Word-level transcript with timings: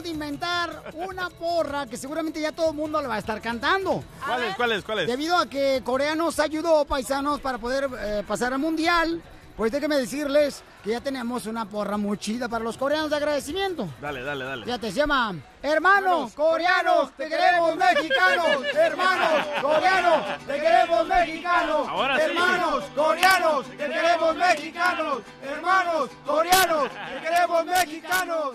acabamos 0.00 0.02
de 0.02 0.10
inventar 0.10 0.92
una 0.94 1.30
porra 1.30 1.86
que 1.86 1.96
seguramente 1.96 2.40
ya 2.40 2.52
todo 2.52 2.70
el 2.70 2.76
mundo 2.76 3.00
le 3.00 3.08
va 3.08 3.16
a 3.16 3.18
estar 3.18 3.40
cantando. 3.40 4.02
¿Cuál 4.24 4.44
es, 4.44 4.56
cuál 4.56 4.72
es, 4.72 4.84
cuál 4.84 4.98
es? 5.00 5.06
Debido 5.06 5.36
a 5.36 5.46
que 5.46 5.82
Corea 5.84 6.14
nos 6.14 6.38
ayudó, 6.38 6.84
paisanos, 6.84 7.40
para 7.40 7.58
poder 7.58 7.88
eh, 8.00 8.24
pasar 8.26 8.52
al 8.52 8.58
mundial, 8.58 9.22
pues 9.56 9.72
déjenme 9.72 9.96
decirles 9.96 10.62
que 10.82 10.90
ya 10.90 11.00
tenemos 11.00 11.46
una 11.46 11.68
porra 11.68 11.96
muy 11.96 12.18
chida 12.18 12.48
para 12.48 12.64
los 12.64 12.76
coreanos 12.76 13.10
de 13.10 13.16
agradecimiento. 13.16 13.88
Dale, 14.00 14.22
dale, 14.22 14.44
dale. 14.44 14.64
Fíjate, 14.64 14.90
se 14.90 14.96
llama 14.96 15.34
Hermanos 15.62 16.32
coreanos, 16.32 17.12
te 17.16 17.28
queremos 17.28 17.76
mexicanos. 17.76 18.64
Hermanos 18.74 19.46
coreanos, 19.60 20.46
te 20.46 20.60
queremos 20.60 21.06
mexicanos. 21.06 21.88
Ahora 21.88 22.16
sí. 22.16 22.22
Hermanos 22.22 22.84
coreanos, 22.94 23.66
te 23.66 23.76
queremos 23.76 24.36
mexicanos. 24.36 25.18
Hermanos 25.42 26.10
coreanos, 26.24 26.88
te 26.90 27.20
queremos 27.20 27.64
mexicanos. 27.66 28.52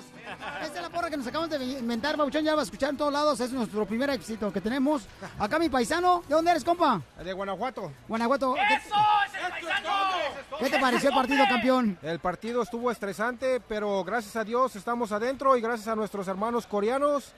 Esta 0.64 0.78
es 0.78 0.82
la 0.82 0.90
porra 0.90 1.10
que 1.12 1.18
nos 1.18 1.28
acabamos 1.28 1.52
de 1.52 1.64
inventar, 1.64 2.18
Bauchón, 2.18 2.44
ya 2.44 2.56
va 2.56 2.62
a 2.62 2.64
escuchar 2.64 2.90
en 2.90 2.98
todos 2.98 3.14
lados, 3.14 3.40
es 3.40 3.52
nuestro 3.52 3.86
primer 3.86 4.10
éxito 4.10 4.52
que 4.52 4.60
tenemos. 4.60 5.04
Acá 5.38 5.60
mi 5.60 5.70
paisano, 5.70 6.24
¿de 6.28 6.34
dónde 6.34 6.50
eres, 6.50 6.64
compa? 6.64 7.00
De 7.24 7.32
Guanajuato. 7.32 7.92
Guanajuato. 8.08 8.56
¿Qué, 8.56 8.82
qué 10.60 10.70
te 10.72 10.80
pareció 10.80 11.10
el 11.10 11.16
partido, 11.16 11.46
campeón? 11.48 12.00
El 12.02 12.18
partido 12.20 12.64
estuvo 12.64 12.90
estresante, 12.90 13.60
pero 13.60 14.04
gracias 14.04 14.36
a 14.36 14.44
Dios 14.44 14.76
estamos 14.76 15.12
adentro 15.12 15.56
y 15.56 15.62
gracias 15.62 15.88
a 15.88 15.96
nuestros 15.96 16.28
hermanos 16.28 16.66
coreanos 16.66 16.95
mexicanos 17.00 17.34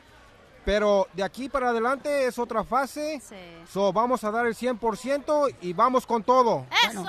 pero 0.67 1.07
de 1.13 1.23
aquí 1.23 1.47
para 1.47 1.69
adelante 1.69 2.27
es 2.27 2.37
otra 2.37 2.61
fase. 2.61 3.21
So, 3.71 3.93
vamos 3.93 4.21
a 4.25 4.31
dar 4.31 4.45
el 4.45 4.53
100% 4.53 5.55
y 5.61 5.71
vamos 5.71 6.05
con 6.05 6.21
todo. 6.23 6.65
¡Eso! 6.91 7.05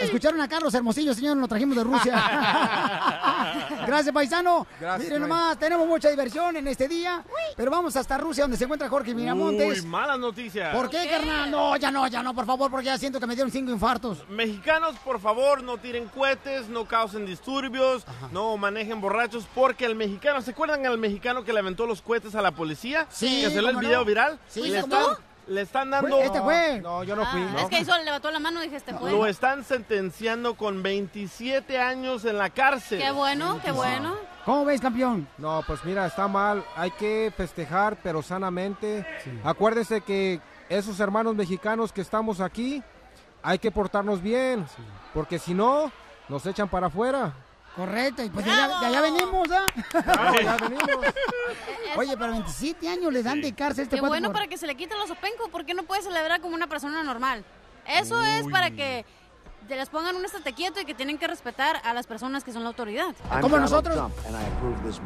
escucharon 0.00 0.40
a 0.40 0.48
Carlos 0.48 0.74
Hermosillo, 0.74 1.14
señor, 1.14 1.36
lo 1.36 1.48
trajimos 1.48 1.76
de 1.76 1.84
Rusia. 1.84 2.14
Gracias, 3.86 4.12
paisano. 4.12 4.66
Gracias, 4.80 5.04
Miren 5.04 5.22
nomás, 5.22 5.58
tenemos 5.58 5.86
mucha 5.86 6.10
diversión 6.10 6.56
en 6.56 6.66
este 6.68 6.88
día, 6.88 7.24
pero 7.56 7.70
vamos 7.70 7.96
hasta 7.96 8.18
Rusia, 8.18 8.44
donde 8.44 8.56
se 8.56 8.64
encuentra 8.64 8.88
Jorge 8.88 9.14
Miramontes. 9.14 9.82
Uy, 9.82 9.86
malas 9.86 10.18
noticias. 10.18 10.74
¿Por 10.74 10.90
qué, 10.90 11.08
carnal? 11.08 11.50
No, 11.50 11.76
ya 11.76 11.90
no, 11.90 12.06
ya 12.08 12.22
no, 12.22 12.34
por 12.34 12.46
favor, 12.46 12.70
porque 12.70 12.86
ya 12.86 12.98
siento 12.98 13.20
que 13.20 13.26
me 13.26 13.34
dieron 13.34 13.50
cinco 13.50 13.70
infartos. 13.70 14.28
Mexicanos, 14.28 14.96
por 15.04 15.20
favor, 15.20 15.62
no 15.62 15.78
tiren 15.78 16.08
cohetes, 16.08 16.68
no 16.68 16.84
causen 16.84 17.24
disturbios, 17.24 18.04
no 18.32 18.56
manejen 18.56 19.00
borrachos, 19.00 19.46
porque 19.54 19.84
el 19.84 19.94
mexicano, 19.94 20.42
¿se 20.42 20.50
acuerdan 20.50 20.84
al 20.84 20.98
mexicano 20.98 21.44
que 21.44 21.52
le 21.52 21.60
aventó 21.60 21.86
los 21.86 22.02
cohetes 22.02 22.34
a 22.34 22.41
la 22.42 22.50
policía? 22.52 23.06
Sí, 23.10 23.42
Que 23.42 23.50
salió 23.50 23.60
el 23.70 23.74
¿cómo 23.76 23.80
video 23.80 24.00
no? 24.00 24.04
viral. 24.04 24.38
Sí, 24.48 24.62
le, 24.68 24.80
¿cómo 24.82 24.94
están, 24.96 25.12
no? 25.12 25.18
le 25.54 25.60
están 25.62 25.90
dando... 25.90 26.18
Este 26.20 26.40
fue. 26.40 26.80
No, 26.82 27.04
yo 27.04 27.16
no 27.16 27.24
fui. 27.26 27.42
Ah, 27.56 27.62
Es 27.62 27.68
que 27.68 27.80
hizo, 27.80 27.96
levantó 28.04 28.30
la 28.30 28.38
mano 28.38 28.60
y 28.60 28.64
dije, 28.64 28.76
este 28.76 28.94
fue. 28.94 29.10
Lo 29.10 29.26
están 29.26 29.64
sentenciando 29.64 30.54
con 30.54 30.82
27 30.82 31.78
años 31.78 32.24
en 32.24 32.38
la 32.38 32.50
cárcel. 32.50 32.98
Qué 33.00 33.10
bueno, 33.10 33.60
qué 33.64 33.72
bueno. 33.72 34.14
¿Cómo 34.44 34.64
ves, 34.64 34.80
campeón? 34.80 35.28
No, 35.38 35.62
pues 35.66 35.84
mira, 35.84 36.04
está 36.06 36.26
mal. 36.26 36.64
Hay 36.76 36.90
que 36.92 37.32
festejar, 37.36 37.96
pero 38.02 38.22
sanamente. 38.22 39.06
Acuérdense 39.44 40.00
que 40.00 40.40
esos 40.68 40.98
hermanos 41.00 41.34
mexicanos 41.36 41.92
que 41.92 42.00
estamos 42.00 42.40
aquí, 42.40 42.82
hay 43.42 43.58
que 43.58 43.70
portarnos 43.70 44.20
bien. 44.20 44.66
Porque 45.14 45.38
si 45.38 45.54
no, 45.54 45.92
nos 46.28 46.44
echan 46.46 46.68
para 46.68 46.88
afuera. 46.88 47.32
Correcto, 47.76 48.22
y 48.22 48.28
pues 48.28 48.44
de 48.44 48.50
allá, 48.52 48.80
de 48.80 48.86
allá 48.86 49.00
venimos, 49.00 49.48
¿ah? 49.50 49.66
Ya 50.42 50.56
venimos. 50.56 50.88
Oye, 51.96 52.16
pero 52.16 52.32
27 52.32 52.88
años 52.88 53.12
le 53.12 53.22
dan 53.22 53.40
de 53.40 53.54
cárcel 53.54 53.80
a 53.80 53.84
este 53.84 53.96
Qué 53.96 54.02
bueno 54.02 54.28
por- 54.28 54.34
para 54.34 54.46
que 54.46 54.58
se 54.58 54.66
le 54.66 54.74
quiten 54.74 54.98
los 54.98 55.10
opencos. 55.10 55.48
¿Por 55.48 55.64
qué 55.64 55.72
no 55.74 55.82
puede 55.84 56.02
celebrar 56.02 56.40
como 56.40 56.54
una 56.54 56.66
persona 56.66 57.02
normal? 57.02 57.44
Eso 57.86 58.22
es 58.22 58.46
para 58.48 58.70
que 58.70 59.04
te 59.68 59.76
les 59.76 59.88
pongan 59.88 60.16
un 60.16 60.24
estate 60.24 60.52
quieto 60.52 60.80
y 60.80 60.84
que 60.84 60.94
tienen 60.94 61.16
que 61.18 61.26
respetar 61.26 61.80
a 61.84 61.94
las 61.94 62.06
personas 62.06 62.44
que 62.44 62.52
son 62.52 62.62
la 62.62 62.68
autoridad. 62.68 63.14
Como 63.40 63.58
nosotros. 63.58 63.96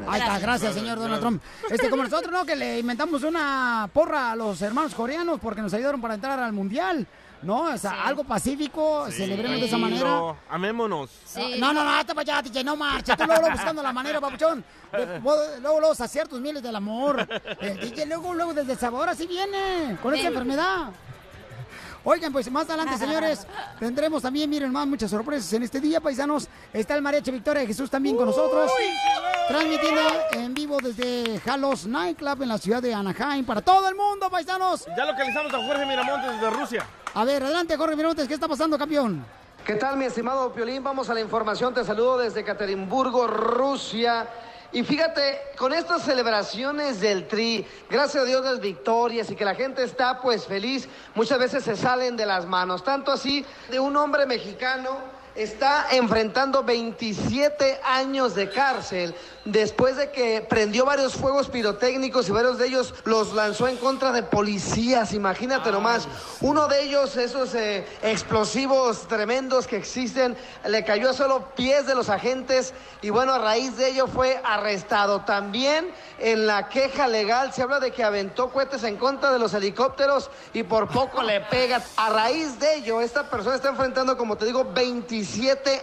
Ahí 0.09 0.21
está, 0.21 0.39
gracias, 0.39 0.75
señor 0.75 0.99
Donald 0.99 1.21
Trump. 1.21 1.43
Este, 1.71 1.89
como 1.89 2.03
nosotros, 2.03 2.33
¿no? 2.33 2.45
Que 2.45 2.57
le 2.57 2.81
inventamos 2.81 3.23
una 3.23 3.89
porra 3.93 4.33
a 4.33 4.37
los 4.37 4.61
hermanos 4.63 4.95
coreanos 4.95 5.39
porque 5.41 5.63
nos 5.63 5.73
ayudaron 5.73 6.01
para 6.01 6.15
entrar 6.15 6.41
al 6.41 6.53
mundial. 6.53 7.07
¿No? 7.43 7.63
O 7.73 7.79
sea, 7.79 8.05
algo 8.05 8.25
pacífico, 8.25 9.07
celebremos 9.11 9.61
de 9.61 9.67
esa 9.67 9.77
manera. 9.79 10.35
Amémonos. 10.51 11.11
No, 11.59 11.73
no, 11.73 11.85
no, 11.85 11.91
hasta 11.91 12.15
para 12.15 12.23
allá, 12.39 12.43
DJ, 12.43 12.65
no 12.65 12.77
marcha. 12.77 13.17
Tú 13.17 13.25
luego, 13.25 13.41
luego 13.43 13.57
buscando 13.57 13.83
la 13.83 13.93
manera, 13.93 14.21
papuchón. 14.21 14.65
de- 14.93 15.21
Luego, 15.21 15.41
luego, 15.81 15.95
saciar 15.95 16.27
tus 16.27 16.41
miles 16.41 16.63
del 16.63 16.75
amor. 16.75 17.27
El 17.61 17.79
DJ 17.79 18.07
luego, 18.07 18.35
luego, 18.35 18.55
desde 18.55 18.75
sabor 18.77 19.09
así 19.09 19.27
viene, 19.27 19.97
con 20.03 20.15
esta 20.15 20.23
Sí. 20.29 20.33
enfermedad. 20.33 20.87
Oigan, 22.09 22.33
pues 22.33 22.49
más 22.53 22.69
adelante, 22.71 22.97
señores, 22.99 23.47
tendremos 23.81 24.23
también, 24.23 24.49
miren 24.49 24.71
más, 24.71 24.87
muchas 24.87 25.11
sorpresas 25.11 25.53
en 25.55 25.65
este 25.65 25.81
día, 25.81 26.01
paisanos. 26.01 26.49
Está 26.73 26.95
el 26.95 27.03
Mariachi 27.03 27.33
Victoria 27.33 27.63
de 27.63 27.67
Jesús 27.67 27.91
también 27.91 28.17
con 28.17 28.27
nosotros. 28.27 28.71
Transmitiendo 29.49 30.01
en 30.33 30.55
vivo 30.55 30.79
desde 30.81 31.41
Halos 31.51 31.85
Nightclub 31.87 32.43
en 32.43 32.49
la 32.49 32.59
ciudad 32.59 32.81
de 32.81 32.95
Anaheim 32.95 33.45
para 33.45 33.61
todo 33.61 33.89
el 33.89 33.95
mundo, 33.97 34.31
paisanos. 34.31 34.87
Ya 34.97 35.05
localizamos 35.05 35.53
a 35.53 35.59
Jorge 35.67 35.85
Miramontes 35.85 36.41
de 36.41 36.51
Rusia. 36.51 36.87
A 37.17 37.25
ver, 37.25 37.43
adelante, 37.43 37.79
Jorge 37.79 37.97
Miramontes, 37.97 38.29
¿qué 38.29 38.35
está 38.35 38.47
pasando, 38.47 38.77
campeón? 38.77 39.25
¿Qué 39.65 39.77
tal, 39.77 39.97
mi 39.97 40.05
estimado 40.05 40.53
Piolín? 40.53 40.85
Vamos 40.85 41.09
a 41.09 41.15
la 41.15 41.21
información. 41.23 41.73
Te 41.73 41.83
saludo 41.83 42.19
desde 42.19 42.45
Caterinburgo, 42.45 43.27
Rusia. 43.27 44.29
Y 44.71 44.85
fíjate, 44.85 45.41
con 45.57 45.73
estas 45.73 46.03
celebraciones 46.03 47.01
del 47.01 47.27
Tri, 47.27 47.67
gracias 47.89 48.23
a 48.23 48.27
Dios 48.27 48.45
las 48.45 48.61
victorias 48.61 49.31
y 49.31 49.35
que 49.35 49.47
la 49.47 49.55
gente 49.55 49.83
está 49.83 50.21
pues 50.21 50.45
feliz, 50.45 50.91
muchas 51.15 51.39
veces 51.39 51.65
se 51.65 51.75
salen 51.75 52.19
de 52.19 52.27
las 52.27 52.45
manos. 52.45 52.85
Tanto 52.85 53.11
así 53.11 53.47
de 53.71 53.81
un 53.81 53.97
hombre 53.97 54.27
mexicano 54.27 54.99
está 55.37 55.87
enfrentando 55.91 56.65
27 56.65 57.81
años 57.85 58.35
de 58.35 58.49
cárcel 58.51 59.15
después 59.45 59.97
de 59.97 60.11
que 60.11 60.45
prendió 60.49 60.85
varios 60.85 61.15
fuegos 61.15 61.49
pirotécnicos 61.49 62.29
y 62.29 62.33
varios 62.33 62.59
de 62.59 62.67
ellos 62.67 62.95
los 63.05 63.33
lanzó 63.33 63.69
en 63.69 63.77
contra 63.77 64.11
de 64.11 64.23
policías. 64.23 65.13
Imagínate 65.13 65.71
nomás, 65.71 66.09
uno 66.41 66.67
de 66.67 66.83
ellos, 66.83 67.17
esos 67.17 67.55
eh, 67.55 67.87
explosivos 68.03 69.07
tremendos 69.07 69.67
que 69.67 69.77
existen, 69.77 70.37
le 70.67 70.85
cayó 70.85 71.11
a 71.11 71.13
solo 71.13 71.55
pies 71.55 71.87
de 71.87 71.95
los 71.95 72.09
agentes 72.09 72.75
y 73.03 73.11
bueno, 73.11 73.35
a 73.35 73.39
raíz 73.39 73.77
de 73.77 73.91
ello 73.91 74.09
fue 74.09 74.41
arrestado. 74.43 75.21
También 75.21 75.91
en 76.19 76.47
la 76.47 76.69
queja 76.69 77.07
legal 77.07 77.53
se 77.53 77.63
habla 77.63 77.79
de 77.79 77.93
que 77.93 78.03
aventó 78.03 78.51
cohetes 78.51 78.83
en 78.83 78.97
contra 78.97 79.31
de 79.31 79.39
los 79.39 79.55
helicópteros 79.55 80.31
y 80.55 80.63
por 80.65 80.89
poco 80.89 81.23
le 81.23 81.41
pega. 81.43 81.83
A 81.97 82.11
raíz 82.11 82.59
de 82.59 82.77
ello, 82.77 83.01
esta 83.01 83.31
persona 83.31 83.57
está 83.57 83.69
enfrentando, 83.69 84.17
como 84.17 84.37
te 84.37 84.47
digo, 84.47 84.65
27 84.65 85.26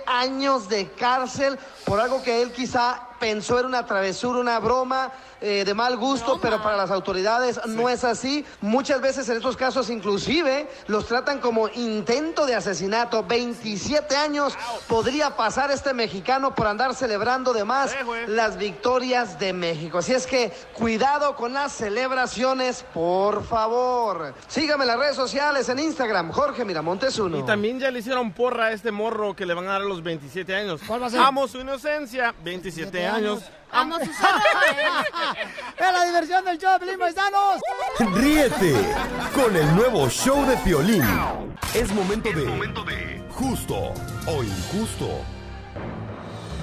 años 0.06 0.70
de 0.70 0.92
cárcel 0.92 1.58
por 1.86 2.00
algo 2.00 2.22
que 2.24 2.42
él 2.42 2.52
quizá 2.52 3.13
pensó 3.24 3.58
era 3.58 3.70
una 3.70 3.86
travesura, 3.86 4.38
una 4.38 4.60
broma 4.60 5.10
eh, 5.40 5.64
de 5.66 5.74
mal 5.74 5.96
gusto, 5.96 6.40
pero 6.42 6.62
para 6.62 6.76
las 6.76 6.92
autoridades 6.92 7.58
no 7.68 7.88
es 7.88 8.04
así. 8.04 8.46
Muchas 8.60 9.00
veces 9.00 9.30
en 9.30 9.38
estos 9.38 9.56
casos 9.56 9.90
inclusive 9.90 10.70
los 10.88 11.08
tratan 11.08 11.40
como 11.40 11.70
intento 11.70 12.46
de 12.46 12.56
asesinato. 12.56 13.24
27 13.24 14.14
años 14.18 14.58
podría 14.90 15.38
pasar 15.38 15.72
este 15.72 15.94
mexicano 15.94 16.54
por 16.54 16.68
andar 16.68 16.96
celebrando 16.96 17.54
de 17.54 17.64
más 17.64 17.96
las 18.28 18.58
victorias 18.58 19.40
de 19.40 19.54
México. 19.54 20.00
Así 20.00 20.14
es 20.14 20.28
que 20.28 20.52
cuidado 20.74 21.38
con 21.38 21.54
las 21.54 21.72
celebraciones, 21.72 22.84
por 22.94 23.46
favor. 23.46 24.34
Sígame 24.50 24.84
en 24.84 24.90
las 24.90 25.00
redes 25.00 25.16
sociales, 25.16 25.70
en 25.70 25.80
Instagram, 25.80 26.34
Jorge 26.34 26.66
Miramontes 26.66 27.18
1. 27.18 27.40
Y 27.40 27.44
también 27.44 27.80
ya 27.80 27.90
le 27.90 28.00
hicieron 28.00 28.34
porra 28.34 28.66
a 28.66 28.72
este 28.74 28.92
morro 28.92 29.34
que 29.34 29.46
le 29.46 29.54
van 29.54 29.68
a 29.68 29.74
dar 29.74 29.82
a 29.82 29.86
los 29.86 30.04
27 30.04 30.54
años. 30.54 30.82
¿Cuál 30.86 31.04
va 31.04 31.08
a 31.08 31.10
ser? 31.10 31.22
Amo 31.22 31.48
su 31.48 31.62
inocencia, 31.62 32.36
27 32.44 33.06
años. 33.06 33.13
Amo 33.14 34.00
sus 34.00 34.08
¡Es 35.78 35.94
la 35.94 36.06
diversión 36.06 36.44
del 36.46 36.58
show 36.58 36.80
de 36.80 36.98
Paisanos! 36.98 37.62
Ríete 38.16 38.74
con 39.36 39.56
el 39.56 39.76
nuevo 39.76 40.10
show 40.10 40.44
de 40.48 40.58
Piolín. 40.58 41.04
Es 41.76 41.92
momento 41.94 42.32
de 42.32 43.24
justo 43.30 43.94
o 44.26 44.44
injusto. 44.44 45.10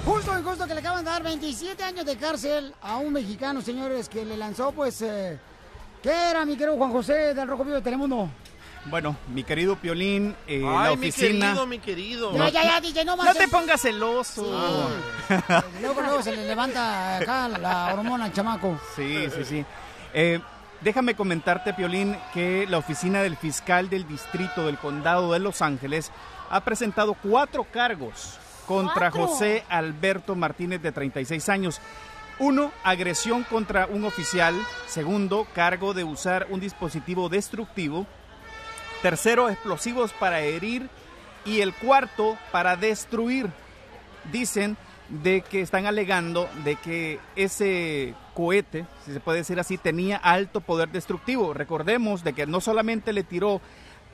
Justo 0.05 0.39
y 0.39 0.43
justo 0.43 0.67
que 0.67 0.73
le 0.73 0.81
acaban 0.81 1.05
de 1.05 1.11
dar 1.11 1.23
27 1.23 1.81
años 1.83 2.05
de 2.05 2.17
cárcel 2.17 2.75
a 2.81 2.97
un 2.97 3.13
mexicano, 3.13 3.61
señores, 3.61 4.09
que 4.09 4.25
le 4.25 4.35
lanzó, 4.35 4.73
pues, 4.73 5.01
eh, 5.03 5.39
¿qué 6.03 6.11
era, 6.31 6.43
mi 6.43 6.57
querido 6.57 6.75
Juan 6.75 6.91
José 6.91 7.33
del 7.33 7.47
Rojo 7.47 7.63
Vivo 7.63 7.77
de 7.77 7.81
Telemundo? 7.81 8.29
Bueno, 8.85 9.15
mi 9.27 9.43
querido 9.43 9.75
Piolín, 9.75 10.35
eh, 10.47 10.59
la 10.59 10.85
Ay, 10.85 10.97
mi 10.97 11.09
oficina. 11.09 11.47
querido, 11.47 11.67
mi 11.67 11.79
querido. 11.79 12.33
Ya, 12.35 12.49
ya, 12.49 12.63
ya, 12.63 12.81
DJ, 12.81 13.05
no 13.05 13.15
No 13.15 13.33
te 13.33 13.47
pongas 13.47 13.81
celoso. 13.81 14.43
Luego, 15.81 16.01
luego 16.01 16.23
se 16.23 16.35
le 16.35 16.47
levanta 16.47 17.17
acá 17.17 17.47
la 17.47 17.93
hormona 17.93 18.25
al 18.25 18.33
chamaco. 18.33 18.79
Sí, 18.95 19.27
sí, 19.35 19.45
sí. 19.45 19.65
Eh, 20.13 20.39
Déjame 20.81 21.13
comentarte, 21.13 21.75
Piolín, 21.75 22.17
que 22.33 22.65
la 22.67 22.79
oficina 22.79 23.21
del 23.21 23.37
fiscal 23.37 23.87
del 23.87 24.07
distrito 24.07 24.65
del 24.65 24.79
condado 24.79 25.31
de 25.31 25.37
Los 25.37 25.61
Ángeles 25.61 26.11
ha 26.49 26.61
presentado 26.61 27.13
cuatro 27.13 27.67
cargos 27.71 28.39
contra 28.65 29.11
¿Cuatro? 29.11 29.27
José 29.27 29.63
Alberto 29.69 30.35
Martínez 30.35 30.81
de 30.81 30.91
36 30.91 31.49
años. 31.49 31.79
Uno, 32.39 32.71
agresión 32.83 33.43
contra 33.43 33.85
un 33.85 34.05
oficial. 34.05 34.55
Segundo, 34.87 35.45
cargo 35.53 35.93
de 35.93 36.03
usar 36.03 36.47
un 36.49 36.59
dispositivo 36.59 37.29
destructivo. 37.29 38.07
Tercero, 39.01 39.49
explosivos 39.49 40.13
para 40.13 40.41
herir. 40.41 40.89
Y 41.43 41.61
el 41.61 41.73
cuarto, 41.73 42.37
para 42.51 42.75
destruir. 42.75 43.49
Dicen 44.31 44.77
de 45.09 45.41
que 45.41 45.61
están 45.61 45.85
alegando 45.85 46.49
de 46.63 46.75
que 46.75 47.19
ese 47.35 48.13
cohete, 48.33 48.85
si 49.05 49.11
se 49.11 49.19
puede 49.19 49.39
decir 49.39 49.59
así, 49.59 49.77
tenía 49.77 50.17
alto 50.17 50.61
poder 50.61 50.89
destructivo. 50.89 51.53
Recordemos 51.53 52.23
de 52.23 52.33
que 52.33 52.45
no 52.45 52.61
solamente 52.61 53.11
le 53.11 53.23
tiró 53.23 53.59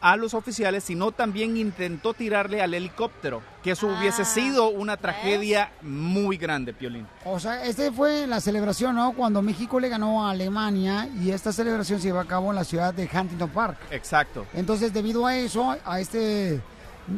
a 0.02 0.16
los 0.16 0.34
oficiales, 0.34 0.84
sino 0.84 1.12
también 1.12 1.58
intentó 1.58 2.14
tirarle 2.14 2.62
al 2.62 2.74
helicóptero, 2.74 3.42
que 3.64 3.72
eso 3.72 3.88
hubiese 3.88 4.22
Ah, 4.22 4.26
sido 4.26 4.70
una 4.70 4.98
tragedia 4.98 5.72
muy 5.82 6.38
grande, 6.38 6.74
Piolín. 6.74 7.08
O 7.26 7.40
sea, 7.40 7.64
este 7.66 7.92
fue 7.92 8.28
la 8.28 8.40
celebración, 8.42 8.96
¿no? 8.96 9.14
Cuando 9.14 9.42
México 9.42 9.80
le 9.80 9.90
ganó 9.90 10.26
a 10.28 10.32
Alemania 10.32 11.08
y 11.22 11.32
esta 11.32 11.52
celebración 11.52 12.00
se 12.00 12.08
llevó 12.08 12.20
a 12.20 12.26
cabo 12.26 12.50
en 12.52 12.56
la 12.56 12.64
ciudad 12.64 12.94
de 12.94 13.10
Huntington 13.12 13.50
Park. 13.50 13.78
Exacto. 13.92 14.46
Entonces, 14.54 14.94
debido 14.94 15.26
a 15.26 15.36
eso, 15.36 15.76
a 15.86 16.00
este 16.00 16.62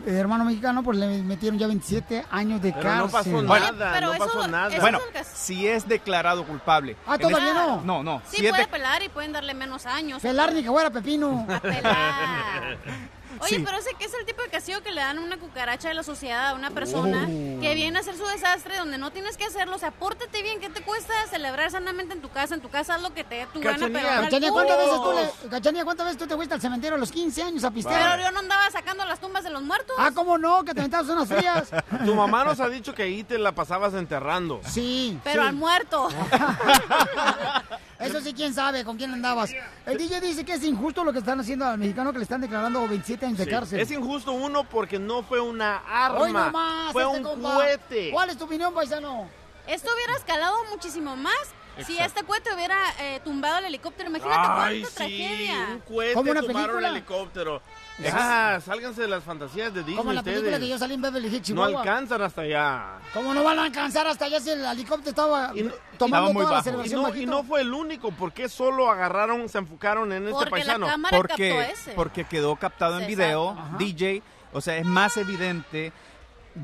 hermano 0.05 0.45
mexicano, 0.45 0.83
pues 0.83 0.97
le 0.97 1.21
metieron 1.23 1.57
ya 1.57 1.67
27 1.67 2.25
años 2.31 2.61
de 2.61 2.71
Pero 2.71 2.83
cárcel. 2.83 3.05
no 3.05 3.11
pasó 3.11 3.29
Bueno, 3.47 3.71
nada, 3.71 3.91
pero 3.93 4.07
no 4.07 4.13
eso- 4.13 4.25
pasó 4.25 4.47
nada. 4.47 4.67
eso- 4.69 4.81
Bueno, 4.81 4.99
es 5.13 5.27
si 5.27 5.67
es 5.67 5.87
declarado 5.87 6.45
culpable. 6.45 6.95
Ah, 7.07 7.17
¿todavía 7.17 7.47
este- 7.49 7.53
no? 7.59 7.81
No, 7.83 8.03
no. 8.03 8.21
Sí 8.29 8.37
si 8.37 8.47
puede 8.47 8.63
de- 8.63 8.67
pelar 8.67 9.01
y 9.03 9.09
pueden 9.09 9.31
darle 9.33 9.53
menos 9.53 9.85
años. 9.85 10.21
Pelar 10.21 10.53
ni 10.53 10.61
que 10.63 10.69
fuera 10.69 10.89
pepino. 10.89 11.45
A 11.49 11.59
pelar. 11.61 12.77
Oye, 13.41 13.57
Sí. 13.57 13.63
pero 13.63 13.77
ese 13.77 13.93
que 13.93 14.05
es 14.05 14.13
el 14.19 14.25
tipo 14.25 14.41
de 14.41 14.49
castigo 14.49 14.81
que 14.81 14.91
le 14.91 15.01
dan 15.01 15.17
a 15.17 15.21
una 15.21 15.37
cucaracha 15.37 15.87
de 15.87 15.93
la 15.93 16.03
sociedad 16.03 16.49
a 16.49 16.53
una 16.55 16.71
persona 16.71 17.23
Oh. 17.29 17.61
que 17.61 17.73
viene 17.75 17.97
a 17.97 18.01
hacer 18.01 18.17
su 18.17 18.25
desastre 18.25 18.77
donde 18.77 18.97
no 18.97 19.11
tienes 19.11 19.37
que 19.37 19.45
hacerlo. 19.45 19.75
O 19.75 19.79
sea, 19.79 19.91
pórtate 19.91 20.41
bien. 20.41 20.59
¿Qué 20.59 20.69
te 20.69 20.81
cuesta 20.81 21.13
celebrar 21.29 21.69
sanamente 21.71 22.13
en 22.13 22.21
tu 22.21 22.29
casa? 22.29 22.55
En 22.55 22.61
tu 22.61 22.69
casa 22.69 22.95
haz 22.95 23.01
lo 23.01 23.13
que 23.13 23.23
te 23.23 23.35
dé 23.35 23.47
tu 23.53 23.59
gana, 23.61 23.77
pero 23.91 24.07
Cachanía, 24.21 24.51
¿cuántas 24.51 24.77
veces 24.77 24.95
tú 25.03 25.11
le, 25.43 25.49
Cachanía, 25.49 25.83
¿cuántas 25.83 26.05
veces 26.07 26.17
tú 26.19 26.27
te 26.27 26.35
fuiste 26.35 26.53
al 26.55 26.61
cementerio 26.61 26.95
a 26.95 26.99
los 26.99 27.11
15 27.11 27.43
años 27.43 27.63
a 27.63 27.67
Pero 27.69 27.75
pistear? 27.75 28.19
yo 28.19 28.31
no 28.31 28.39
andaba 28.39 28.69
sacando 28.71 29.05
las 29.05 29.19
tumbas 29.19 29.43
de 29.43 29.49
los 29.51 29.61
muertos. 29.61 29.95
Ah, 29.99 30.11
¿cómo 30.13 30.37
no? 30.37 30.63
Que 30.65 30.73
te 30.73 30.81
metabas 30.81 31.07
unas 31.09 31.27
frías. 31.27 31.69
Tu 32.05 32.15
mamá 32.15 32.43
nos 32.45 32.59
ha 32.59 32.67
dicho 32.69 32.93
que 32.95 33.03
ahí 33.03 33.23
te 33.23 33.37
la 33.37 33.51
pasabas 33.53 33.93
enterrando. 33.93 34.61
Sí. 34.67 35.19
pero 35.23 35.43
sí. 35.43 35.47
al 35.49 35.55
muerto. 35.55 36.07
Eso 37.99 38.21
sí, 38.21 38.33
quién 38.33 38.53
sabe 38.53 38.85
con 38.85 38.95
quién 38.97 39.11
andabas. 39.11 39.51
El 39.85 39.97
DJ 39.97 40.21
dice 40.21 40.45
que 40.45 40.53
es 40.53 40.63
injusto 40.63 41.03
lo 41.03 41.11
que 41.11 41.19
están 41.19 41.39
haciendo 41.39 41.65
al 41.65 41.77
mexicano 41.77 42.11
que 42.13 42.19
le 42.19 42.23
están 42.23 42.39
declarando 42.41 42.87
27 42.87 43.25
años 43.25 43.37
de 43.37 43.43
Sí. 43.43 43.49
cárcel. 43.49 43.79
Es 43.79 43.91
injusto 43.91 44.31
uno 44.31 44.63
porque 44.63 44.97
no 44.99 45.21
fue 45.21 45.39
una 45.41 45.77
arma, 45.85 46.19
Hoy 46.19 46.31
nomás, 46.31 46.93
fue 46.93 47.03
este 47.03 47.17
un 47.17 47.23
compa. 47.23 47.53
cohete. 47.55 48.09
¿Cuál 48.11 48.29
es 48.29 48.37
tu 48.37 48.45
opinión, 48.45 48.73
paisano? 48.73 49.29
Esto 49.67 49.89
hubiera 49.93 50.15
escalado 50.15 50.55
muchísimo 50.71 51.15
más 51.17 51.35
si 51.85 51.97
este 51.97 52.23
cohete 52.23 52.53
hubiera 52.53 52.77
eh, 52.99 53.21
tumbado 53.23 53.59
el 53.59 53.65
helicóptero. 53.65 54.09
Imagínate 54.09 54.39
Ay, 54.41 54.81
cuánta 54.81 54.87
sí, 54.89 54.95
tragedia. 54.95 55.67
un 55.73 55.79
cohete 55.79 56.13
¿Como 56.13 56.31
una 56.31 56.41
tumbaron 56.41 56.67
película? 56.67 56.87
el 56.89 56.95
helicóptero. 56.95 57.61
Ya, 58.01 58.61
sálganse 58.65 59.01
de 59.01 59.07
las 59.07 59.23
fantasías 59.23 59.73
de 59.73 59.81
Disney 59.81 59.97
Como 59.97 60.13
la 60.13 60.23
película 60.23 60.47
ustedes. 60.51 60.63
que 60.63 60.69
yo 60.69 60.77
salí 60.77 60.93
en 60.93 61.01
Beverly 61.01 61.27
Hills, 61.27 61.39
No 61.39 61.43
Chihuahua. 61.65 61.79
alcanzan 61.81 62.21
hasta 62.21 62.41
allá. 62.41 62.85
¿Cómo 63.13 63.33
no 63.33 63.43
van 63.43 63.59
a 63.59 63.63
alcanzar 63.63 64.07
hasta 64.07 64.25
allá 64.25 64.39
si 64.39 64.49
el 64.51 64.63
helicóptero 64.63 65.09
estaba 65.09 65.51
Y 65.55 65.63
no- 65.63 65.71
tomando 65.97 66.29
estaba 66.29 66.33
muy 66.33 66.43
toda 66.43 66.51
la 66.55 66.77
bajo. 66.77 66.85
Y 66.85 66.89
no, 66.93 67.15
y 67.15 67.25
no 67.25 67.43
fue 67.43 67.61
el 67.61 67.73
único, 67.73 68.11
¿por 68.11 68.31
qué 68.31 68.47
solo 68.47 68.89
agarraron, 68.89 69.47
se 69.49 69.57
enfocaron 69.57 70.11
en 70.13 70.27
este 70.29 70.45
paisano? 70.49 70.85
la 70.85 70.91
cámara 70.93 71.17
captó 71.17 71.27
porque, 71.27 71.71
ese. 71.71 71.91
porque 71.93 72.23
quedó 72.25 72.55
captado 72.55 72.99
en 72.99 73.07
video. 73.07 73.49
Ajá. 73.49 73.77
DJ, 73.77 74.23
o 74.53 74.61
sea, 74.61 74.77
es 74.77 74.85
más 74.85 75.17
evidente 75.17 75.91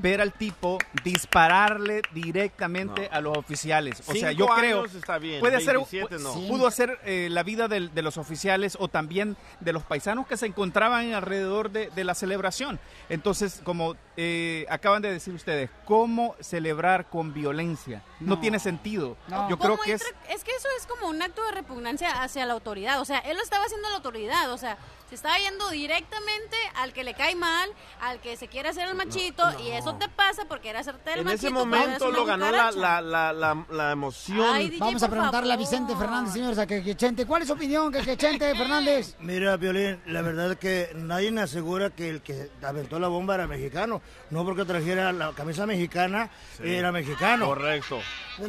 ver 0.01 0.21
al 0.21 0.33
tipo 0.33 0.77
dispararle 1.03 2.01
directamente 2.13 3.09
No. 3.09 3.17
a 3.17 3.21
los 3.21 3.37
oficiales. 3.37 4.01
O 4.07 4.13
sea, 4.13 4.31
yo 4.31 4.47
creo 4.47 4.85
está 4.85 5.17
bien, 5.17 5.39
puede 5.39 5.59
ser 5.61 5.75
27 5.75 6.17
no. 6.19 6.33
Sí. 6.33 6.45
pudo 6.49 6.69
ser 6.71 6.99
eh, 7.05 7.27
la 7.31 7.43
vida 7.43 7.67
del- 7.67 7.93
de 7.93 8.01
los 8.01 8.17
oficiales 8.17 8.77
o 8.79 8.87
también 8.87 9.35
de 9.59 9.73
los 9.73 9.83
paisanos 9.83 10.27
que 10.27 10.37
se 10.37 10.45
encontraban 10.45 11.13
alrededor 11.13 11.71
de, 11.71 11.89
de 11.89 12.03
la 12.03 12.15
celebración. 12.15 12.79
Entonces, 13.09 13.61
como 13.63 13.95
eh, 14.17 14.65
acaban 14.69 15.01
de 15.01 15.11
decir 15.11 15.33
ustedes, 15.33 15.69
¿cómo 15.85 16.35
celebrar 16.39 17.09
con 17.09 17.33
violencia? 17.33 18.01
No, 18.19 18.35
No. 18.35 18.41
tiene 18.41 18.59
sentido. 18.59 19.17
No. 19.27 19.49
Yo 19.49 19.57
creo 19.57 19.71
¿Cómo 19.71 19.83
que 19.83 19.93
es 19.93 20.01
entra- 20.01 20.33
es 20.33 20.43
que 20.43 20.51
eso 20.51 20.67
es 20.79 20.85
como 20.87 21.07
un 21.09 21.21
acto 21.21 21.43
de 21.45 21.51
repugnancia 21.51 22.23
hacia 22.23 22.45
la 22.45 22.53
autoridad. 22.53 23.01
O 23.01 23.05
sea, 23.05 23.19
él 23.19 23.37
lo 23.37 23.43
estaba 23.43 23.65
haciendo 23.65 23.87
a 23.87 23.91
la 23.91 23.97
autoridad. 23.97 24.51
O 24.51 24.57
sea, 24.57 24.77
se 25.09 25.15
estaba 25.15 25.37
yendo 25.37 25.69
directamente 25.69 26.57
al 26.75 26.93
que 26.93 27.03
le 27.03 27.13
cae 27.13 27.35
mal, 27.35 27.69
al 28.01 28.19
que 28.19 28.35
se 28.37 28.47
quiere 28.47 28.69
hacer 28.69 28.87
el 28.87 28.95
machito. 28.95 29.43
Y 29.63 29.69
eso 29.71 29.95
te 29.95 30.09
pasa 30.09 30.45
por 30.45 30.59
querer 30.61 30.77
hacerte 30.77 31.13
el 31.13 31.19
En 31.19 31.25
machito. 31.25 31.47
ese 31.47 31.53
cuando 31.53 31.75
eres 31.77 31.87
momento 32.01 32.11
lo 32.11 32.25
ganó 32.25 32.51
la, 32.51 32.71
la, 32.71 33.01
la, 33.01 33.33
la, 33.33 33.65
la 33.69 33.91
emoción. 33.91 34.41
Ay, 34.55 34.69
DJ, 34.69 34.79
Vamos 34.79 35.03
a 35.03 35.09
preguntarle 35.09 35.53
a. 35.53 35.57
Vicente 35.57 35.95
Fernández, 35.95 36.33
señores, 36.33 36.57
a 36.57 36.65
Quechente. 36.67 37.25
¿Cuál 37.25 37.43
es 37.43 37.47
su 37.47 37.53
opinión, 37.53 37.91
Quechente 37.91 38.53
Fernández? 38.57 39.15
Mira, 39.19 39.55
Violín, 39.57 40.01
la 40.07 40.21
verdad 40.21 40.51
es 40.53 40.57
que 40.57 40.91
nadie 40.95 41.31
me 41.31 41.41
asegura 41.41 41.89
que 41.91 42.09
el 42.09 42.21
que 42.21 42.49
aventó 42.63 42.99
la 42.99 43.07
bomba 43.07 43.35
era 43.35 43.47
mexicano. 43.47 44.01
No 44.31 44.43
porque 44.43 44.65
trajera 44.65 45.11
la 45.13 45.33
camisa 45.33 45.65
mexicana, 45.65 46.29
era 46.63 46.91
mexicano. 46.91 47.45
Correcto. 47.47 47.99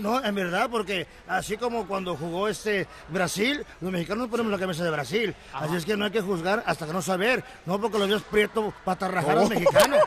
No, 0.01 0.25
en 0.25 0.35
verdad, 0.35 0.69
porque 0.71 1.07
así 1.29 1.57
como 1.57 1.87
cuando 1.87 2.17
jugó 2.17 2.49
este 2.49 2.87
Brasil, 3.09 3.65
los 3.81 3.93
mexicanos 3.93 4.29
ponemos 4.29 4.51
la 4.51 4.59
camisa 4.59 4.83
de 4.83 4.91
Brasil. 4.91 5.35
Así 5.53 5.77
es 5.77 5.85
que 5.85 5.97
no 5.97 6.07
hay 6.07 6.11
que 6.11 6.21
juzgar 6.21 6.46
hasta 6.67 6.87
que 6.87 6.93
no 6.93 7.03
saber. 7.03 7.45
No 7.67 7.81
porque 7.81 7.99
los 7.99 8.09
dios 8.09 8.23
prieto 8.23 8.73
patarrajar 8.85 9.39
al 9.39 9.49
mexicano. 9.49 9.97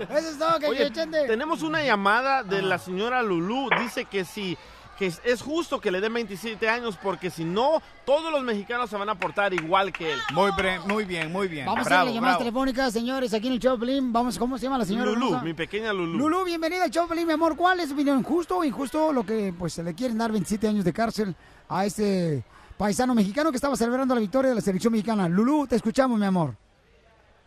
Eso 0.00 0.28
es 0.30 0.38
todo, 0.38 0.56
Oye, 0.68 0.78
Quechente. 0.88 1.26
tenemos 1.26 1.62
una 1.62 1.82
llamada 1.82 2.42
de 2.42 2.62
la 2.62 2.78
señora 2.78 3.22
Lulú. 3.22 3.68
Dice 3.82 4.06
que 4.06 4.24
sí, 4.24 4.56
que 4.98 5.06
es, 5.24 5.42
justo 5.42 5.78
que 5.78 5.90
le 5.90 6.00
den 6.00 6.14
27 6.14 6.70
años 6.70 6.98
porque 7.02 7.28
si 7.28 7.44
no, 7.44 7.82
todos 8.06 8.32
los 8.32 8.42
mexicanos 8.42 8.88
se 8.88 8.96
van 8.96 9.10
a 9.10 9.14
portar 9.16 9.52
igual 9.52 9.92
que 9.92 10.12
él. 10.14 10.18
muy, 10.32 10.50
bre- 10.52 10.80
muy 10.86 11.04
bien, 11.04 11.30
muy 11.30 11.48
bien. 11.48 11.66
Vamos 11.66 11.80
a 11.80 11.84
Bravo, 11.84 12.00
hacerle 12.02 12.14
llamadas 12.14 12.36
bravo. 12.36 12.44
telefónicas, 12.50 12.92
señores, 12.94 13.34
aquí 13.34 13.48
en 13.48 13.52
el 13.62 13.78
Pelín. 13.78 14.10
Vamos, 14.10 14.38
¿cómo 14.38 14.56
se 14.56 14.64
llama 14.64 14.78
la 14.78 14.86
señora? 14.86 15.10
Lulú, 15.10 15.38
mi 15.42 15.52
pequeña 15.52 15.92
Lulú. 15.92 16.16
Lulú, 16.18 16.44
bienvenida 16.44 16.84
al 16.84 16.90
Pelín, 17.08 17.26
mi 17.26 17.34
amor. 17.34 17.54
¿Cuál 17.54 17.80
es 17.80 17.88
su 17.88 17.94
opinión? 17.94 18.22
¿Justo 18.22 18.56
o 18.56 18.64
injusto 18.64 19.12
lo 19.12 19.24
que 19.26 19.52
pues 19.58 19.74
se 19.74 19.82
le 19.82 19.94
quieren 19.94 20.16
dar 20.16 20.32
27 20.32 20.66
años 20.66 20.84
de 20.86 20.94
cárcel 20.94 21.36
a 21.68 21.84
este 21.84 22.42
paisano 22.80 23.14
mexicano 23.14 23.50
que 23.50 23.56
estaba 23.56 23.76
celebrando 23.76 24.14
la 24.14 24.22
victoria 24.22 24.48
de 24.48 24.54
la 24.54 24.62
selección 24.62 24.94
mexicana? 24.94 25.28
Lulú, 25.28 25.66
te 25.66 25.76
escuchamos, 25.76 26.18
mi 26.18 26.24
amor. 26.24 26.54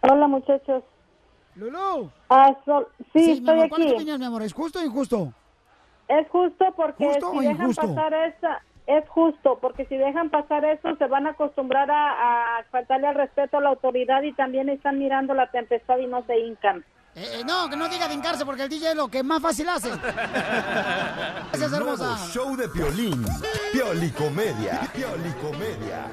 Hola 0.01 0.27
muchachos. 0.27 0.83
Lulú. 1.55 2.11
Ah, 2.29 2.55
sí, 3.13 3.19
mi 3.19 3.31
estoy 3.31 3.55
amor, 3.55 3.69
¿cuál 3.69 3.81
es 3.81 3.87
tu 3.87 3.95
opinión, 3.95 4.19
mi 4.19 4.25
amor? 4.25 4.43
¿Es 4.43 4.53
justo 4.53 4.77
o 4.77 4.83
injusto? 4.83 5.33
Es 6.07 6.29
justo 6.29 6.65
porque 6.75 7.05
¿Justo 7.05 7.31
si 7.31 7.37
o 7.37 7.41
dejan 7.41 7.61
injusto? 7.61 7.81
pasar 7.81 8.13
esa, 8.13 8.61
es 8.85 9.09
justo 9.09 9.57
porque 9.59 9.85
si 9.85 9.97
dejan 9.97 10.29
pasar 10.29 10.65
eso 10.65 10.95
se 10.97 11.07
van 11.07 11.25
a 11.25 11.31
acostumbrar 11.31 11.89
a, 11.89 12.59
a 12.59 12.63
faltarle 12.65 13.07
al 13.07 13.15
respeto 13.15 13.57
a 13.57 13.61
la 13.61 13.69
autoridad 13.69 14.21
y 14.21 14.33
también 14.33 14.69
están 14.69 14.99
mirando 14.99 15.33
la 15.33 15.49
tempestad 15.49 15.97
y 15.97 16.05
no 16.05 16.23
se 16.27 16.37
hincan. 16.37 16.85
Eh, 17.15 17.39
eh, 17.39 17.43
no, 17.45 17.69
que 17.69 17.75
no 17.75 17.87
diga 17.87 18.07
de 18.07 18.15
hincarse 18.15 18.43
porque 18.43 18.63
el 18.63 18.69
DJ 18.69 18.91
es 18.91 18.95
lo 18.95 19.07
que 19.07 19.21
más 19.21 19.41
fácil 19.41 19.69
hace. 19.69 19.89
Gracias, 21.51 21.73
hermosa. 21.73 22.17
show 22.31 22.55
de 22.55 22.67
Piolín. 22.69 23.23
Piolicomedia. 23.71 24.81
Piolicomedia. 24.93 26.07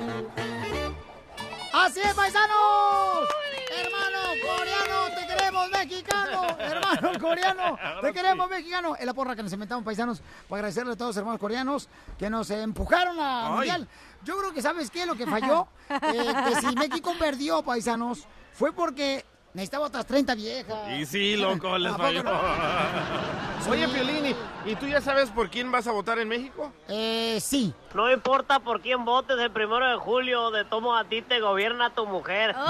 ¡Así 1.73 2.01
es, 2.01 2.13
paisanos! 2.15 3.29
Hermano 3.71 4.19
coreano, 4.45 5.15
te 5.15 5.27
queremos 5.27 5.71
mexicano. 5.71 6.47
Hermano 6.59 7.19
coreano, 7.21 7.79
te 8.03 8.13
queremos 8.13 8.51
mexicano. 8.51 8.97
Es 8.97 9.07
la 9.07 9.15
porra 9.15 9.35
que 9.35 9.43
nos 9.43 9.53
inventamos, 9.53 9.85
paisanos, 9.85 10.21
para 10.49 10.59
agradecerle 10.59 10.93
a 10.93 10.97
todos 10.97 11.11
los 11.11 11.17
hermanos 11.17 11.41
coreanos 11.41 11.89
que 12.19 12.29
nos 12.29 12.51
empujaron 12.51 13.19
a 13.21 13.47
Ay. 13.47 13.53
mundial. 13.53 13.89
Yo 14.25 14.37
creo 14.39 14.53
que, 14.53 14.61
¿sabes 14.61 14.91
qué? 14.91 15.07
Lo 15.07 15.15
que 15.15 15.27
falló, 15.27 15.69
eh, 15.89 16.35
que 16.49 16.61
si 16.61 16.75
México 16.75 17.15
perdió, 17.19 17.63
paisanos, 17.63 18.27
fue 18.53 18.73
porque 18.73 19.25
necesitaba 19.55 19.87
otras 19.87 20.07
30 20.07 20.35
viejas. 20.35 20.91
Y 20.99 21.07
sí, 21.07 21.37
loco, 21.37 21.77
les 21.79 21.93
¿A 21.93 21.97
poco 21.97 22.07
falló. 22.09 22.23
no? 22.23 23.71
Oye, 23.71 23.89
Piolini, 23.89 24.35
¿y 24.65 24.75
tú 24.77 24.87
ya 24.87 25.01
sabes 25.01 25.29
por 25.31 25.51
quién 25.51 25.71
vas 25.71 25.87
a 25.87 25.93
votar 25.93 26.19
en 26.19 26.29
México? 26.29 26.73
Eh, 26.89 27.39
sí. 27.43 27.75
No 27.95 28.11
importa 28.11 28.61
por 28.61 28.81
quién 28.81 29.05
votes 29.05 29.39
el 29.39 29.51
primero 29.51 29.87
de 29.89 29.97
julio, 29.97 30.51
de 30.51 30.65
tomo 30.65 30.97
a 30.97 31.05
ti 31.05 31.21
te 31.23 31.41
gobierna 31.41 31.91
tu 31.95 32.07
mujer. 32.07 32.55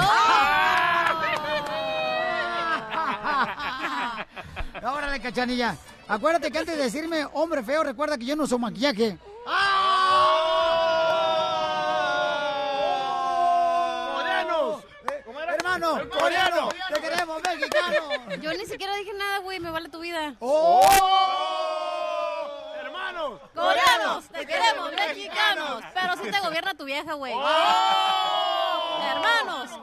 Órale, 4.83 5.21
cachanilla. 5.21 5.77
Acuérdate 6.09 6.51
que 6.51 6.59
antes 6.59 6.77
de 6.77 6.83
decirme 6.85 7.25
hombre 7.35 7.63
feo, 7.63 7.85
recuerda 7.85 8.19
que 8.19 8.25
yo 8.25 8.35
no 8.35 8.43
uso 8.45 8.59
maquillaje. 8.59 9.17
¡Coreanos! 14.15 14.83
Hermano, 16.01 16.19
coreano, 16.19 16.69
te 16.95 17.01
queremos 17.01 17.43
mexicano. 17.43 17.97
Yo 18.43 18.53
ni 18.55 18.65
siquiera 18.67 18.95
dije 18.97 19.13
nada, 19.15 19.39
güey. 19.39 19.61
Me 19.61 19.71
vale 19.71 19.89
tu 19.91 20.01
vida. 20.01 20.35
¡Oh! 20.41 20.81
¡Hermanos! 22.81 23.41
¡Coreano! 23.55 23.81
Coreanos, 23.91 24.29
te 24.29 24.47
queremos, 24.47 24.93
mexicanos. 24.93 25.83
Pero 25.93 26.17
si 26.17 26.31
te 26.31 26.41
gobierna 26.41 26.75
tu 26.75 26.85
vieja, 26.85 27.13
güey. 27.15 27.33
Hermanos, 27.33 28.30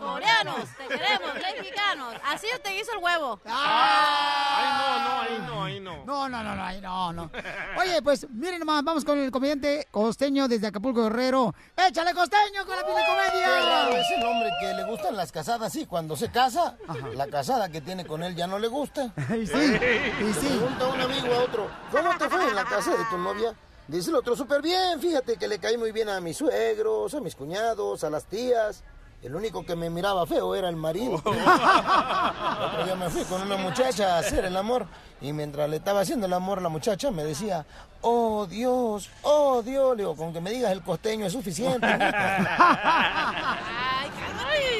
coreanos, 0.07 0.69
te 0.77 0.87
queremos, 0.87 1.33
mexicanos. 1.35 2.15
Así 2.25 2.47
te 2.63 2.75
hizo 2.75 2.91
el 2.93 3.03
huevo. 3.03 3.39
Ay, 3.45 4.65
no, 4.77 4.99
no, 4.99 5.21
ahí 5.21 5.43
no, 5.47 5.63
ahí 5.63 5.79
no. 5.79 6.05
No, 6.05 6.29
no, 6.29 6.43
no, 6.43 6.55
no, 6.55 6.63
ahí 6.63 6.81
no, 6.81 7.13
no. 7.13 7.31
Oye, 7.77 8.01
pues 8.01 8.27
miren 8.29 8.59
nomás, 8.59 8.83
vamos 8.83 9.03
con 9.03 9.17
el 9.17 9.31
comediante 9.31 9.87
costeño 9.91 10.47
desde 10.47 10.67
Acapulco 10.67 11.03
Guerrero. 11.03 11.53
¡Échale 11.75 12.13
costeño 12.13 12.65
con 12.65 12.75
la 12.75 12.85
pila 12.85 13.01
comedia! 13.05 13.99
Es 13.99 14.11
el 14.17 14.23
hombre 14.23 14.49
que 14.59 14.73
le 14.73 14.83
gustan 14.85 15.15
las 15.15 15.31
casadas, 15.31 15.71
sí. 15.73 15.85
Cuando 15.85 16.15
se 16.15 16.31
casa, 16.31 16.77
la 17.13 17.27
casada 17.27 17.69
que 17.69 17.81
tiene 17.81 18.05
con 18.05 18.23
él 18.23 18.35
ya 18.35 18.47
no 18.47 18.59
le 18.59 18.67
gusta. 18.67 19.13
Y 19.37 19.45
sí, 19.45 19.53
y 19.53 20.33
sí. 20.33 20.47
Pregunta 20.47 20.87
un 20.87 21.01
amigo 21.01 21.33
a 21.33 21.43
otro, 21.43 21.69
¿cómo 21.91 22.17
te 22.17 22.29
fue 22.29 22.47
en 22.47 22.55
la 22.55 22.63
casa 22.65 22.91
de 22.91 23.05
tu 23.09 23.17
novia? 23.17 23.53
Dice 23.87 24.09
el 24.09 24.15
otro, 24.15 24.35
súper 24.35 24.61
bien, 24.61 24.99
fíjate 24.99 25.37
que 25.37 25.47
le 25.47 25.59
caí 25.59 25.77
muy 25.77 25.91
bien 25.91 26.09
a 26.09 26.19
mis 26.19 26.37
suegros, 26.37 27.13
a 27.13 27.21
mis 27.21 27.35
cuñados, 27.35 28.03
a 28.03 28.09
las 28.09 28.25
tías. 28.25 28.83
El 29.23 29.35
único 29.35 29.65
que 29.65 29.75
me 29.75 29.89
miraba 29.89 30.25
feo 30.27 30.53
era 30.55 30.69
el 30.69 30.75
marido. 30.75 31.15
Otro 31.25 31.33
día 32.85 32.95
me 32.95 33.09
fui 33.09 33.23
con 33.23 33.41
una 33.41 33.57
muchacha 33.57 34.15
a 34.15 34.19
hacer 34.19 34.45
el 34.45 34.55
amor 34.55 34.85
y 35.21 35.33
mientras 35.33 35.67
le 35.69 35.77
estaba 35.77 36.01
haciendo 36.01 36.27
el 36.27 36.33
amor 36.33 36.61
la 36.61 36.69
muchacha 36.69 37.09
me 37.09 37.23
decía, 37.23 37.65
oh 38.01 38.45
Dios, 38.45 39.09
oh 39.23 39.63
Dios, 39.63 39.97
le 39.97 40.03
digo, 40.03 40.15
con 40.15 40.33
que 40.33 40.39
me 40.39 40.51
digas 40.51 40.71
el 40.71 40.83
costeño 40.83 41.25
es 41.25 41.33
suficiente. 41.33 41.87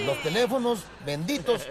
Los 0.05 0.21
teléfonos 0.21 0.83
benditos 1.05 1.67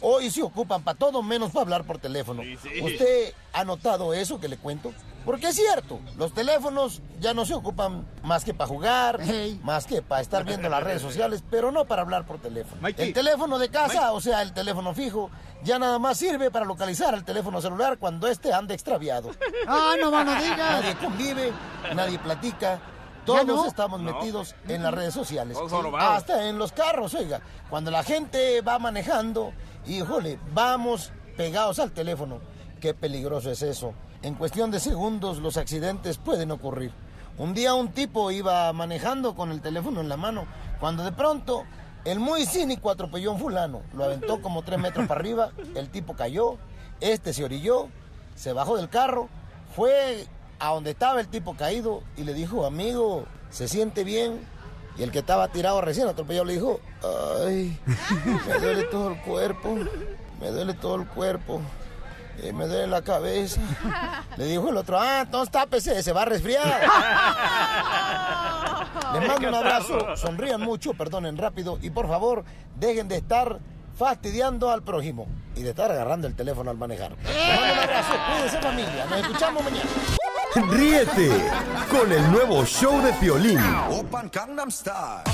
hoy 0.00 0.30
se 0.30 0.42
ocupan 0.42 0.82
para 0.82 0.98
todo 0.98 1.22
menos 1.22 1.50
para 1.50 1.62
hablar 1.62 1.84
por 1.84 1.98
teléfono. 1.98 2.42
sí. 2.42 2.80
¿Usted 2.82 3.32
ha 3.52 3.64
notado 3.64 4.12
eso 4.12 4.38
que 4.38 4.48
le 4.48 4.58
cuento? 4.58 4.92
Porque 5.24 5.48
es 5.48 5.56
cierto, 5.56 6.00
los 6.18 6.34
teléfonos 6.34 7.00
ya 7.18 7.32
no 7.32 7.44
se 7.46 7.54
ocupan 7.54 8.06
más 8.22 8.44
que 8.44 8.52
para 8.52 8.68
jugar, 8.68 9.20
más 9.62 9.86
que 9.86 10.02
para 10.02 10.20
estar 10.20 10.44
viendo 10.44 10.68
las 10.68 10.82
redes 10.82 11.00
sociales, 11.00 11.42
pero 11.50 11.72
no 11.72 11.86
para 11.86 12.02
hablar 12.02 12.26
por 12.26 12.38
teléfono. 12.40 12.80
Mikey. 12.82 13.08
El 13.08 13.14
teléfono 13.14 13.58
de 13.58 13.70
casa, 13.70 14.12
o 14.12 14.20
sea, 14.20 14.42
el 14.42 14.52
teléfono 14.52 14.92
fijo, 14.94 15.30
ya 15.62 15.78
nada 15.78 15.98
más 15.98 16.18
sirve 16.18 16.50
para 16.50 16.66
localizar 16.66 17.14
el 17.14 17.24
teléfono 17.24 17.60
celular 17.62 17.98
cuando 17.98 18.28
este 18.28 18.52
anda 18.52 18.74
extraviado. 18.74 19.30
Ah, 19.66 19.94
no, 19.98 20.10
va, 20.10 20.24
no 20.24 20.34
digas. 20.42 20.58
Nadie 20.82 20.94
convive, 20.96 21.52
nadie 21.94 22.18
platica. 22.18 22.74
¿Ya 22.74 23.24
Todos 23.24 23.46
no? 23.46 23.66
estamos 23.66 24.00
No. 24.02 24.12
metidos 24.12 24.54
en 24.68 24.82
las 24.82 24.92
redes 24.92 25.14
sociales. 25.14 25.56
Hasta 25.98 26.46
en 26.48 26.58
los 26.58 26.72
carros, 26.72 27.14
oiga. 27.14 27.40
Cuando 27.70 27.90
la 27.90 28.02
gente 28.02 28.60
va 28.60 28.78
manejando, 28.78 29.54
híjole, 29.86 30.38
vamos 30.52 31.10
pegados 31.34 31.78
al 31.78 31.92
teléfono. 31.92 32.40
Qué 32.84 32.92
peligroso 32.92 33.50
es 33.50 33.62
eso. 33.62 33.94
En 34.20 34.34
cuestión 34.34 34.70
de 34.70 34.78
segundos 34.78 35.38
los 35.38 35.56
accidentes 35.56 36.18
pueden 36.18 36.50
ocurrir. 36.50 36.92
Un 37.38 37.54
día 37.54 37.72
un 37.72 37.92
tipo 37.92 38.30
iba 38.30 38.70
manejando 38.74 39.34
con 39.34 39.52
el 39.52 39.62
teléfono 39.62 40.02
en 40.02 40.10
la 40.10 40.18
mano, 40.18 40.44
cuando 40.80 41.02
de 41.02 41.10
pronto 41.10 41.64
el 42.04 42.20
muy 42.20 42.44
cínico 42.44 42.90
atropelló 42.90 43.30
a 43.30 43.32
un 43.32 43.40
fulano. 43.40 43.80
Lo 43.94 44.04
aventó 44.04 44.42
como 44.42 44.60
tres 44.64 44.78
metros 44.78 45.08
para 45.08 45.18
arriba, 45.18 45.50
el 45.74 45.88
tipo 45.88 46.14
cayó, 46.14 46.58
este 47.00 47.32
se 47.32 47.42
orilló, 47.42 47.88
se 48.34 48.52
bajó 48.52 48.76
del 48.76 48.90
carro, 48.90 49.30
fue 49.74 50.26
a 50.58 50.74
donde 50.74 50.90
estaba 50.90 51.20
el 51.20 51.28
tipo 51.28 51.56
caído 51.56 52.02
y 52.18 52.24
le 52.24 52.34
dijo, 52.34 52.66
amigo, 52.66 53.24
¿se 53.48 53.66
siente 53.66 54.04
bien? 54.04 54.46
Y 54.98 55.04
el 55.04 55.10
que 55.10 55.20
estaba 55.20 55.48
tirado 55.48 55.80
recién 55.80 56.06
atropellado 56.06 56.44
le 56.44 56.52
dijo, 56.52 56.80
ay, 57.46 57.78
me 58.46 58.58
duele 58.58 58.82
todo 58.84 59.08
el 59.08 59.22
cuerpo, 59.22 59.74
me 60.38 60.50
duele 60.50 60.74
todo 60.74 60.96
el 60.96 61.06
cuerpo, 61.06 61.62
eh, 62.42 62.52
me 62.52 62.66
duele 62.66 62.86
la 62.86 63.02
cabeza. 63.02 63.60
Le 64.36 64.46
dijo 64.46 64.68
el 64.68 64.76
otro, 64.76 64.98
ah, 64.98 65.22
entonces 65.22 65.50
tápese, 65.50 66.02
se 66.02 66.12
va 66.12 66.22
a 66.22 66.24
resfriar. 66.26 66.82
Les 69.14 69.28
mando 69.28 69.48
un 69.48 69.54
abrazo, 69.54 70.16
sonrían 70.16 70.60
mucho, 70.60 70.94
perdonen 70.94 71.36
rápido 71.36 71.78
y 71.80 71.90
por 71.90 72.08
favor 72.08 72.44
dejen 72.76 73.08
de 73.08 73.16
estar 73.16 73.60
fastidiando 73.96 74.70
al 74.70 74.82
prójimo 74.82 75.26
y 75.54 75.62
de 75.62 75.70
estar 75.70 75.90
agarrando 75.90 76.26
el 76.26 76.34
teléfono 76.34 76.70
al 76.70 76.76
manejar. 76.76 77.12
Les 77.22 77.60
mando 77.60 77.72
un 77.72 77.78
abrazo, 77.78 78.12
cuídense 78.32 78.58
familia, 78.60 79.06
nos 79.08 79.18
escuchamos 79.20 79.64
mañana. 79.64 79.90
Ríete 80.70 81.30
con 81.90 82.12
el 82.12 82.30
nuevo 82.30 82.64
show 82.64 83.02
de 83.02 83.12
Piolín. 83.14 83.58
Open 83.90 84.30
Gangnam 84.32 84.70
Style. 84.70 85.24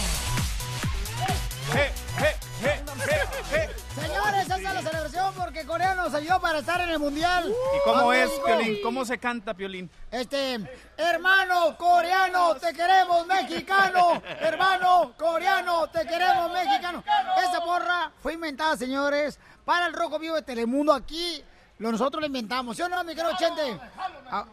Señores, 3.94 4.46
esa 4.46 4.56
es 4.56 4.62
la 4.62 4.82
celebración 4.82 5.34
porque 5.34 5.64
Corea 5.66 5.94
nos 5.94 6.14
ayudó 6.14 6.40
para 6.40 6.58
estar 6.58 6.80
en 6.80 6.90
el 6.90 6.98
Mundial. 6.98 7.50
¿Y 7.50 7.84
cómo 7.84 8.12
es. 8.12 8.30
Piolín? 8.44 8.78
¿Cómo 8.82 9.04
se 9.04 9.18
canta, 9.18 9.54
Piolín? 9.54 9.90
Este, 10.10 10.58
hermano 10.96 11.76
coreano, 11.76 12.54
te 12.56 12.72
queremos 12.72 13.26
mexicano. 13.26 14.22
Hermano 14.40 15.14
coreano, 15.18 15.88
te 15.88 16.06
queremos 16.06 16.52
mexicano. 16.52 17.02
Esa 17.38 17.60
porra 17.64 18.12
fue 18.22 18.34
inventada, 18.34 18.76
señores, 18.76 19.38
para 19.64 19.86
el 19.86 19.92
Rojo 19.92 20.18
Vivo 20.18 20.36
de 20.36 20.42
Telemundo. 20.42 20.92
Aquí 20.92 21.44
lo 21.80 21.90
nosotros 21.90 22.20
lo 22.20 22.26
inventamos. 22.26 22.76
¿Sí 22.76 22.82
o 22.82 22.88
no, 22.90 23.02
mi 23.04 23.14
querido 23.14 23.34
Chente? 23.38 23.80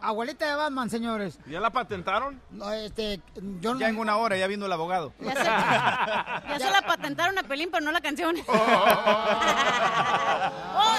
Abuelita 0.00 0.46
de 0.46 0.54
Batman, 0.54 0.88
señores. 0.88 1.38
¿Ya 1.46 1.60
la 1.60 1.68
patentaron? 1.68 2.40
No, 2.50 2.72
este, 2.72 3.20
yo 3.60 3.74
no... 3.74 3.80
Ya 3.80 3.90
en 3.90 3.98
una 3.98 4.16
hora, 4.16 4.38
ya 4.38 4.46
vino 4.46 4.64
el 4.64 4.72
abogado. 4.72 5.12
Ya 5.20 5.32
se, 5.32 5.44
ya 5.44 6.56
se 6.58 6.70
la 6.70 6.80
patentaron 6.86 7.38
a 7.38 7.42
Pelín, 7.42 7.68
pero 7.70 7.84
no 7.84 7.92
la 7.92 8.00
canción. 8.00 8.34
¡Oh, 8.46 8.52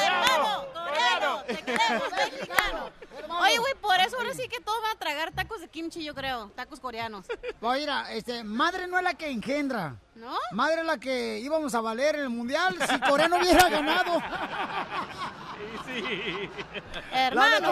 hermano! 0.05 0.65
¡Coreano! 0.71 1.41
¡Te 1.47 1.57
queremos, 1.63 2.11
mexicano! 2.31 2.91
Oye, 3.41 3.57
güey, 3.57 3.73
por 3.81 3.99
eso 3.99 4.15
ahora 4.17 4.35
sí 4.35 4.47
que 4.47 4.61
todos 4.61 4.79
van 4.83 4.95
a 4.95 4.99
tragar 4.99 5.31
tacos 5.31 5.61
de 5.61 5.67
kimchi, 5.67 6.03
yo 6.03 6.13
creo. 6.13 6.51
Tacos 6.55 6.79
coreanos. 6.79 7.25
Pues 7.59 7.79
mira, 7.79 8.13
este, 8.13 8.43
madre 8.43 8.85
no 8.87 8.99
es 8.99 9.03
la 9.03 9.15
que 9.15 9.31
engendra. 9.31 9.95
¿No? 10.19 10.35
Madre 10.51 10.83
la 10.83 10.97
que 10.97 11.39
íbamos 11.39 11.73
a 11.73 11.81
valer 11.81 12.15
en 12.15 12.21
el 12.23 12.29
Mundial 12.29 12.75
si 12.89 12.99
Corea 12.99 13.27
no 13.29 13.37
hubiera 13.37 13.69
ganado. 13.69 14.21
Hermano. 17.13 17.67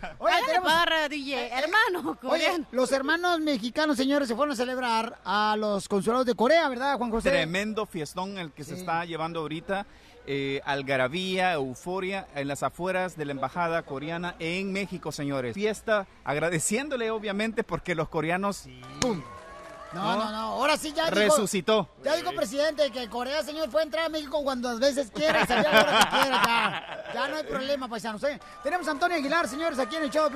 Sí. 0.00 0.06
Oye, 0.18 0.32
tenemos- 0.46 0.72
barra, 0.72 1.08
DJ. 1.08 1.48
Hermano, 1.52 2.18
Oye, 2.22 2.64
los 2.72 2.92
hermanos 2.92 3.40
mexicanos, 3.40 3.96
señores, 3.96 4.28
se 4.28 4.34
fueron 4.36 4.52
a 4.52 4.56
celebrar 4.56 5.18
a 5.24 5.56
los 5.58 5.88
consulados 5.88 6.26
de 6.26 6.34
Corea, 6.34 6.68
¿verdad, 6.68 6.96
Juan 6.98 7.10
José? 7.10 7.30
Tremendo 7.30 7.86
fiestón 7.86 8.38
el 8.38 8.52
que 8.52 8.64
se 8.64 8.74
está 8.74 9.04
llevando 9.04 9.40
ahorita. 9.40 9.86
eh, 10.30 10.60
algarabía, 10.66 11.54
euforia 11.54 12.26
en 12.34 12.48
las 12.48 12.62
afueras 12.62 13.16
de 13.16 13.24
la 13.24 13.32
embajada 13.32 13.80
coreana 13.80 14.34
en 14.38 14.74
México, 14.74 15.10
señores. 15.10 15.54
Fiesta 15.54 16.06
agradeciéndole 16.22 17.10
obviamente 17.10 17.64
porque 17.64 17.94
los 17.94 18.10
coreanos 18.10 18.66
¡pum! 19.00 19.22
No, 19.92 20.16
no, 20.16 20.30
no, 20.30 20.38
ahora 20.38 20.76
sí 20.76 20.92
ya 20.92 21.04
dijo- 21.06 21.14
resucitó. 21.14 21.88
Ya 22.04 22.14
dijo 22.16 22.32
presidente 22.32 22.90
que 22.90 23.08
Corea, 23.08 23.42
señor, 23.42 23.70
puede 23.70 23.86
entrar 23.86 24.06
a 24.06 24.08
México 24.08 24.42
cuantas 24.42 24.78
veces 24.78 25.10
quiera 25.10 25.46
salir 25.46 25.66
a 25.66 25.72
la 25.72 25.80
hora 25.80 25.98
que 26.10 26.16
quiera, 26.20 26.42
ya. 26.44 27.04
Ya 27.14 27.28
no 27.28 27.36
hay 27.36 27.44
problema, 27.44 27.88
paisanos, 27.88 28.22
¿eh? 28.24 28.38
Tenemos 28.62 28.86
a 28.86 28.90
Antonio 28.90 29.16
Aguilar, 29.16 29.48
señores, 29.48 29.78
aquí 29.78 29.96
en 29.96 30.02
el 30.04 30.10
show. 30.10 30.28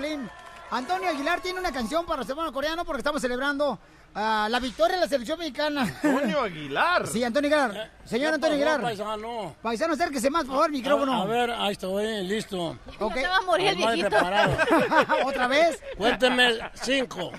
Antonio 0.70 1.10
Aguilar 1.10 1.40
tiene 1.42 1.60
una 1.60 1.70
canción 1.70 2.06
para 2.06 2.20
los 2.22 2.30
hermanos 2.30 2.50
coreanos 2.52 2.86
porque 2.86 3.00
estamos 3.00 3.20
celebrando 3.20 3.78
ah, 4.14 4.46
la 4.50 4.58
victoria 4.58 4.94
de 4.96 5.02
la 5.02 5.08
selección 5.08 5.38
mexicana. 5.38 5.82
Antonio 5.82 6.40
Aguilar. 6.40 7.06
Sí, 7.06 7.22
Antonio 7.22 7.54
Aguilar. 7.54 7.90
Señor 8.06 8.30
¿Qué 8.30 8.34
Antonio 8.36 8.54
Aguilar. 8.56 8.80
paisano? 8.80 9.54
Paisano, 9.60 9.92
acérquese 9.92 10.30
más, 10.30 10.44
por 10.44 10.52
favor, 10.54 10.66
el 10.68 10.72
micrófono. 10.72 11.22
A, 11.22 11.26
ver, 11.26 11.50
ahí 11.50 11.72
estoy, 11.72 12.24
listo. 12.26 12.78
Ok. 12.98 13.14
Se 13.16 13.26
va 13.28 13.36
a 13.36 13.40
morir 13.42 13.66
el 13.68 13.76
viejito. 13.76 14.16
¿Otra 15.26 15.46
vez? 15.46 15.82
Cuénteme 15.98 16.58
cinco, 16.72 17.32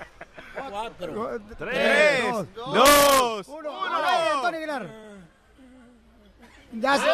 cuatro, 0.70 1.40
Tres, 1.58 2.34
dos, 2.56 3.48
uno. 3.48 3.72
Ay, 3.86 4.30
Antonio 4.36 4.58
Aguilar. 4.58 4.90
Ya 6.74 6.98
se 6.98 7.10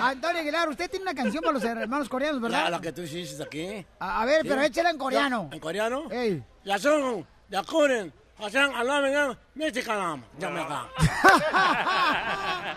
Antonio 0.00 0.40
Aguilar, 0.42 0.68
usted 0.68 0.90
tiene 0.90 1.04
una 1.04 1.14
canción 1.14 1.42
para 1.42 1.54
los 1.54 1.64
hermanos 1.64 2.08
coreanos, 2.08 2.40
La, 2.42 2.48
¿verdad? 2.48 2.70
la 2.70 2.80
que 2.80 2.92
tú 2.92 3.02
hiciste 3.02 3.42
aquí. 3.42 3.84
A, 3.98 4.22
a 4.22 4.26
ver, 4.26 4.42
¿Sí? 4.42 4.48
pero 4.48 4.62
échela 4.62 4.90
en 4.90 4.98
coreano. 4.98 5.48
¿En 5.52 5.60
coreano? 5.60 6.10
Ey. 6.10 6.44
Ya 6.64 6.78
son, 6.78 7.26
ya 7.48 7.62
corren, 7.62 8.12
hacen 8.38 8.74
alamen, 8.74 9.36
mexicano, 9.54 10.22
ya 10.38 10.50
me 10.50 10.60
acá. 10.60 10.88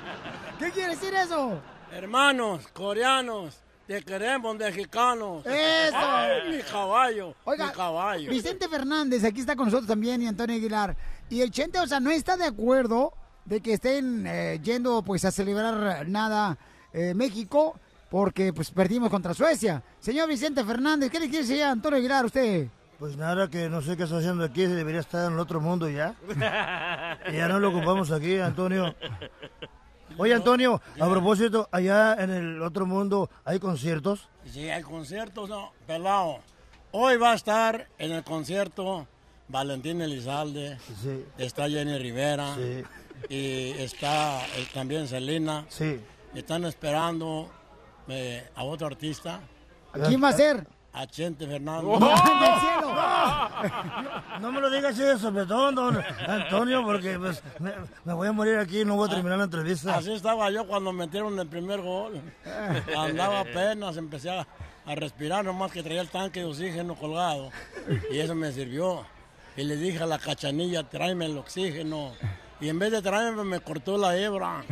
¿Qué 0.60 0.72
quiere 0.72 0.96
decir 0.96 1.14
eso? 1.14 1.60
Hermanos 1.92 2.68
coreanos, 2.70 3.62
te 3.88 4.04
queremos 4.04 4.56
mexicanos. 4.58 5.46
Eso. 5.46 5.96
Ay, 5.96 6.52
mi 6.58 6.62
caballo, 6.62 7.34
Oiga, 7.46 7.68
mi 7.68 7.74
caballo. 7.74 8.30
Vicente 8.30 8.68
Fernández, 8.68 9.24
aquí 9.24 9.40
está 9.40 9.56
con 9.56 9.66
nosotros 9.66 9.88
también, 9.88 10.22
y 10.22 10.28
Antonio 10.28 10.56
Aguilar. 10.58 10.96
Y 11.30 11.42
el 11.42 11.52
Chente, 11.52 11.80
o 11.80 11.88
sea, 11.88 12.00
no 12.00 12.12
está 12.12 12.36
de 12.38 12.46
acuerdo 12.46 13.14
de 13.46 13.62
que 13.62 13.74
estén 13.74 14.28
eh, 14.28 14.60
yendo 14.62 15.02
pues 15.02 15.24
a 15.24 15.32
celebrar 15.32 16.08
nada 16.08 16.58
eh, 16.92 17.14
México 17.14 17.80
porque 18.10 18.52
pues 18.54 18.72
perdimos 18.72 19.10
contra 19.10 19.34
Suecia. 19.34 19.82
Señor 20.00 20.28
Vicente 20.28 20.64
Fernández, 20.64 21.10
¿qué 21.10 21.20
le 21.20 21.30
quiere 21.30 21.46
decir 21.48 21.64
a 21.64 21.72
Antonio 21.72 21.98
Aguilar 21.98 22.24
a 22.24 22.28
usted? 22.28 22.68
Pues 23.00 23.16
nada, 23.16 23.48
que 23.48 23.70
no 23.70 23.82
sé 23.82 23.96
qué 23.96 24.04
está 24.04 24.18
haciendo 24.18 24.44
aquí, 24.44 24.66
debería 24.66 25.02
estar 25.02 25.28
en 25.28 25.34
el 25.34 25.40
otro 25.40 25.62
mundo 25.62 25.88
ya. 25.90 26.16
Y 27.32 27.36
ya 27.36 27.48
no 27.48 27.60
lo 27.60 27.70
ocupamos 27.70 28.12
aquí, 28.12 28.38
Antonio. 28.38 28.96
Oye, 30.18 30.34
Antonio, 30.34 30.82
a 31.00 31.10
propósito, 31.10 31.70
allá 31.72 32.16
en 32.20 32.32
el 32.32 32.62
otro 32.62 32.86
mundo 32.86 33.30
hay 33.46 33.60
conciertos. 33.60 34.28
Sí, 34.52 34.70
hay 34.70 34.82
conciertos, 34.82 35.48
no, 35.48 35.74
pelado. 35.86 36.40
Hoy 36.92 37.18
va 37.18 37.34
a 37.34 37.36
estar 37.36 37.88
en 38.00 38.12
el 38.12 38.24
concierto 38.24 39.08
Valentín 39.48 40.02
Elizalde, 40.02 40.78
está 41.38 41.70
Jenny 41.70 41.98
Rivera 41.98 42.56
y 43.30 43.72
está 43.72 44.46
eh, 44.56 44.68
también 44.74 45.08
Celina. 45.08 45.66
Están 46.34 46.66
esperando 46.66 47.50
eh, 48.08 48.48
a 48.56 48.64
otro 48.64 48.88
artista. 48.88 49.42
¿A 49.94 50.00
quién 50.08 50.24
va 50.24 50.30
a 50.30 50.34
ser? 50.34 50.68
A 50.98 51.06
Chente 51.06 51.46
Fernández. 51.46 51.86
¡Oh! 51.86 52.00
No 54.42 54.52
me 54.52 54.62
lo 54.62 54.70
digas 54.70 54.94
así 54.94 55.04
de 55.04 55.18
sopetón, 55.18 55.76
don 55.76 56.04
Antonio, 56.28 56.84
porque 56.84 57.18
pues, 57.18 57.42
me, 57.60 57.72
me 58.06 58.14
voy 58.14 58.28
a 58.28 58.32
morir 58.32 58.58
aquí 58.58 58.82
y 58.82 58.86
no 58.86 58.96
voy 58.96 59.08
a 59.08 59.14
terminar 59.14 59.38
la 59.38 59.46
entrevista. 59.46 59.96
Así 59.96 60.14
estaba 60.14 60.50
yo 60.52 60.68
cuando 60.68 60.94
metieron 60.94 61.38
el 61.40 61.48
primer 61.48 61.82
gol. 61.82 62.22
Andaba 62.98 63.42
apenas, 63.42 63.98
empecé 63.98 64.30
a, 64.30 64.48
a 64.86 64.96
respirar, 64.96 65.44
nomás 65.44 65.72
que 65.72 65.84
traía 65.84 66.02
el 66.02 66.10
tanque 66.10 66.42
de 66.42 66.46
oxígeno 66.46 66.96
colgado. 66.96 67.52
Y 68.12 68.20
eso 68.20 68.36
me 68.36 68.52
sirvió. 68.52 69.06
Y 69.56 69.64
le 69.64 69.76
dije 69.76 70.04
a 70.04 70.06
la 70.06 70.20
cachanilla, 70.20 70.84
tráeme 70.84 71.26
el 71.26 71.38
oxígeno. 71.38 72.12
Y 72.60 72.70
en 72.70 72.80
vez 72.80 72.92
de 72.92 73.02
traerme, 73.02 73.44
me 73.44 73.60
cortó 73.60 73.98
la 73.98 74.16
hebra. 74.18 74.64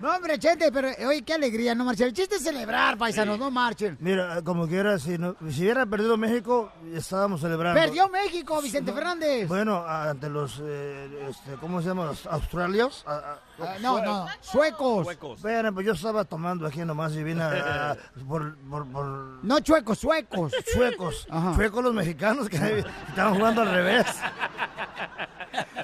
No, 0.00 0.14
hombre, 0.16 0.38
Chente, 0.38 0.70
pero 0.72 0.88
oye, 1.08 1.22
qué 1.22 1.34
alegría, 1.34 1.74
no 1.74 1.84
marchen. 1.84 2.06
El 2.08 2.12
chiste 2.14 2.36
es 2.36 2.42
celebrar, 2.42 2.96
paisanos, 2.96 3.38
no 3.38 3.50
marchen. 3.50 3.96
Mira, 4.00 4.40
como 4.42 4.66
quiera, 4.66 4.98
si, 4.98 5.18
no- 5.18 5.36
si 5.50 5.62
hubiera 5.62 5.84
perdido 5.86 6.16
México, 6.16 6.72
estábamos 6.94 7.40
celebrando. 7.42 7.78
Perdió 7.78 8.08
México, 8.08 8.60
Vicente 8.62 8.92
Fernández. 8.92 9.46
Bueno, 9.48 9.84
ante 9.86 10.28
los, 10.30 10.60
eh, 10.62 11.28
este, 11.30 11.54
¿cómo 11.60 11.82
se 11.82 11.88
llama? 11.88 12.06
Los 12.06 12.26
australios. 12.26 13.04
A- 13.06 13.12
a- 13.16 13.38
Ah, 13.62 13.74
no, 13.82 14.02
no, 14.02 14.26
suecos. 14.40 15.06
Bueno, 15.42 15.74
pues 15.74 15.84
yo 15.84 15.92
estaba 15.92 16.24
tomando 16.24 16.66
aquí 16.66 16.78
nomás 16.80 17.12
y 17.12 17.22
vine 17.22 17.42
a, 17.42 17.90
a- 17.90 17.96
por, 18.26 18.56
por, 18.56 18.86
por 18.90 19.04
No 19.44 19.60
chuecos, 19.60 19.98
suecos. 19.98 20.52
suecos. 20.72 21.26
Ajá. 21.30 21.54
Suecos 21.54 21.84
los 21.84 21.92
mexicanos 21.92 22.48
que 22.48 22.56
estaban 23.08 23.34
jugando 23.34 23.60
al 23.60 23.70
revés. 23.70 24.06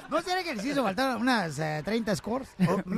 ¿No 0.09 0.21
será 0.21 0.41
que 0.43 0.55
les 0.55 0.65
hizo 0.65 0.81
faltar 0.83 1.17
unas 1.17 1.59
eh, 1.59 1.81
30 1.83 2.15
scores? 2.15 2.49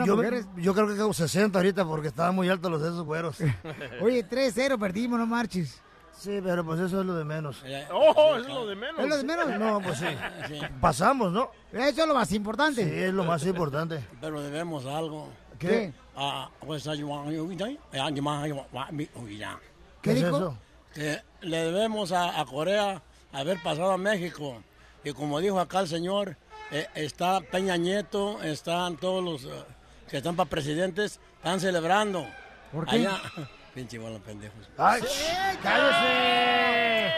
Yo, 0.06 0.16
mujeres. 0.16 0.46
yo 0.58 0.74
creo 0.74 0.88
que 0.88 0.96
como 0.98 1.14
60 1.14 1.58
ahorita 1.58 1.86
porque 1.86 2.10
estaban 2.10 2.36
muy 2.36 2.48
altos 2.48 2.72
los 2.72 2.82
de 2.82 2.90
esos 2.90 3.04
güeros. 3.04 3.38
Oye, 4.02 4.28
3-0 4.28 4.80
perdimos, 4.80 5.20
no 5.20 5.26
marches. 5.26 5.82
Sí, 6.18 6.40
pero 6.44 6.66
pues 6.66 6.80
eso 6.82 7.00
es 7.00 7.06
lo 7.06 7.16
de 7.16 7.24
menos. 7.24 7.64
¡Oh, 7.92 8.36
es 8.36 8.46
lo 8.48 8.68
de 8.68 8.76
menos! 8.76 9.00
¿Es 9.00 9.08
lo 9.08 9.18
de 9.18 9.24
menos? 9.24 9.48
No, 9.58 9.82
pues 9.82 9.98
sí. 10.48 10.60
Pasamos, 10.82 11.32
¿no? 11.32 11.50
Eso 11.72 12.02
es 12.02 12.08
lo 12.08 12.14
más 12.14 12.32
importante. 12.34 12.84
Sí, 12.84 13.04
es 13.04 13.14
lo 13.14 13.24
más 13.24 13.46
importante. 13.46 14.06
Pero 14.20 14.42
debemos 14.42 14.86
algo. 14.86 15.30
¿Qué? 15.58 15.94
Ah, 16.16 16.50
pues. 16.60 16.84
¿Qué 20.02 20.12
es 20.12 20.18
eso? 20.24 20.58
Que 20.94 21.22
le 21.42 21.58
debemos 21.58 22.12
a, 22.12 22.40
a 22.40 22.46
Corea 22.46 23.02
haber 23.32 23.62
pasado 23.62 23.92
a 23.92 23.98
México. 23.98 24.62
Y 25.04 25.14
como 25.14 25.40
dijo 25.40 25.60
acá 25.60 25.80
el 25.80 25.88
señor, 25.88 26.36
eh, 26.72 26.88
está 26.96 27.40
Peña 27.42 27.78
Nieto, 27.78 28.42
están 28.44 28.98
todos 28.98 29.24
los 29.24 29.44
eh, 29.46 29.64
que 30.10 30.18
están 30.18 30.36
para 30.36 30.50
presidentes, 30.50 31.20
están 31.38 31.60
celebrando. 31.60 32.28
¿Por 32.72 32.86
qué? 32.86 32.98
Allá. 32.98 33.22
Pinche 33.74 33.98
bola 34.00 34.20
pendejos. 34.20 34.70
¡Ay, 34.78 35.02
cállese! 35.62 37.14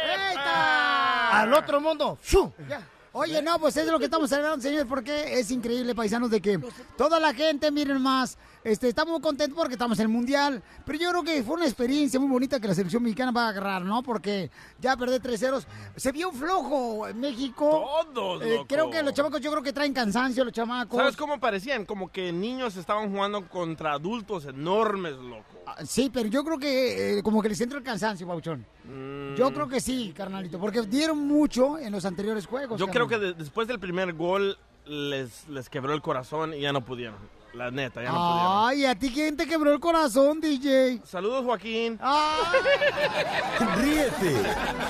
¡Al 1.31 1.53
otro 1.53 1.79
mundo! 1.79 2.17
¡Fu! 2.21 2.51
Ya. 2.67 2.85
Oye, 3.13 3.41
no, 3.41 3.59
pues 3.59 3.75
eso 3.75 3.87
es 3.87 3.91
lo 3.91 3.99
que 3.99 4.05
estamos 4.05 4.29
celebrando, 4.29 4.61
señores, 4.61 4.85
porque 4.87 5.39
es 5.39 5.51
increíble, 5.51 5.95
paisanos, 5.95 6.29
de 6.29 6.41
que 6.41 6.59
toda 6.97 7.19
la 7.19 7.33
gente, 7.33 7.71
miren 7.71 8.01
más, 8.01 8.37
este, 8.63 8.87
estamos 8.89 9.11
muy 9.13 9.21
contentos 9.21 9.57
porque 9.57 9.73
estamos 9.73 9.97
en 9.99 10.03
el 10.03 10.09
Mundial, 10.09 10.61
pero 10.85 10.97
yo 10.99 11.09
creo 11.09 11.23
que 11.23 11.43
fue 11.43 11.55
una 11.55 11.65
experiencia 11.65 12.19
muy 12.19 12.29
bonita 12.29 12.59
que 12.59 12.67
la 12.67 12.75
selección 12.75 13.01
mexicana 13.03 13.31
va 13.31 13.45
a 13.45 13.49
agarrar, 13.49 13.81
¿no? 13.83 14.03
Porque 14.03 14.51
ya 14.79 14.95
perder 14.97 15.21
3 15.21 15.39
ceros, 15.39 15.67
se 15.95 16.11
vio 16.11 16.31
flojo 16.31 17.07
en 17.07 17.19
México. 17.19 17.87
Todos, 18.13 18.41
Eh, 18.43 18.55
loco. 18.55 18.67
creo 18.67 18.89
que 18.89 19.01
los 19.03 19.13
chamacos, 19.13 19.41
yo 19.41 19.51
creo 19.51 19.63
que 19.63 19.73
traen 19.73 19.93
cansancio 19.93 20.43
los 20.45 20.53
chamacos. 20.53 20.97
¿Sabes 20.97 21.15
cómo 21.17 21.39
parecían? 21.39 21.85
Como 21.85 22.11
que 22.11 22.31
niños 22.31 22.75
estaban 22.77 23.11
jugando 23.11 23.47
contra 23.49 23.93
adultos 23.93 24.45
enormes, 24.45 25.13
loco. 25.17 25.43
Ah, 25.65 25.85
Sí, 25.85 26.09
pero 26.13 26.27
yo 26.29 26.43
creo 26.43 26.57
que 26.59 27.19
eh, 27.19 27.23
como 27.23 27.41
que 27.41 27.49
les 27.49 27.61
entra 27.61 27.77
el 27.77 27.83
cansancio, 27.83 28.27
Pauchón. 28.27 28.65
Mm. 28.83 29.35
Yo 29.35 29.53
creo 29.53 29.67
que 29.67 29.79
sí, 29.79 30.13
carnalito, 30.15 30.59
porque 30.59 30.81
dieron 30.81 31.17
mucho 31.19 31.77
en 31.79 31.91
los 31.91 32.03
anteriores 32.05 32.45
juegos. 32.45 32.79
Yo 32.79 32.87
creo 32.87 33.07
que 33.07 33.17
de- 33.17 33.33
después 33.33 33.67
del 33.67 33.79
primer 33.79 34.13
gol 34.13 34.57
les, 34.85 35.47
les 35.47 35.69
quebró 35.69 35.93
el 35.93 36.01
corazón 36.01 36.53
y 36.53 36.61
ya 36.61 36.73
no 36.73 36.83
pudieron. 36.83 37.15
La 37.53 37.69
neta, 37.69 38.01
ya 38.01 38.11
no 38.11 38.17
pudieron. 38.17 38.69
Ay, 38.69 38.85
¿a 38.85 38.95
ti 38.95 39.11
quién 39.11 39.35
te 39.35 39.45
quebró 39.45 39.73
el 39.73 39.79
corazón, 39.79 40.39
DJ? 40.39 41.01
Saludos, 41.05 41.43
Joaquín. 41.43 41.99
Ríete 43.77 44.35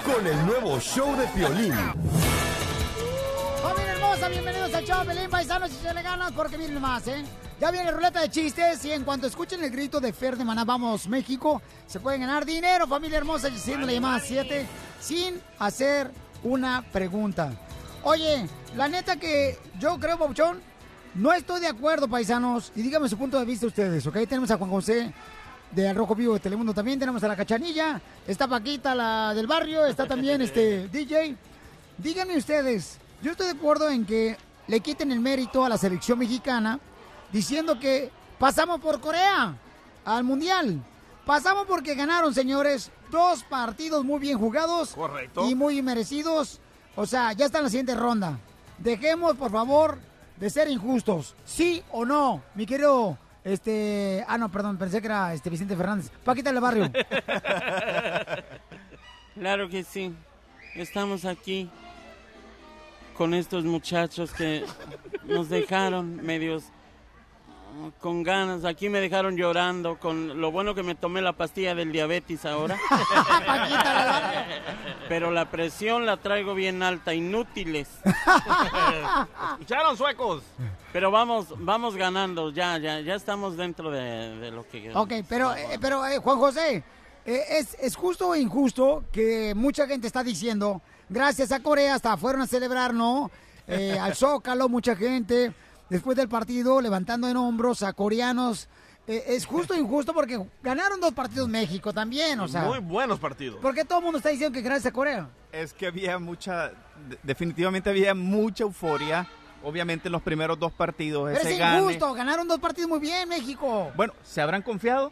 con 0.05 0.27
el 0.27 0.45
nuevo 0.45 0.79
show 0.79 1.15
de 1.17 1.25
Piolín. 1.27 1.73
Familia 3.63 3.93
hermosa, 3.93 4.27
bienvenidos 4.29 4.73
al 4.75 4.85
show 4.85 5.03
Pelín 5.05 5.29
Paisanos 5.29 5.71
y 5.71 5.75
se 5.75 5.93
le 5.93 6.01
ganas 6.03 6.31
porque 6.33 6.57
miren 6.57 6.79
más, 6.79 7.07
¿eh? 7.07 7.23
Ya 7.59 7.71
viene 7.71 7.91
ruleta 7.91 8.21
de 8.21 8.29
chistes 8.29 8.85
y 8.85 8.91
en 8.91 9.03
cuanto 9.03 9.25
escuchen 9.25 9.63
el 9.63 9.71
grito 9.71 9.99
de 9.99 10.13
Fer 10.13 10.37
de 10.37 10.43
Maná, 10.43 10.63
vamos 10.63 11.07
México, 11.07 11.61
se 11.87 11.99
pueden 11.99 12.21
ganar 12.21 12.45
dinero, 12.45 12.87
familia 12.87 13.17
hermosa, 13.17 13.49
siendo 13.51 13.87
la 13.87 13.93
llamada 13.93 14.19
7 14.19 14.67
sin 14.99 15.41
hacer 15.59 16.11
una 16.43 16.83
pregunta. 16.91 17.51
Oye, 18.03 18.47
la 18.75 18.87
neta 18.87 19.15
que 19.17 19.59
yo 19.79 19.99
creo, 19.99 20.17
Bauchón, 20.17 20.59
no 21.15 21.33
estoy 21.33 21.61
de 21.61 21.67
acuerdo, 21.67 22.07
paisanos, 22.07 22.71
y 22.75 22.81
díganme 22.81 23.09
su 23.09 23.17
punto 23.17 23.39
de 23.39 23.45
vista 23.45 23.67
ustedes, 23.67 24.05
¿ok? 24.07 24.13
Tenemos 24.27 24.49
a 24.51 24.57
Juan 24.57 24.69
José 24.69 25.13
de 25.71 25.89
Al 25.89 25.95
Rojo 25.95 26.15
Vivo 26.15 26.33
de 26.33 26.39
Telemundo 26.39 26.73
también, 26.73 26.99
tenemos 26.99 27.23
a 27.23 27.27
la 27.27 27.35
Cachanilla, 27.35 28.01
está 28.27 28.47
Paquita, 28.47 28.95
la 28.95 29.33
del 29.33 29.47
barrio, 29.47 29.85
está 29.85 30.07
también 30.07 30.41
este 30.41 30.87
DJ. 30.87 31.35
Díganme 31.97 32.37
ustedes, 32.37 32.97
yo 33.21 33.31
estoy 33.31 33.47
de 33.47 33.53
acuerdo 33.53 33.89
en 33.89 34.05
que 34.05 34.37
le 34.67 34.79
quiten 34.79 35.11
el 35.11 35.19
mérito 35.19 35.65
a 35.65 35.69
la 35.69 35.77
selección 35.77 36.19
mexicana 36.19 36.79
diciendo 37.31 37.79
que 37.79 38.09
pasamos 38.39 38.79
por 38.79 38.99
Corea 38.99 39.55
al 40.05 40.23
Mundial. 40.23 40.81
Pasamos 41.25 41.65
porque 41.67 41.93
ganaron, 41.93 42.33
señores, 42.33 42.91
dos 43.11 43.43
partidos 43.43 44.03
muy 44.03 44.19
bien 44.19 44.39
jugados. 44.39 44.93
Correcto. 44.93 45.47
Y 45.47 45.55
muy 45.55 45.81
merecidos. 45.81 46.59
O 46.95 47.05
sea, 47.05 47.31
ya 47.33 47.45
está 47.45 47.59
en 47.59 47.65
la 47.65 47.69
siguiente 47.69 47.95
ronda. 47.95 48.39
Dejemos, 48.79 49.37
por 49.37 49.51
favor, 49.51 49.99
de 50.41 50.49
ser 50.49 50.67
injustos. 50.67 51.35
¿Sí 51.45 51.83
o 51.91 52.03
no? 52.03 52.41
Mi 52.55 52.65
querido, 52.65 53.17
este... 53.43 54.25
Ah, 54.27 54.39
no, 54.39 54.49
perdón, 54.51 54.75
pensé 54.77 54.99
que 54.99 55.05
era 55.05 55.33
este 55.33 55.51
Vicente 55.51 55.75
Fernández. 55.77 56.09
Paquita 56.25 56.51
del 56.51 56.59
barrio. 56.59 56.91
Claro 59.33 59.69
que 59.69 59.85
sí. 59.85 60.13
Estamos 60.75 61.23
aquí 61.23 61.69
con 63.17 63.33
estos 63.33 63.63
muchachos 63.63 64.33
que 64.33 64.65
nos 65.23 65.47
dejaron 65.47 66.17
medios 66.17 66.65
con 67.99 68.23
ganas. 68.23 68.65
Aquí 68.65 68.89
me 68.89 68.99
dejaron 68.99 69.35
llorando 69.35 69.99
con 69.99 70.39
lo 70.39 70.51
bueno 70.51 70.75
que 70.75 70.83
me 70.83 70.95
tomé 70.95 71.21
la 71.21 71.33
pastilla 71.33 71.75
del 71.75 71.91
diabetes 71.91 72.45
ahora. 72.45 72.77
Pero 75.09 75.31
la 75.31 75.49
presión 75.49 76.05
la 76.05 76.17
traigo 76.17 76.53
bien 76.53 76.83
alta, 76.83 77.13
inútiles. 77.13 77.89
Escucharon 79.53 79.97
suecos. 79.97 80.43
Pero 80.93 81.11
vamos, 81.11 81.47
vamos 81.57 81.95
ganando, 81.95 82.51
ya, 82.51 82.77
ya, 82.77 82.99
ya 83.01 83.15
estamos 83.15 83.57
dentro 83.57 83.91
de, 83.91 84.37
de 84.37 84.51
lo 84.51 84.67
que. 84.67 84.91
Ok, 84.93 85.13
pero, 85.27 85.55
eh, 85.55 85.77
pero 85.79 86.05
eh, 86.05 86.17
Juan 86.17 86.37
José, 86.37 86.83
eh, 87.25 87.43
es, 87.49 87.77
¿es 87.79 87.95
justo 87.95 88.29
o 88.29 88.35
injusto 88.35 89.03
que 89.11 89.53
mucha 89.55 89.87
gente 89.87 90.07
está 90.07 90.23
diciendo, 90.23 90.81
gracias 91.07 91.51
a 91.51 91.61
Corea 91.61 91.95
hasta 91.95 92.17
fueron 92.17 92.41
a 92.41 92.47
celebrar, 92.47 92.93
¿no? 92.93 93.31
Eh, 93.67 93.97
al 93.97 94.15
Zócalo, 94.15 94.67
mucha 94.67 94.95
gente, 94.95 95.53
después 95.91 96.17
del 96.17 96.27
partido, 96.29 96.81
levantando 96.81 97.27
en 97.29 97.37
hombros 97.37 97.83
a 97.83 97.93
coreanos. 97.93 98.67
Eh, 99.07 99.23
es 99.27 99.45
justo 99.45 99.73
o 99.73 99.77
injusto 99.77 100.13
porque 100.13 100.39
ganaron 100.63 100.99
dos 101.01 101.11
partidos 101.13 101.49
México 101.49 101.91
también, 101.91 102.39
o 102.39 102.47
sea. 102.47 102.63
Muy 102.63 102.79
buenos 102.79 103.19
partidos. 103.19 103.59
¿Por 103.59 103.73
qué 103.75 103.83
todo 103.83 103.99
el 103.99 104.03
mundo 104.05 104.17
está 104.19 104.29
diciendo 104.29 104.53
que 104.53 104.61
gracias 104.61 104.87
a 104.87 104.91
Corea? 104.93 105.27
Es 105.51 105.73
que 105.73 105.87
había 105.87 106.17
mucha, 106.19 106.69
de- 107.09 107.19
definitivamente 107.23 107.89
había 107.89 108.13
mucha 108.15 108.63
euforia. 108.63 109.27
Obviamente 109.63 110.07
en 110.07 110.11
los 110.13 110.23
primeros 110.23 110.57
dos 110.57 110.71
partidos 110.71 111.25
Pero 111.29 111.39
ese 111.39 111.53
es 111.53 111.59
gane. 111.59 111.79
injusto, 111.81 112.13
ganaron 112.13 112.47
dos 112.47 112.59
partidos 112.59 112.89
muy 112.89 112.99
bien 112.99 113.29
México. 113.29 113.91
Bueno, 113.95 114.13
¿se 114.23 114.41
habrán 114.41 114.61
confiado? 114.63 115.11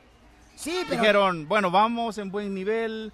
Sí, 0.55 0.75
pero... 0.87 0.99
Dijeron, 1.01 1.47
bueno, 1.47 1.69
vamos 1.69 2.17
en 2.17 2.31
buen 2.31 2.53
nivel, 2.55 3.11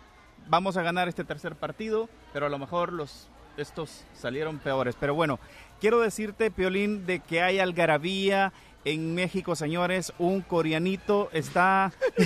vamos 0.47 0.77
a 0.77 0.81
ganar 0.81 1.07
este 1.09 1.23
tercer 1.25 1.55
partido, 1.55 2.07
pero 2.31 2.45
a 2.45 2.49
lo 2.49 2.57
mejor 2.57 2.93
los 2.93 3.27
estos 3.57 4.03
salieron 4.13 4.59
peores. 4.59 4.95
Pero 4.99 5.13
bueno, 5.15 5.39
quiero 5.79 5.99
decirte, 5.99 6.51
Piolín, 6.51 7.05
de 7.05 7.19
que 7.19 7.41
hay 7.41 7.59
algarabía 7.59 8.53
en 8.85 9.15
México, 9.15 9.55
señores. 9.55 10.13
Un 10.17 10.41
coreanito 10.41 11.29
está, 11.33 11.91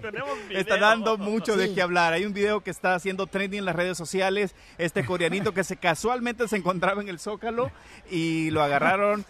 está 0.50 0.76
dando 0.76 1.16
mucho 1.16 1.56
de 1.56 1.72
qué 1.72 1.80
hablar. 1.80 2.12
Hay 2.12 2.26
un 2.26 2.32
video 2.32 2.60
que 2.60 2.70
está 2.70 2.94
haciendo 2.94 3.26
trending 3.26 3.60
en 3.60 3.64
las 3.64 3.76
redes 3.76 3.96
sociales. 3.96 4.54
Este 4.76 5.04
coreanito 5.04 5.54
que 5.54 5.64
se 5.64 5.76
casualmente 5.78 6.48
se 6.48 6.56
encontraba 6.56 7.00
en 7.00 7.08
el 7.08 7.18
Zócalo 7.18 7.70
y 8.10 8.50
lo 8.50 8.62
agarraron 8.62 9.24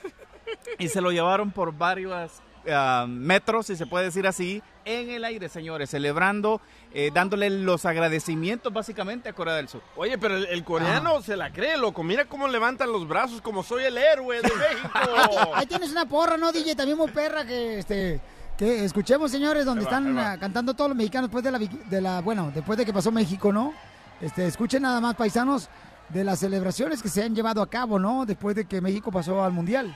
y 0.79 0.89
se 0.89 1.01
lo 1.01 1.13
llevaron 1.13 1.51
por 1.51 1.77
varias 1.77 2.43
ah, 2.69 3.07
metros, 3.09 3.67
si 3.67 3.77
se 3.77 3.87
puede 3.87 4.07
decir 4.07 4.27
así, 4.27 4.63
en 4.85 5.11
el 5.11 5.25
aire, 5.25 5.49
señores, 5.49 5.91
celebrando, 5.91 6.61
eh, 6.93 7.11
dándole 7.13 7.51
los 7.51 7.85
agradecimientos 7.85 8.73
básicamente 8.73 9.29
a 9.29 9.33
Corea 9.33 9.55
del 9.55 9.69
Sur. 9.69 9.83
Oye, 9.97 10.17
pero 10.19 10.37
el, 10.37 10.47
el 10.47 10.65
coreano 10.65 11.21
se 11.23 11.37
la 11.37 11.53
cree, 11.53 11.77
loco. 11.77 12.03
Mira 12.03 12.25
cómo 12.25 12.49
levantan 12.49 12.91
los 12.91 13.07
brazos 13.07 13.41
como 13.41 13.63
soy 13.63 13.85
el 13.85 13.99
héroe 13.99 14.37
de 14.37 14.43
México. 14.49 15.53
Ahí 15.55 15.67
tienes 15.67 15.91
una 15.91 16.07
porra, 16.07 16.37
¿no, 16.37 16.53
DJ? 16.53 16.75
También 16.75 16.99
muy 16.99 17.11
perra 17.11 17.45
que 17.45 17.79
este. 17.79 18.21
Que 18.57 18.87
escuchemos, 18.87 19.31
señores, 19.31 19.67
donde 19.67 19.85
va, 19.85 19.91
están 19.91 20.19
ah, 20.19 20.37
cantando 20.41 20.73
todos 20.73 20.89
los 20.89 20.97
mexicanos 20.97 21.29
después 21.29 21.45
de 21.45 21.51
la, 21.53 21.59
de 21.59 22.01
la, 22.01 22.23
bueno, 22.23 22.51
después 22.55 22.79
de 22.79 22.87
que 22.87 22.93
pasó 22.93 23.13
México, 23.13 23.53
¿no? 23.53 23.75
Este, 24.19 24.47
escuchen 24.47 24.81
nada 24.81 24.99
más, 24.99 25.15
paisanos, 25.15 25.69
de 26.09 26.25
las 26.25 26.39
celebraciones 26.39 27.03
que 27.03 27.09
se 27.09 27.23
han 27.23 27.35
llevado 27.35 27.61
a 27.61 27.69
cabo, 27.69 27.99
¿no? 27.99 28.25
Después 28.25 28.57
de 28.57 28.65
que 28.65 28.81
México 28.81 29.13
pasó 29.13 29.45
al 29.45 29.53
Mundial. 29.53 29.95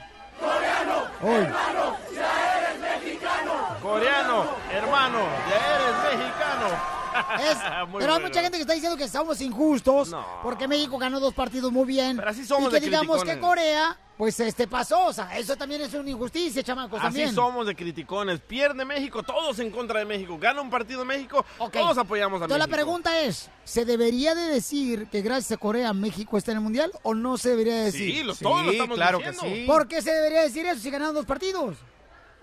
Hoy. 1.23 1.47
Coreano, 3.81 4.45
hermano, 4.71 5.19
ya 5.49 5.75
eres 5.75 6.10
mexicano. 6.10 6.10
Es- 7.39 7.57
pero 7.99 8.13
hay 8.15 8.21
mucha 8.21 8.41
gente 8.41 8.57
que 8.57 8.61
está 8.61 8.73
diciendo 8.73 8.97
que 8.97 9.07
somos 9.07 9.39
injustos 9.41 10.15
porque 10.43 10.67
México 10.67 10.97
ganó 10.97 11.19
dos 11.19 11.33
partidos 11.33 11.71
muy 11.71 11.85
bien. 11.85 12.17
Pero 12.17 12.29
así 12.29 12.45
somos 12.45 12.69
y 12.69 12.73
que 12.75 12.79
de 12.79 12.85
digamos 12.87 13.21
criticones. 13.21 13.35
que 13.35 13.41
Corea, 13.41 13.97
pues 14.17 14.39
este 14.39 14.67
pasó. 14.67 15.05
O 15.07 15.13
sea, 15.13 15.37
eso 15.37 15.55
también 15.55 15.81
es 15.81 15.93
una 15.93 16.09
injusticia, 16.09 16.61
chamacos, 16.63 16.99
Así 16.99 17.07
también. 17.07 17.33
somos 17.35 17.65
de 17.65 17.75
criticones. 17.75 18.39
Pierde 18.39 18.85
México, 18.85 19.23
todos 19.23 19.57
en 19.59 19.71
contra 19.71 19.99
de 19.99 20.05
México. 20.05 20.37
Gana 20.39 20.61
un 20.61 20.69
partido 20.69 21.03
México, 21.05 21.45
todos 21.71 21.97
apoyamos 21.97 22.41
a 22.41 22.45
Entonces 22.45 22.59
la 22.59 22.67
México. 22.67 22.75
pregunta 22.85 23.19
es, 23.21 23.49
¿se 23.63 23.85
debería 23.85 24.35
de 24.35 24.43
decir 24.43 25.07
que 25.07 25.21
gracias 25.21 25.51
a 25.53 25.57
Corea 25.57 25.93
México 25.93 26.37
está 26.37 26.51
en 26.51 26.57
el 26.57 26.63
Mundial 26.63 26.91
o 27.03 27.13
no 27.13 27.37
se 27.37 27.49
debería 27.49 27.75
de 27.75 27.83
decir? 27.85 28.13
Sí, 28.15 28.23
los- 28.23 28.39
todos 28.39 28.65
lo 28.65 28.71
estamos 28.71 28.95
claro 28.97 29.19
que 29.19 29.31
diciendo. 29.31 29.55
sí. 29.55 29.63
¿Por 29.65 29.87
qué 29.87 30.01
se 30.01 30.11
debería 30.11 30.41
decir 30.41 30.65
eso 30.65 30.79
si 30.79 30.89
ganaron 30.91 31.13
dos 31.15 31.25
partidos? 31.25 31.77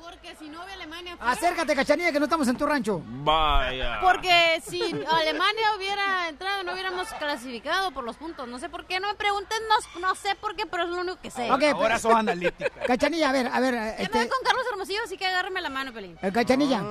Porque 0.01 0.37
si 0.37 0.49
no 0.49 0.65
ve 0.65 0.73
Alemania 0.73 1.17
fuera- 1.17 1.33
Acércate, 1.33 1.75
cachanilla, 1.75 2.13
que 2.13 2.19
no 2.21 2.27
estamos 2.27 2.47
en 2.49 2.57
tu 2.57 2.65
rancho. 2.67 3.03
Vaya. 3.05 3.99
Porque 4.01 4.63
si 4.67 4.81
Alemania 4.83 5.75
hubiera 5.77 6.29
entrado, 6.29 6.63
no 6.63 6.73
hubiéramos 6.73 7.09
clasificado 7.15 7.91
por 7.91 8.05
los 8.05 8.17
puntos. 8.17 8.47
No 8.49 8.59
sé 8.59 8.69
por 8.69 8.87
qué, 8.87 9.01
no 9.01 9.09
me 9.09 9.15
pregunten, 9.15 9.59
no, 9.69 10.01
no 10.01 10.15
sé 10.15 10.35
por 10.37 10.55
qué, 10.55 10.67
pero 10.67 10.85
es 10.85 10.89
lo 10.91 11.01
único 11.01 11.19
que 11.21 11.31
sé. 11.31 11.51
Ok, 11.51 11.63
Ahora 11.65 11.77
pues- 11.95 12.03
sos 12.03 12.15
analítica. 12.15 12.71
Cachanilla, 12.87 13.29
a 13.29 13.33
ver, 13.33 13.47
a 13.49 13.61
ver, 13.61 13.75
Ya 13.75 13.81
me 13.81 14.03
este, 14.05 14.19
voy 14.19 14.29
con 14.29 14.39
Carlos 14.45 14.65
Hermosillo, 14.71 15.01
así 15.05 15.17
que 15.19 15.27
agárreme 15.27 15.61
la 15.61 15.69
mano, 15.71 15.93
Pelín. 15.93 16.17
eh, 16.23 16.33
Cachanilla, 16.33 16.83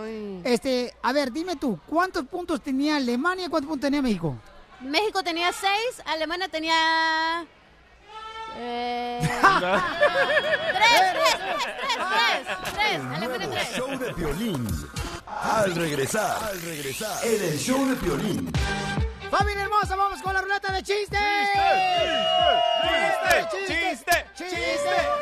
este, 0.44 0.94
a 1.02 1.14
ver, 1.14 1.32
dime 1.32 1.56
tú, 1.56 1.80
¿cuántos 1.88 2.26
puntos 2.26 2.62
tenía 2.62 2.98
Alemania 2.98 3.46
y 3.46 3.50
cuántos 3.50 3.70
puntos 3.70 3.88
tenía 3.88 4.02
México? 4.02 4.36
México 4.82 5.24
tenía 5.24 5.52
seis, 5.54 6.04
Alemania 6.06 6.48
tenía... 6.50 7.46
Eh... 8.60 9.20
tres, 9.22 9.32
tres, 11.14 11.38
tres, 11.38 11.66
tres, 11.80 11.98
tres, 12.10 12.74
tres, 12.74 13.02
Alemania 13.02 13.28
Nuevo 13.28 13.54
tres. 13.54 13.76
show 13.76 13.90
de 13.98 14.14
violín. 14.14 14.68
Al 15.28 15.76
regresar, 15.76 16.44
al 16.44 16.62
regresar, 16.62 17.26
en 17.26 17.44
el 17.44 17.58
show 17.60 17.86
de 17.88 17.96
violín. 17.96 18.52
¡Familia 19.30 19.64
hermosa, 19.64 19.96
vamos 19.96 20.22
con 20.22 20.34
la 20.34 20.42
ruleta 20.42 20.72
de 20.72 20.84
chistes! 20.84 21.20
¡Chiste! 22.82 23.48
¡Chiste! 23.52 24.26
¡Chiste! 24.36 24.56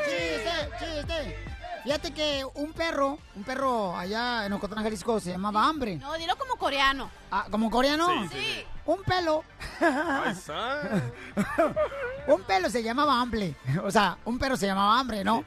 ¡Chiste! 0.06 0.70
¡Chiste! 0.80 1.46
Fíjate 1.84 2.12
que 2.12 2.46
un 2.56 2.74
perro, 2.74 3.20
un 3.36 3.44
perro 3.44 3.96
allá 3.96 4.46
en 4.46 4.54
Ocotlán, 4.54 4.84
Jalisco, 4.84 5.20
se 5.20 5.32
llamaba 5.32 5.66
Hambre. 5.66 5.98
No, 5.98 6.14
dilo 6.16 6.36
como 6.38 6.56
coreano. 6.56 7.10
Ah, 7.32 7.46
¿como 7.52 7.70
coreano? 7.70 8.08
Sí, 8.08 8.30
sí, 8.32 8.40
sí. 8.40 8.66
Un 8.86 9.02
pelo. 9.04 9.44
Un 12.28 12.44
pelo 12.44 12.70
se 12.70 12.84
llamaba 12.84 13.20
Hambre. 13.20 13.56
O 13.84 13.90
sea, 13.92 14.18
un 14.26 14.38
perro 14.38 14.56
se 14.58 14.68
llamaba 14.68 15.00
Hambre, 15.00 15.24
¿no? 15.24 15.44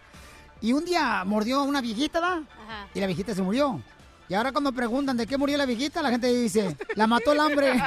Y 0.61 0.73
un 0.73 0.85
día 0.85 1.23
mordió 1.25 1.61
a 1.61 1.63
una 1.63 1.81
viejita, 1.81 2.19
¿da? 2.21 2.33
Ajá. 2.35 2.89
Y 2.95 3.01
la 3.01 3.07
viejita 3.07 3.33
se 3.35 3.43
murió. 3.43 3.81
Y 4.29 4.35
ahora 4.35 4.53
cuando 4.53 4.73
preguntan 4.73 5.17
de 5.17 5.27
qué 5.27 5.39
murió 5.39 5.57
la 5.57 5.65
viejita, 5.65 6.03
la 6.03 6.11
gente 6.11 6.27
dice, 6.27 6.77
la 6.97 7.07
mató 7.07 7.33
el 7.33 7.41
hambre. 7.41 7.73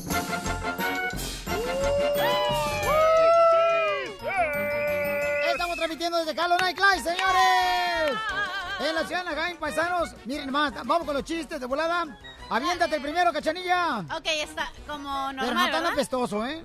Estamos 1.45 2.48
transmitiendo 5.99 6.17
desde 6.25 6.41
Halo 6.41 6.57
Night 6.57 6.77
Live, 6.77 7.03
señores. 7.03 8.19
En 8.79 8.95
la 8.95 9.05
ciudad 9.05 9.25
de 9.25 9.55
paisanos. 9.55 10.15
Miren 10.25 10.49
más, 10.49 10.73
vamos 10.73 11.03
con 11.05 11.13
los 11.13 11.23
chistes 11.25 11.59
de 11.59 11.65
volada. 11.65 12.05
Aviéntate 12.49 12.95
el 12.95 13.01
primero, 13.01 13.33
cachanilla. 13.33 13.99
Ok, 14.15 14.25
está 14.25 14.71
como 14.88 15.27
Pero 15.29 15.33
no 15.33 15.45
normal, 15.45 15.71
tan 15.71 15.81
¿verdad? 15.81 15.91
apestoso, 15.93 16.45
¿eh? 16.45 16.63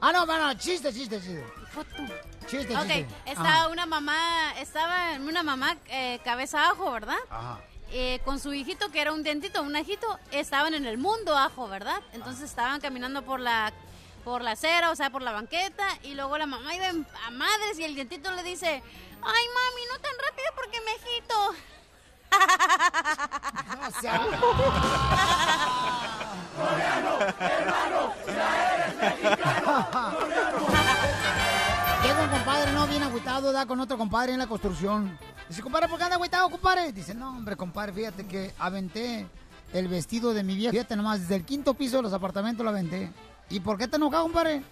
Ah, 0.00 0.12
no, 0.12 0.24
no, 0.24 0.54
chiste, 0.54 0.92
chiste, 0.92 1.20
chiste. 1.20 1.44
Chiste, 2.46 2.74
Ok, 2.76 2.82
chiste. 2.86 3.08
estaba 3.26 3.68
una 3.68 3.86
mamá, 3.86 4.52
estaba 4.58 5.12
una 5.18 5.42
mamá 5.42 5.76
eh, 5.88 6.20
cabeza 6.24 6.68
ajo, 6.70 6.90
¿verdad? 6.92 7.18
Ajá. 7.28 7.58
Eh, 7.92 8.20
con 8.24 8.38
su 8.38 8.52
hijito, 8.54 8.90
que 8.90 9.00
era 9.00 9.12
un 9.12 9.22
dentito, 9.24 9.62
un 9.62 9.74
ajito, 9.76 10.06
estaban 10.30 10.74
en 10.74 10.86
el 10.86 10.96
mundo 10.96 11.36
ajo, 11.36 11.68
¿verdad? 11.68 12.00
Entonces 12.12 12.44
estaban 12.44 12.80
caminando 12.80 13.22
por 13.22 13.40
la 13.40 13.72
por 14.24 14.42
la 14.42 14.52
acera, 14.52 14.90
o 14.90 14.96
sea, 14.96 15.10
por 15.10 15.22
la 15.22 15.32
banqueta, 15.32 15.86
y 16.02 16.14
luego 16.14 16.38
la 16.38 16.46
mamá 16.46 16.74
iba 16.74 16.86
a 16.88 17.30
madres 17.30 17.78
y 17.78 17.84
el 17.84 17.94
dientito 17.94 18.30
le 18.32 18.42
dice, 18.42 18.66
ay 18.68 18.82
mami, 19.22 19.82
no 19.92 19.98
tan 20.00 20.12
rápido 20.26 20.46
porque 20.54 20.80
me 20.80 20.92
agito. 20.92 21.54
O 23.88 23.90
sea, 24.00 24.20
Llega 32.02 32.22
un 32.22 32.28
compadre, 32.30 32.72
no, 32.72 32.86
bien 32.86 33.02
agüitado, 33.02 33.52
da 33.52 33.66
con 33.66 33.80
otro 33.80 33.98
compadre 33.98 34.32
en 34.32 34.38
la 34.38 34.46
construcción. 34.46 35.18
Dice, 35.48 35.62
compadre, 35.62 35.88
¿por 35.88 35.98
qué 35.98 36.04
anda 36.04 36.16
agüitado, 36.16 36.48
compadre? 36.48 36.92
Dice, 36.92 37.14
no, 37.14 37.30
hombre, 37.30 37.56
compadre, 37.56 37.92
fíjate 37.92 38.26
que 38.26 38.54
aventé 38.58 39.26
el 39.72 39.88
vestido 39.88 40.32
de 40.32 40.42
mi 40.42 40.54
vieja. 40.54 40.72
Fíjate 40.72 40.96
nomás, 40.96 41.20
desde 41.20 41.36
el 41.36 41.44
quinto 41.44 41.74
piso 41.74 41.96
de 41.96 42.02
los 42.02 42.12
apartamentos 42.12 42.64
lo 42.64 42.70
aventé. 42.70 43.10
¿Y 43.50 43.60
por 43.60 43.76
qué 43.76 43.88
te 43.88 43.96
enojado, 43.96 44.22
compadre? 44.24 44.62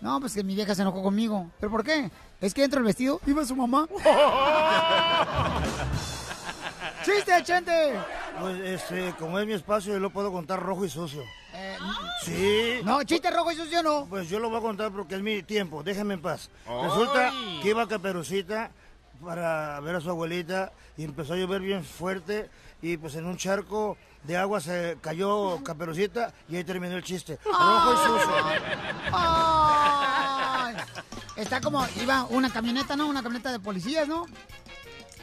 No, 0.00 0.18
pues 0.18 0.34
que 0.34 0.42
mi 0.42 0.54
vieja 0.54 0.74
se 0.74 0.82
enojó 0.82 1.02
conmigo. 1.02 1.48
¿Pero 1.60 1.70
por 1.70 1.84
qué? 1.84 2.10
Es 2.40 2.52
que 2.54 2.62
dentro 2.62 2.78
del 2.78 2.86
vestido 2.86 3.20
iba 3.26 3.44
su 3.44 3.54
mamá. 3.54 3.86
¡Chiste, 7.04 7.32
chente! 7.44 7.92
Pues, 8.40 8.60
este, 8.60 9.12
como 9.18 9.38
es 9.38 9.46
mi 9.46 9.52
espacio, 9.52 9.92
yo 9.92 10.00
lo 10.00 10.10
puedo 10.10 10.32
contar 10.32 10.60
rojo 10.60 10.84
y 10.84 10.88
sucio. 10.88 11.22
Eh, 11.54 11.76
Sí. 12.24 12.80
No, 12.84 13.02
chiste 13.02 13.30
rojo 13.30 13.52
y 13.52 13.56
sucio 13.56 13.82
no. 13.82 14.06
Pues 14.06 14.28
yo 14.28 14.38
lo 14.38 14.48
voy 14.48 14.58
a 14.58 14.62
contar 14.62 14.90
porque 14.92 15.16
es 15.16 15.22
mi 15.22 15.42
tiempo, 15.42 15.82
déjenme 15.82 16.14
en 16.14 16.22
paz. 16.22 16.48
Ay. 16.66 16.82
Resulta 16.88 17.32
que 17.62 17.68
iba 17.68 17.86
Caperucita 17.86 18.70
para 19.22 19.78
ver 19.80 19.96
a 19.96 20.00
su 20.00 20.08
abuelita 20.10 20.72
y 20.96 21.04
empezó 21.04 21.34
a 21.34 21.36
llover 21.36 21.60
bien 21.60 21.84
fuerte 21.84 22.48
y 22.82 22.96
pues 22.96 23.14
en 23.14 23.24
un 23.26 23.36
charco 23.36 23.96
de 24.24 24.36
agua 24.36 24.60
se 24.60 24.98
cayó 25.00 25.62
Caperucita 25.64 26.32
y 26.48 26.56
ahí 26.56 26.64
terminó 26.64 26.96
el 26.96 27.02
chiste. 27.02 27.38
Rojo 27.44 27.92
y 27.94 27.96
sucio. 27.96 28.32
Ay. 29.12 30.74
Está 31.36 31.60
como, 31.60 31.84
iba 32.02 32.24
una 32.24 32.50
camioneta, 32.52 32.94
¿no? 32.96 33.06
Una 33.08 33.22
camioneta 33.22 33.50
de 33.50 33.58
policías, 33.60 34.06
¿no? 34.06 34.26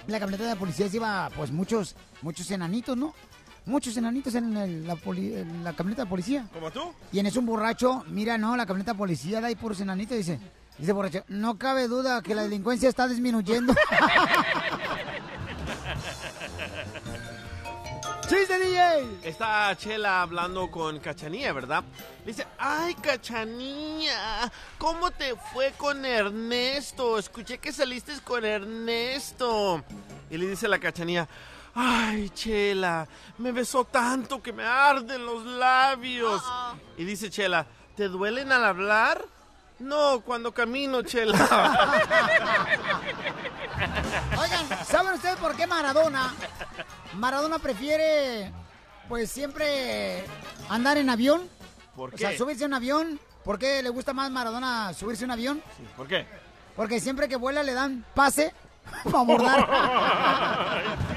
La 0.07 0.19
camioneta 0.19 0.49
de 0.49 0.55
policías 0.55 0.93
iba, 0.93 1.29
pues, 1.35 1.51
muchos, 1.51 1.95
muchos 2.21 2.49
enanitos, 2.51 2.97
¿no? 2.97 3.13
Muchos 3.65 3.95
enanitos 3.97 4.33
en, 4.35 4.57
el- 4.57 4.87
la, 4.87 4.95
poli- 4.95 5.35
en 5.35 5.63
la 5.63 5.73
camioneta 5.73 6.03
de 6.05 6.09
policía. 6.09 6.47
¿Como 6.51 6.71
tú? 6.71 6.91
Y 7.11 7.19
en 7.19 7.27
eso 7.27 7.39
un 7.39 7.45
borracho, 7.45 8.03
mira, 8.07 8.37
no, 8.37 8.57
la 8.57 8.65
camioneta 8.65 8.93
de 8.93 8.97
policía, 8.97 9.39
da 9.41 9.47
ahí 9.47 9.55
puros 9.55 9.79
enanitos, 9.81 10.17
dice, 10.17 10.39
dice 10.79 10.91
borracho, 10.93 11.23
no 11.27 11.57
cabe 11.59 11.87
duda 11.87 12.21
que 12.23 12.33
la 12.33 12.41
delincuencia 12.43 12.89
está 12.89 13.07
disminuyendo. 13.07 13.75
¡Chiste, 18.29 18.59
DJ! 18.59 19.27
Está 19.27 19.75
Chela 19.75 20.21
hablando 20.21 20.69
con 20.69 20.99
Cachanía, 20.99 21.51
¿verdad? 21.51 21.83
Dice, 22.23 22.45
ay, 22.59 22.93
Cachanía, 22.93 24.51
¿cómo 24.77 25.09
te 25.09 25.35
fue 25.35 25.71
con 25.75 26.05
Ernesto? 26.05 27.17
Escuché 27.17 27.57
que 27.57 27.73
saliste 27.73 28.13
con 28.23 28.45
Ernesto. 28.45 29.83
Y 30.29 30.37
le 30.37 30.45
dice 30.45 30.67
la 30.67 30.77
Cachanía, 30.77 31.27
ay, 31.73 32.29
Chela, 32.29 33.07
me 33.39 33.51
besó 33.51 33.85
tanto 33.85 34.43
que 34.43 34.53
me 34.53 34.63
arden 34.63 35.25
los 35.25 35.43
labios. 35.43 36.43
Y 36.97 37.05
dice 37.05 37.31
Chela, 37.31 37.65
¿te 37.95 38.09
duelen 38.09 38.51
al 38.51 38.63
hablar? 38.63 39.25
No, 39.79 40.21
cuando 40.21 40.53
camino, 40.53 41.01
Chela. 41.01 41.97
Oigan, 44.39 44.85
¿saben 44.85 45.13
ustedes 45.13 45.35
por 45.37 45.55
qué 45.55 45.65
Maradona? 45.67 46.33
Maradona 47.13 47.59
prefiere, 47.59 48.51
pues 49.07 49.31
siempre 49.31 50.23
andar 50.69 50.97
en 50.97 51.09
avión. 51.09 51.47
¿Por 51.95 52.13
O 52.13 52.17
sea, 52.17 52.31
qué? 52.31 52.37
subirse 52.37 52.63
a 52.63 52.67
un 52.67 52.73
avión. 52.73 53.19
¿Por 53.43 53.57
qué 53.57 53.81
le 53.81 53.89
gusta 53.89 54.13
más 54.13 54.29
Maradona 54.31 54.93
subirse 54.93 55.23
a 55.23 55.27
un 55.27 55.31
avión? 55.31 55.61
¿Por 55.97 56.07
qué? 56.07 56.25
Porque 56.75 56.99
siempre 56.99 57.27
que 57.27 57.35
vuela 57.35 57.63
le 57.63 57.73
dan 57.73 58.05
pase 58.13 58.53
para 59.05 59.19
abordar. 59.19 59.69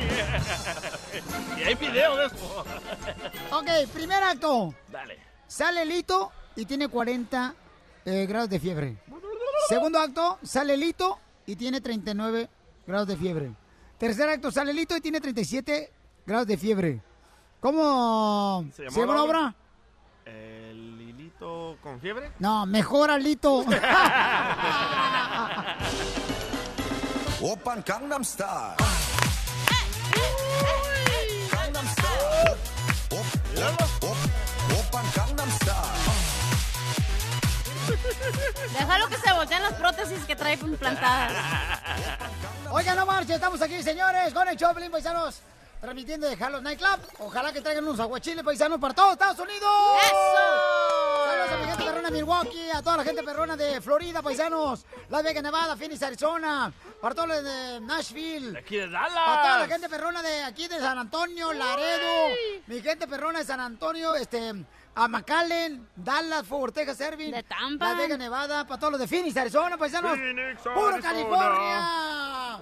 y 1.58 1.62
hay 1.62 1.74
video 1.74 2.16
de 2.16 2.26
eso. 2.26 2.64
Ok, 3.52 3.68
primer 3.92 4.22
acto. 4.22 4.74
Dale. 4.88 5.18
Sale 5.46 5.84
Lito 5.84 6.32
y 6.56 6.64
tiene 6.64 6.88
40 6.88 7.54
eh, 8.04 8.26
grados 8.26 8.48
de 8.48 8.58
fiebre. 8.60 8.96
Segundo 9.68 9.98
acto, 10.00 10.38
sale 10.42 10.76
Lito 10.76 11.18
y 11.46 11.56
tiene 11.56 11.80
39 11.80 12.48
grados 12.86 13.08
de 13.08 13.16
fiebre. 13.16 13.52
Tercer 13.98 14.28
acto, 14.28 14.50
sale 14.50 14.72
Lito 14.72 14.96
y 14.96 15.00
tiene 15.00 15.20
37 15.20 15.92
grados 16.26 16.46
de 16.46 16.56
fiebre. 16.56 17.00
¿Cómo 17.60 18.64
¿Se 18.74 18.88
llama 18.90 19.14
la 19.14 19.22
obra? 19.22 19.54
¿El 20.24 21.00
hilito 21.00 21.76
con 21.82 22.00
fiebre? 22.00 22.32
No, 22.38 22.66
mejora 22.66 23.18
Lito. 23.18 23.60
Open 27.40 27.84
Gangnam 27.84 28.24
Style. 28.24 28.76
Open 34.70 35.04
Gangnam 35.14 35.50
Style. 35.50 36.31
Déjalo 38.78 39.08
que 39.08 39.16
se 39.16 39.32
volteen 39.32 39.62
las 39.62 39.74
prótesis 39.74 40.24
que 40.24 40.36
trae 40.36 40.54
implantadas. 40.54 41.32
Oigan, 42.70 42.96
no 42.96 43.06
marche, 43.06 43.34
estamos 43.34 43.60
aquí, 43.60 43.82
señores, 43.82 44.32
con 44.32 44.48
el 44.48 44.56
Choplin, 44.56 44.90
paisanos. 44.90 45.40
Transmitiendo 45.80 46.28
de 46.28 46.36
Jalos 46.36 46.62
Nightclub. 46.62 47.00
Ojalá 47.18 47.52
que 47.52 47.60
traigan 47.60 47.82
unos 47.82 47.98
aguachiles 47.98 48.44
paisanos 48.44 48.78
para 48.78 48.94
todos 48.94 49.14
Estados 49.14 49.40
Unidos. 49.40 49.68
¡Eso! 50.04 51.26
Saludos 51.26 51.50
a 51.50 51.56
mi 51.56 51.64
gente 51.64 51.84
perrona 51.84 52.08
de 52.08 52.14
Milwaukee, 52.14 52.70
a 52.70 52.82
toda 52.82 52.96
la 52.98 53.04
gente 53.04 53.22
perrona 53.24 53.56
de 53.56 53.80
Florida, 53.80 54.22
paisanos. 54.22 54.86
Las 55.08 55.24
Vegas, 55.24 55.42
Nevada, 55.42 55.76
Phoenix, 55.76 56.00
Arizona. 56.04 56.72
Para 57.00 57.14
todos 57.16 57.28
los 57.30 57.42
de 57.42 57.80
Nashville. 57.80 58.56
Aquí 58.56 58.76
de 58.76 58.88
Dallas. 58.88 59.26
A 59.26 59.42
toda 59.42 59.58
la 59.58 59.66
gente 59.66 59.88
perrona 59.88 60.22
de 60.22 60.44
aquí 60.44 60.68
de 60.68 60.78
San 60.78 60.98
Antonio, 60.98 61.52
Laredo. 61.52 62.36
Mi 62.68 62.80
gente 62.80 63.08
perrona 63.08 63.40
de 63.40 63.44
San 63.44 63.58
Antonio, 63.58 64.14
este, 64.14 64.54
a 64.94 65.08
McAllen, 65.08 65.88
Dallas, 65.96 66.46
Fort 66.46 66.74
Texas, 66.74 67.00
Irving. 67.00 67.30
De 67.30 67.42
Tampa. 67.42 67.88
Las 67.90 67.96
Vegas, 67.96 68.18
Nevada, 68.18 68.66
para 68.66 68.78
todos 68.78 68.92
los 68.92 69.00
de 69.00 69.08
Phoenix, 69.08 69.36
Arizona, 69.36 69.78
paisanos. 69.78 70.18
Phoenix, 70.18 70.60
¡Puro 70.62 70.88
Arizona. 70.88 71.00
California! 71.00 72.56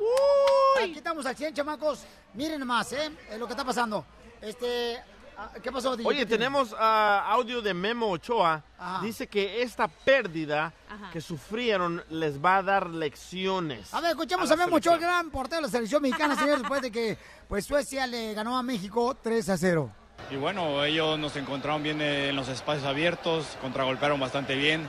Aquí 0.83 0.99
estamos 0.99 1.27
al 1.27 1.37
100, 1.37 1.55
chamacos. 1.55 2.05
Miren 2.35 2.61
nomás, 2.61 2.93
¿eh? 2.93 3.11
Es 3.31 3.39
lo 3.39 3.47
que 3.47 3.53
está 3.53 3.65
pasando. 3.65 4.05
Este, 4.41 5.03
ah, 5.37 5.51
¿qué 5.61 5.73
pasó, 5.73 5.97
DJ? 5.97 6.09
Oye, 6.09 6.27
tenemos 6.27 6.75
ah, 6.79 7.27
audio 7.31 7.61
de 7.61 7.75
Memo 7.75 8.09
Ochoa. 8.11 8.63
Ajá. 8.79 9.05
Dice 9.05 9.27
que 9.27 9.63
esta 9.63 9.89
pérdida 9.89 10.73
Ajá. 10.89 11.11
que 11.11 11.21
sufrieron 11.21 12.03
les 12.11 12.43
va 12.43 12.59
a 12.59 12.63
dar 12.63 12.89
lecciones. 12.89 13.93
A 13.93 14.01
ver, 14.01 14.13
escuchemos 14.13 14.49
a 14.51 14.55
a 14.55 14.57
Memo 14.57 14.77
Ochoa, 14.77 14.97
gran 14.97 15.31
portero 15.31 15.63
de 15.63 15.67
la 15.67 15.73
selección 15.73 16.01
mexicana, 16.01 16.37
señores, 16.37 16.61
después 16.61 16.81
de 16.81 16.93
que 16.93 17.19
pues 17.49 17.67
Suecia 17.67 18.07
le 18.07 18.33
ganó 18.35 18.57
a 18.57 18.63
México 18.63 19.17
3 19.21 19.49
a 19.49 19.57
0. 19.59 19.93
Y 20.31 20.37
bueno, 20.37 20.85
ellos 20.85 21.19
nos 21.19 21.37
encontraron 21.37 21.83
bien 21.83 22.01
en 22.01 22.37
los 22.37 22.49
espacios 22.49 22.87
abiertos, 22.87 23.59
contragolpearon 23.61 24.21
bastante 24.21 24.55
bien, 24.55 24.89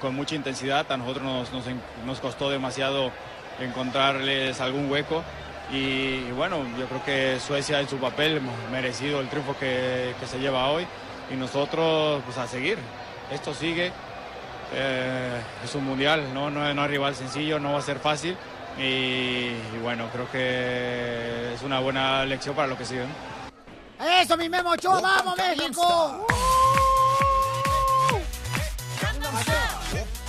con, 0.00 0.14
mucha 0.14 0.34
intensidad. 0.34 0.90
A 0.90 0.96
nosotros 0.96 1.24
nos, 1.24 1.66
nos, 2.06 2.20
costó 2.20 2.50
demasiado 2.50 3.10
encontrarles 3.60 4.60
algún 4.60 4.90
hueco. 4.90 5.22
Y, 5.72 6.30
bueno, 6.32 6.64
yo 6.78 6.86
creo 6.86 7.04
que 7.04 7.40
Suecia 7.40 7.80
en 7.80 7.88
su 7.88 7.96
papel 7.96 8.40
merecido 8.70 9.20
el 9.20 9.28
triunfo 9.28 9.56
que, 9.58 10.14
que 10.18 10.26
se 10.26 10.38
lleva 10.38 10.70
hoy. 10.70 10.86
Y 11.30 11.34
nosotros, 11.34 12.22
pues 12.24 12.38
a 12.38 12.46
seguir. 12.46 12.78
Esto 13.30 13.54
sigue. 13.54 13.92
Eh, 14.74 15.40
es 15.64 15.74
un 15.74 15.84
mundial, 15.84 16.32
¿no? 16.32 16.50
No, 16.50 16.72
no 16.72 16.84
es 16.84 16.90
rival 16.90 17.14
sencillo, 17.14 17.58
no 17.58 17.72
va 17.72 17.78
a 17.78 17.82
ser 17.82 17.98
fácil. 17.98 18.36
Y, 18.78 19.50
bueno, 19.82 20.08
creo 20.12 20.30
que 20.30 21.54
es 21.54 21.62
una 21.62 21.78
buena 21.80 22.24
lección 22.24 22.54
para 22.54 22.68
lo 22.68 22.78
que 22.78 22.84
sigue. 22.84 23.04
¡Eso, 24.02 24.36
mi 24.36 24.48
Memo 24.48 24.70
Ochoa! 24.70 25.00
¡Vamos, 25.00 25.36
México! 25.36 26.26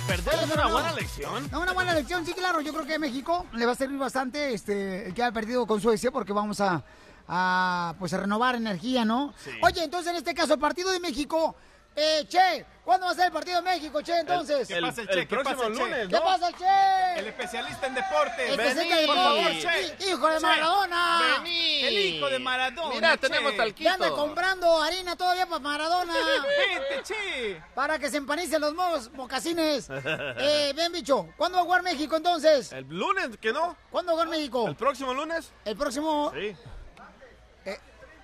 Perder 0.07 0.36
es 0.43 0.53
una 0.53 0.67
buena 0.67 0.91
lección. 0.91 1.49
No, 1.51 1.62
una 1.62 1.71
buena 1.71 1.93
lección, 1.93 2.25
sí, 2.25 2.33
claro. 2.33 2.62
Yo 2.62 2.71
creo 2.73 2.86
que 2.86 2.95
a 2.95 2.99
México 2.99 3.47
le 3.53 3.65
va 3.65 3.71
a 3.71 3.75
servir 3.75 3.97
bastante 3.97 4.53
este, 4.53 5.07
el 5.07 5.13
que 5.13 5.23
haya 5.23 5.31
perdido 5.31 5.65
con 5.65 5.81
Suecia 5.81 6.12
porque 6.12 6.33
vamos 6.33 6.59
a, 6.62 6.83
a, 7.27 7.95
pues 7.97 8.13
a 8.13 8.17
renovar 8.17 8.55
energía, 8.55 9.05
¿no? 9.05 9.33
Oye, 9.62 9.83
entonces 9.83 10.12
en 10.12 10.17
este 10.17 10.36
caso, 10.36 10.53
el 10.53 10.59
partido 10.59 10.91
de 10.91 10.99
México, 10.99 11.55
eh, 11.95 12.25
Che, 12.27 12.65
¿cuándo 12.84 13.06
va 13.06 13.12
a 13.12 13.15
ser 13.15 13.25
el 13.27 13.32
partido 13.32 13.62
de 13.62 13.69
México, 13.69 14.01
Che, 14.01 14.17
entonces? 14.19 14.67
¿Qué 14.67 14.82
pasa 14.82 15.01
el 15.01 15.08
Che? 15.08 15.19
¿Qué 15.19 15.25
próximo 15.27 15.56
pasa 15.56 15.67
el 15.67 15.73
Che? 15.75 15.79
lunes, 15.84 16.08
¿Qué 16.10 16.19
pasa, 16.19 16.51
Che? 16.53 17.19
El 17.19 17.27
especialista 17.27 17.88
en 17.88 17.93
deportes. 17.95 18.49
En 18.49 19.06
por 19.08 19.15
favor. 19.15 19.51
Che. 19.51 19.95
Hijo 20.10 20.27
de 20.27 20.36
Che. 20.36 20.41
Maradona. 20.41 21.21
Vení. 21.43 21.84
El 21.84 21.93
hijo 21.97 22.29
de 22.29 22.39
Maradona. 22.39 22.95
Mira, 22.95 23.12
Che. 23.12 23.17
tenemos 23.29 23.51
Ya 23.51 23.58
talquito. 23.58 23.89
anda 23.91 24.10
comprando 24.10 24.82
harina 24.82 25.15
todavía 25.15 25.45
para 25.45 25.60
Maradona. 25.60 26.13
Vente, 26.58 27.03
Che. 27.13 27.62
para 27.75 27.99
que 27.99 28.10
se 28.10 28.17
empanicen 28.17 28.60
los 28.62 28.73
mos- 28.73 29.12
mocasines. 29.13 29.88
Eh, 30.45 30.73
ven, 30.75 30.91
bicho, 30.91 31.29
¿cuándo 31.38 31.58
va 31.58 31.62
a 31.62 31.65
jugar 31.65 31.84
México 31.84 32.15
entonces? 32.15 32.71
El 32.73 32.88
lunes, 32.89 33.38
¿que 33.39 33.53
no? 33.53 33.75
¿Cuándo 33.91 34.13
juega 34.13 34.29
México? 34.29 34.67
¿El 34.67 34.75
próximo 34.75 35.13
lunes? 35.13 35.51
El 35.65 35.77
próximo. 35.77 36.32
Sí. 36.34 36.56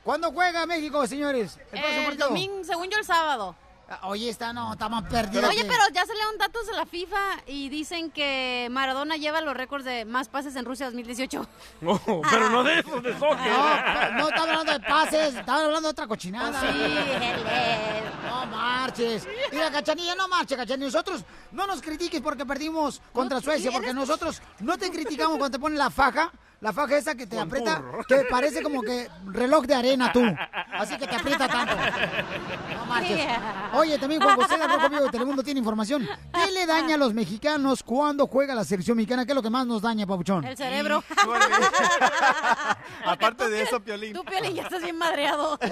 ¿Cuándo 0.09 0.31
juega 0.31 0.65
México, 0.65 1.05
señores? 1.05 1.59
El 1.71 2.17
domingo, 2.17 2.63
según 2.63 2.89
yo, 2.89 2.97
el 2.97 3.05
sábado. 3.05 3.55
Ah, 3.87 3.99
Oye, 4.07 4.27
está, 4.27 4.51
no, 4.51 4.73
está 4.73 4.89
más 4.89 5.03
perdida. 5.03 5.47
Oye, 5.47 5.61
que- 5.61 5.65
pero 5.67 5.83
ya 5.93 6.03
salieron 6.03 6.35
datos 6.39 6.65
de 6.65 6.73
la 6.73 6.87
FIFA 6.87 7.43
y 7.45 7.69
dicen 7.69 8.09
que 8.09 8.69
Maradona 8.71 9.17
lleva 9.17 9.39
los 9.41 9.55
récords 9.55 9.85
de 9.85 10.05
más 10.05 10.27
pases 10.27 10.55
en 10.55 10.65
Rusia 10.65 10.87
2018. 10.87 11.45
No, 11.81 12.01
pero 12.27 12.49
no 12.49 12.63
de 12.63 12.79
eso, 12.79 12.99
de 13.01 13.19
soccer. 13.19 13.51
No, 13.51 14.11
no 14.13 14.29
está 14.29 14.41
hablando 14.41 14.71
de 14.73 14.79
pases, 14.79 15.35
está 15.35 15.55
hablando 15.57 15.81
de 15.81 15.87
otra 15.89 16.07
cochinada. 16.07 16.59
Sí. 16.59 16.67
No 18.27 18.45
marches. 18.47 19.27
Mira, 19.51 19.69
Cachanilla, 19.69 20.15
no 20.15 20.27
marches, 20.27 20.57
Cachanilla. 20.57 20.87
Nosotros 20.87 21.23
no 21.51 21.67
nos 21.67 21.83
critiques 21.83 22.19
porque 22.19 22.47
perdimos 22.47 22.99
contra 23.13 23.39
Suecia, 23.41 23.71
porque 23.71 23.93
nosotros 23.93 24.41
no 24.61 24.75
te 24.75 24.89
criticamos 24.89 25.37
cuando 25.37 25.55
te 25.55 25.61
ponen 25.61 25.77
la 25.77 25.91
faja, 25.91 26.31
la 26.61 26.73
faja 26.73 26.97
esa 26.97 27.15
que 27.15 27.25
te 27.25 27.39
aprieta, 27.39 27.79
burro. 27.79 28.03
que 28.03 28.25
parece 28.29 28.61
como 28.61 28.81
que 28.81 29.09
reloj 29.27 29.65
de 29.65 29.75
arena 29.75 30.11
tú. 30.11 30.23
Así 30.73 30.97
que 30.97 31.07
te 31.07 31.15
aprieta 31.15 31.47
tanto. 31.47 31.73
No 32.75 32.85
marches. 32.85 33.27
Oye, 33.73 33.97
también 33.97 34.21
Juan 34.21 34.35
José 34.35 34.57
del 34.57 34.69
Rojo 34.69 34.89
Vivo 34.89 35.03
de 35.05 35.09
Telemundo 35.09 35.41
tiene 35.43 35.59
información. 35.59 36.07
¿Qué 36.33 36.51
le 36.51 36.65
daña 36.65 36.95
a 36.95 36.97
los 36.97 37.13
mexicanos 37.13 37.81
cuando 37.83 38.27
juega 38.27 38.55
la 38.55 38.65
selección 38.65 38.97
mexicana? 38.97 39.25
¿Qué 39.25 39.31
es 39.31 39.35
lo 39.35 39.41
que 39.41 39.49
más 39.49 39.65
nos 39.65 39.81
daña, 39.81 40.05
Pabuchón? 40.05 40.43
El 40.45 40.57
cerebro. 40.57 41.03
Aparte 43.05 43.49
de 43.49 43.61
eso, 43.61 43.79
Piolín. 43.79 44.13
Tú, 44.13 44.23
Piolín, 44.25 44.55
ya 44.55 44.63
estás 44.63 44.81
bien 44.81 44.97
madreado. 44.97 45.57
De 45.57 45.69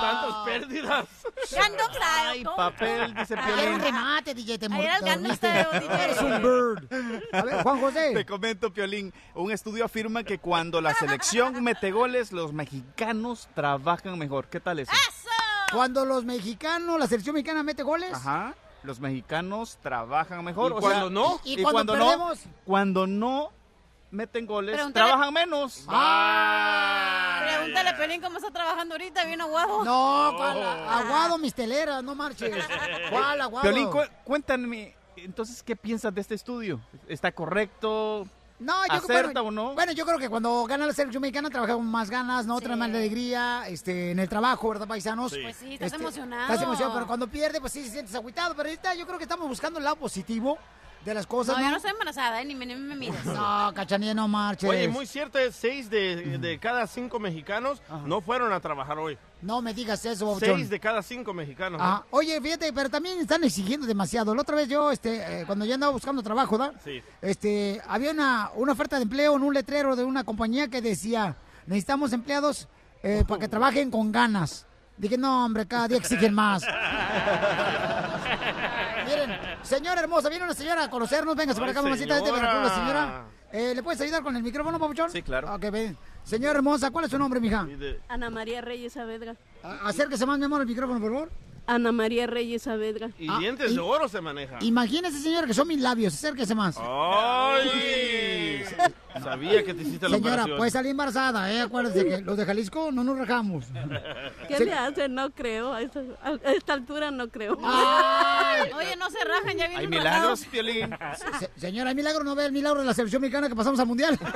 tantas 0.00 0.34
pérdidas. 0.44 1.06
Ay, 2.00 2.44
papel, 2.44 3.14
dice 3.14 3.34
Ayer 3.34 3.72
un 3.72 3.78
Piolín. 3.78 3.80
remate, 3.80 4.34
DJ, 4.34 4.58
te. 4.58 4.66
Eres 4.66 6.20
un 6.22 6.42
bird. 6.42 6.88
A 7.32 7.42
ver, 7.42 7.62
Juan 7.62 7.80
José. 7.80 8.12
Te 8.14 8.24
comento, 8.26 8.72
Piolín. 8.72 9.12
Un 9.34 9.50
estudio 9.52 9.84
afirma 9.84 10.24
que 10.24 10.38
cuando 10.38 10.80
la 10.80 10.94
selección 10.94 11.62
mete 11.62 11.90
goles, 11.92 12.32
los 12.32 12.52
mexicanos 12.52 13.48
trabajan 13.54 14.18
mejor. 14.18 14.48
¿Qué 14.48 14.60
tal 14.60 14.78
eso? 14.80 14.92
Cuando 15.72 16.04
los 16.04 16.24
mexicanos, 16.24 16.98
la 16.98 17.06
selección 17.06 17.34
mexicana 17.34 17.62
mete 17.62 17.82
goles. 17.82 18.12
Ajá. 18.14 18.54
Los 18.82 19.00
mexicanos 19.00 19.78
trabajan 19.82 20.44
mejor. 20.44 20.72
¿Y 20.72 20.74
o 20.76 20.78
cuando 20.80 21.00
sea, 21.06 21.10
no? 21.10 21.40
¿Y 21.44 21.62
cuando 21.62 21.92
perdemos? 21.92 22.46
no, 22.46 22.52
cuando 22.64 23.06
no 23.06 23.50
meten 24.10 24.46
goles, 24.46 24.76
Pregúntale- 24.76 24.92
trabajan 24.94 25.34
menos. 25.34 25.84
Pregúntale, 27.48 27.94
Piolín, 27.94 28.20
cómo 28.20 28.36
está 28.38 28.50
trabajando 28.50 28.94
ahorita, 28.94 29.24
bien 29.24 29.40
aguado. 29.40 29.84
No, 29.84 30.34
¿cuál? 30.36 30.62
aguado 30.62 31.38
mis 31.38 31.54
teleras, 31.54 32.02
no 32.02 32.14
marches. 32.14 32.50
¿Cuál 33.10 33.40
aguado? 33.40 33.62
Piolín, 33.62 33.90
cu- 33.90 34.08
cuéntame, 34.24 34.94
entonces, 35.16 35.62
¿qué 35.62 35.76
piensas 35.76 36.14
de 36.14 36.20
este 36.20 36.34
estudio? 36.34 36.80
¿Está 37.08 37.32
correcto? 37.32 38.26
No, 38.60 38.74
yo 38.88 38.94
¿Acerta 38.94 39.40
bueno, 39.40 39.62
o 39.62 39.68
no? 39.68 39.74
Bueno, 39.74 39.92
yo 39.92 40.04
creo 40.04 40.18
que 40.18 40.28
cuando 40.28 40.64
gana 40.64 40.86
la 40.86 40.92
selección 40.92 41.20
mexicana 41.20 41.48
trabaja 41.48 41.74
con 41.74 41.86
más 41.86 42.10
ganas, 42.10 42.44
¿no? 42.44 42.60
Trae 42.60 42.74
más 42.76 42.88
alegría 42.88 43.68
este, 43.68 44.10
en 44.10 44.18
el 44.18 44.28
trabajo, 44.28 44.68
¿verdad, 44.70 44.88
paisanos? 44.88 45.32
Pues 45.40 45.56
sí, 45.56 45.74
estás 45.74 45.92
Este, 45.92 46.02
emocionado. 46.02 46.42
Estás 46.42 46.62
emocionado, 46.62 46.94
pero 46.94 47.06
cuando 47.06 47.28
pierde, 47.28 47.60
pues 47.60 47.72
sí 47.72 47.84
se 47.84 47.90
sientes 47.90 48.14
agüitado. 48.16 48.54
Pero 48.56 48.68
ahorita 48.68 48.94
yo 48.94 49.06
creo 49.06 49.16
que 49.18 49.24
estamos 49.24 49.46
buscando 49.46 49.78
el 49.78 49.84
lado 49.84 49.96
positivo 49.96 50.58
de 51.04 51.14
las 51.14 51.26
cosas, 51.26 51.54
No, 51.56 51.60
¿no? 51.60 51.64
yo 51.66 51.70
no 51.70 51.76
estoy 51.76 51.92
embarazada, 51.92 52.40
¿eh? 52.42 52.44
ni 52.44 52.54
me, 52.54 52.66
ni 52.66 52.74
me 52.74 52.94
mires. 52.96 53.24
No, 53.24 53.72
cachanilla, 53.74 54.14
no 54.14 54.28
marches. 54.28 54.68
Oye, 54.68 54.88
muy 54.88 55.06
cierto, 55.06 55.38
es 55.38 55.54
seis 55.56 55.88
de, 55.88 56.38
de 56.38 56.58
cada 56.58 56.86
cinco 56.86 57.18
mexicanos 57.18 57.80
no 58.04 58.20
fueron 58.20 58.52
a 58.52 58.60
trabajar 58.60 58.98
hoy. 58.98 59.16
No 59.40 59.62
me 59.62 59.72
digas 59.72 60.04
eso. 60.04 60.36
Seis 60.40 60.68
de 60.68 60.80
cada 60.80 61.00
cinco 61.02 61.32
mexicanos. 61.32 61.80
Ajá. 61.80 62.04
Oye, 62.10 62.40
fíjate, 62.40 62.72
pero 62.72 62.90
también 62.90 63.18
están 63.20 63.44
exigiendo 63.44 63.86
demasiado. 63.86 64.34
La 64.34 64.42
otra 64.42 64.56
vez 64.56 64.68
yo, 64.68 64.90
este, 64.90 65.42
eh, 65.42 65.46
cuando 65.46 65.64
ya 65.64 65.74
andaba 65.74 65.92
buscando 65.92 66.22
trabajo, 66.22 66.58
¿da? 66.58 66.72
Sí. 66.84 67.00
Este, 67.22 67.80
había 67.86 68.10
una, 68.10 68.50
una 68.56 68.72
oferta 68.72 68.96
de 68.96 69.02
empleo 69.02 69.36
en 69.36 69.42
un 69.44 69.54
letrero 69.54 69.94
de 69.94 70.04
una 70.04 70.24
compañía 70.24 70.68
que 70.68 70.82
decía, 70.82 71.36
necesitamos 71.66 72.12
empleados 72.12 72.66
eh, 73.02 73.24
para 73.28 73.40
que 73.40 73.48
trabajen 73.48 73.90
con 73.92 74.10
ganas. 74.10 74.66
Dije, 74.96 75.16
no, 75.16 75.44
hombre, 75.44 75.64
cada 75.66 75.86
día 75.86 75.98
exigen 75.98 76.34
más. 76.34 76.64
Señora 79.62 80.00
hermosa, 80.00 80.28
viene 80.28 80.44
una 80.44 80.54
señora 80.54 80.84
a 80.84 80.90
conocernos. 80.90 81.36
Venga, 81.36 81.54
para 81.54 81.70
acá, 81.70 81.82
mamacita, 81.82 82.20
para 82.20 82.36
acá, 82.36 82.62
la 82.62 82.74
señora. 82.74 83.24
Eh, 83.52 83.72
¿Le 83.74 83.82
puedes 83.82 84.00
ayudar 84.00 84.22
con 84.22 84.36
el 84.36 84.42
micrófono, 84.42 84.78
papuchón? 84.78 85.10
Sí, 85.10 85.22
claro. 85.22 85.54
Ok, 85.54 85.70
ven. 85.70 85.96
Señora 86.22 86.56
hermosa, 86.58 86.90
¿cuál 86.90 87.06
es 87.06 87.10
su 87.10 87.18
nombre, 87.18 87.40
mija? 87.40 87.66
Ana 88.08 88.28
María 88.30 88.60
Reyes 88.60 88.92
Saavedra. 88.92 89.36
A- 89.62 89.88
Acérquese 89.88 90.26
más, 90.26 90.38
mi 90.38 90.44
amor, 90.44 90.60
al 90.60 90.66
micrófono, 90.66 91.00
por 91.00 91.10
favor. 91.10 91.30
Ana 91.68 91.92
María 91.92 92.26
Reyes 92.26 92.62
Saavedra. 92.62 93.10
Y 93.18 93.28
Ah, 93.30 93.36
dientes 93.38 93.70
y- 93.70 93.74
de 93.74 93.80
oro 93.80 94.08
se 94.08 94.20
maneja. 94.22 94.56
Imagínese, 94.62 95.18
señora, 95.20 95.46
que 95.46 95.52
son 95.54 95.68
mis 95.68 95.80
labios. 95.80 96.14
Acérquese 96.14 96.54
más. 96.54 96.76
¡Ay! 96.80 98.62
Sabía 99.22 99.64
que 99.64 99.74
te 99.74 99.82
hiciste 99.82 100.08
la 100.08 100.16
Señora, 100.16 100.32
operación. 100.34 100.56
puede 100.58 100.70
salir 100.70 100.90
embarazada, 100.92 101.52
¿eh? 101.52 101.60
Acuérdese 101.60 102.06
que 102.06 102.18
los 102.22 102.36
de 102.36 102.46
Jalisco 102.46 102.90
no 102.92 103.02
nos 103.04 103.18
rajamos. 103.18 103.64
¿Qué 104.46 104.56
Se- 104.56 104.64
le 104.64 104.72
hace? 104.72 105.08
No 105.08 105.30
creo. 105.30 105.72
A 105.72 105.82
esta, 105.82 106.00
a 106.22 106.52
esta 106.52 106.72
altura 106.74 107.10
no 107.10 107.28
creo. 107.28 107.54
Oye, 108.76 108.96
no 108.96 109.10
se 109.10 109.18
rajan, 109.24 109.56
ya 109.58 109.64
¿Hay 109.64 109.70
vienen 109.70 109.90
milagros, 109.90 110.14
rajados. 110.14 110.44
Piolín? 110.46 110.90
Se- 111.40 111.50
señora, 111.60 111.90
¿hay 111.90 111.96
milagro? 111.96 112.22
¿No 112.24 112.34
ve 112.34 112.46
el 112.46 112.52
milagro 112.52 112.80
de 112.80 112.86
la 112.86 112.94
selección 112.94 113.20
mexicana 113.20 113.48
que 113.48 113.56
pasamos 113.56 113.78
al 113.80 113.86
mundial? 113.86 114.16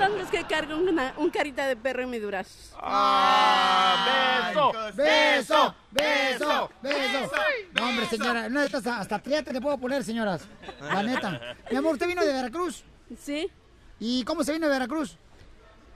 Tal 0.00 0.18
es 0.18 0.30
que 0.30 0.42
cargo 0.44 0.78
una, 0.78 1.12
un 1.18 1.28
carita 1.28 1.66
de 1.66 1.76
perro 1.76 2.02
en 2.04 2.08
mi 2.08 2.18
durazo. 2.18 2.74
¡Ah! 2.80 4.46
¡Beso! 4.48 4.72
¡Beso! 4.94 5.74
¡Beso! 5.90 6.70
¡Beso! 6.80 7.32
No, 7.74 7.86
hombre, 7.86 8.06
señora, 8.06 8.48
de 8.48 8.64
estas 8.64 8.86
hasta 8.86 9.18
triate 9.18 9.52
le 9.52 9.60
puedo 9.60 9.76
poner, 9.76 10.02
señoras. 10.02 10.48
La 10.80 11.02
neta. 11.02 11.54
Mi 11.70 11.76
amor, 11.76 11.92
¿usted 11.92 12.06
vino 12.06 12.24
de 12.24 12.32
Veracruz? 12.32 12.82
Sí. 13.18 13.50
¿Y 13.98 14.24
cómo 14.24 14.42
se 14.42 14.54
vino 14.54 14.68
de 14.68 14.72
Veracruz? 14.72 15.18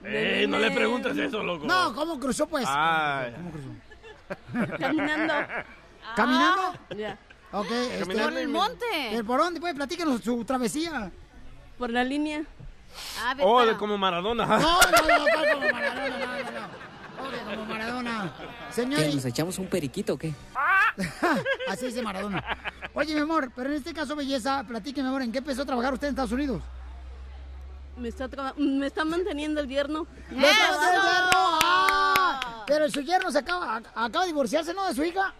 ¡Ey, 0.04 0.46
no 0.48 0.58
le 0.58 0.70
preguntes 0.70 1.16
eso, 1.16 1.42
loco! 1.42 1.64
No, 1.64 1.94
¿cómo 1.94 2.20
cruzó, 2.20 2.46
pues? 2.46 2.66
Ay. 2.68 3.32
¿Cómo 3.32 3.50
cruzó? 3.52 4.78
Caminando. 4.78 5.32
¿Caminando? 6.14 6.74
Ya. 6.94 7.18
Ok. 7.52 7.70
este, 7.70 8.00
Caminando 8.00 8.30
Por 8.32 8.38
el 8.38 8.48
monte. 8.48 9.14
¿El 9.14 9.24
por 9.24 9.40
dónde? 9.40 9.60
Pues 9.60 9.74
platícanos 9.74 10.20
su 10.20 10.44
travesía. 10.44 11.10
Por 11.78 11.88
la 11.88 12.04
línea. 12.04 12.44
Ah, 13.20 13.34
Oh, 13.40 13.64
de 13.64 13.76
como 13.76 13.96
Maradona. 13.98 14.46
No, 14.46 14.58
no, 14.58 14.68
no, 14.80 15.24
¿cuál 15.34 15.50
como 15.52 15.70
Maradona? 15.72 16.08
No, 16.08 16.26
no, 16.26 16.50
no. 16.60 17.28
Oye, 17.28 17.38
como 17.44 17.64
Maradona. 17.66 18.32
Señor, 18.70 19.00
¿Qué, 19.00 19.10
y- 19.10 19.14
¿Nos 19.14 19.24
echamos 19.24 19.58
un 19.58 19.66
periquito 19.66 20.14
o 20.14 20.18
qué? 20.18 20.32
así 21.68 21.86
dice 21.86 22.02
Maradona. 22.02 22.42
Oye, 22.94 23.14
mi 23.14 23.20
amor, 23.20 23.50
pero 23.54 23.70
en 23.70 23.76
este 23.76 23.92
caso, 23.94 24.14
belleza, 24.14 24.62
platíqueme, 24.66 25.04
mi 25.08 25.14
amor, 25.14 25.22
¿en 25.22 25.32
qué 25.32 25.38
empezó 25.38 25.62
a 25.62 25.66
trabajar 25.66 25.92
usted 25.94 26.08
en 26.08 26.12
Estados 26.12 26.32
Unidos? 26.32 26.62
Me 27.96 28.08
está, 28.08 28.28
me 28.56 28.86
está 28.86 29.04
manteniendo 29.04 29.60
el 29.60 29.68
yerno. 29.68 30.06
¡Le 30.30 30.48
acaba 30.50 30.72
de 30.90 30.96
dar 30.96 31.04
yerno! 31.04 31.58
¡Ah! 31.62 32.64
Pero 32.66 32.90
su 32.90 33.00
yerno 33.02 33.30
se 33.30 33.38
acaba, 33.38 33.76
acaba 33.94 34.20
de 34.22 34.26
divorciarse, 34.26 34.74
¿no? 34.74 34.84
De 34.86 34.94
su 34.94 35.04
hija. 35.04 35.32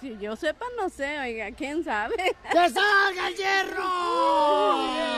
Si 0.00 0.16
yo 0.18 0.34
sepa, 0.36 0.64
no 0.76 0.88
sé, 0.88 1.18
oiga, 1.20 1.50
quién 1.52 1.82
sabe. 1.84 2.14
¡Que 2.50 2.68
salga 2.70 3.28
el 3.28 3.36
yerno! 3.36 5.17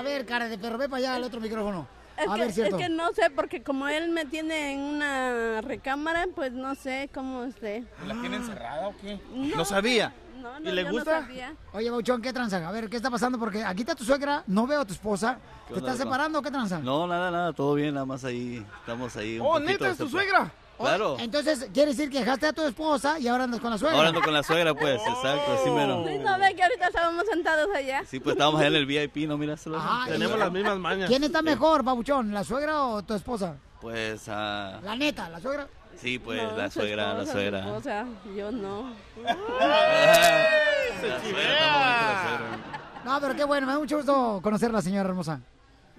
A 0.00 0.02
ver, 0.02 0.24
cara 0.24 0.48
de 0.48 0.56
perro, 0.56 0.78
ve 0.78 0.88
para 0.88 0.96
allá 0.98 1.14
al 1.16 1.24
otro 1.24 1.40
micrófono. 1.42 1.86
Es 2.16 2.26
A 2.26 2.34
que, 2.34 2.40
ver, 2.40 2.52
cierto. 2.52 2.76
es 2.78 2.82
que 2.82 2.88
no 2.88 3.12
sé, 3.12 3.28
porque 3.28 3.62
como 3.62 3.86
él 3.86 4.08
me 4.08 4.24
tiene 4.24 4.72
en 4.72 4.80
una 4.80 5.60
recámara, 5.60 6.26
pues 6.34 6.52
no 6.52 6.74
sé 6.74 7.10
cómo 7.12 7.44
esté. 7.44 7.84
¿La 8.06 8.14
tiene 8.18 8.36
encerrada 8.36 8.88
o 8.88 8.96
qué? 8.96 9.20
No, 9.30 9.56
¿No 9.58 9.64
sabía? 9.66 10.14
No, 10.40 10.58
¿Y 10.58 10.62
no, 10.62 10.72
le 10.72 10.84
yo 10.84 10.90
gusta? 10.90 11.20
No 11.20 11.26
sabía. 11.26 11.54
Oye, 11.74 11.90
Bauchón, 11.90 12.22
¿qué 12.22 12.32
tranza? 12.32 12.66
A 12.66 12.72
ver, 12.72 12.88
¿qué 12.88 12.96
está 12.96 13.10
pasando? 13.10 13.38
Porque 13.38 13.62
aquí 13.62 13.82
está 13.82 13.94
tu 13.94 14.04
suegra, 14.04 14.42
no 14.46 14.66
veo 14.66 14.80
a 14.80 14.84
tu 14.86 14.94
esposa. 14.94 15.38
¿Qué 15.68 15.74
¿Te 15.74 15.80
estás 15.80 15.98
separando 15.98 16.38
o 16.38 16.42
qué 16.42 16.50
tranza? 16.50 16.78
No, 16.78 17.06
nada, 17.06 17.30
nada, 17.30 17.52
todo 17.52 17.74
bien, 17.74 17.92
nada 17.92 18.06
más 18.06 18.24
ahí, 18.24 18.64
estamos 18.80 19.14
ahí. 19.16 19.38
un 19.38 19.46
¡Oh, 19.46 19.60
neta, 19.60 19.90
es 19.90 19.98
tu 19.98 20.08
suegra! 20.08 20.50
Claro, 20.80 21.16
Entonces, 21.20 21.68
quiere 21.72 21.90
decir 21.90 22.10
que 22.10 22.20
dejaste 22.20 22.46
a 22.46 22.52
tu 22.52 22.62
esposa 22.62 23.18
y 23.18 23.28
ahora 23.28 23.44
andas 23.44 23.60
con 23.60 23.70
la 23.70 23.78
suegra. 23.78 23.96
ahora 23.96 24.08
ando 24.08 24.22
con 24.22 24.32
la 24.32 24.42
suegra, 24.42 24.74
pues, 24.74 25.00
exacto, 25.06 25.52
así 25.60 25.70
mero. 25.70 26.04
Sí, 26.08 26.18
no 26.18 26.38
ve 26.38 26.54
que 26.54 26.62
ahorita 26.62 26.86
estábamos 26.86 27.24
sentados 27.30 27.68
allá. 27.74 28.02
Sí, 28.06 28.18
pues 28.20 28.34
estábamos 28.34 28.60
allá 28.60 28.68
en 28.68 28.76
el 28.76 28.86
VIP, 28.86 29.26
¿no? 29.28 29.42
Y- 29.42 30.10
Tenemos 30.10 30.38
las 30.38 30.50
mismas 30.52 30.78
mañas. 30.78 31.08
¿Quién 31.08 31.24
está 31.24 31.42
mejor, 31.42 31.82
Babuchón, 31.82 32.32
la 32.32 32.44
suegra 32.44 32.82
o 32.84 33.02
tu 33.02 33.14
esposa? 33.14 33.56
Pues, 33.80 34.22
ah, 34.28 34.78
La 34.82 34.96
neta, 34.96 35.28
la 35.28 35.40
suegra. 35.40 35.66
sí, 35.96 36.18
pues, 36.18 36.42
No, 36.42 36.56
la 36.56 36.70
su 36.70 36.80
suegra, 36.80 37.02
la 37.04 37.10
esposa, 37.22 37.26
su 37.26 37.32
suegra. 37.38 37.58
esposa, 37.60 38.04
yo 38.36 38.50
no. 38.50 38.92
La 39.22 39.34
la 41.08 41.20
suegra. 41.22 42.58
No, 43.04 43.20
pero 43.20 43.34
qué 43.34 43.44
bueno, 43.44 43.66
me 43.66 43.72
da 43.72 43.78
mucho 43.78 43.96
gusto 43.96 44.40
conocerla, 44.42 44.82
señora 44.82 45.08
hermosa. 45.08 45.40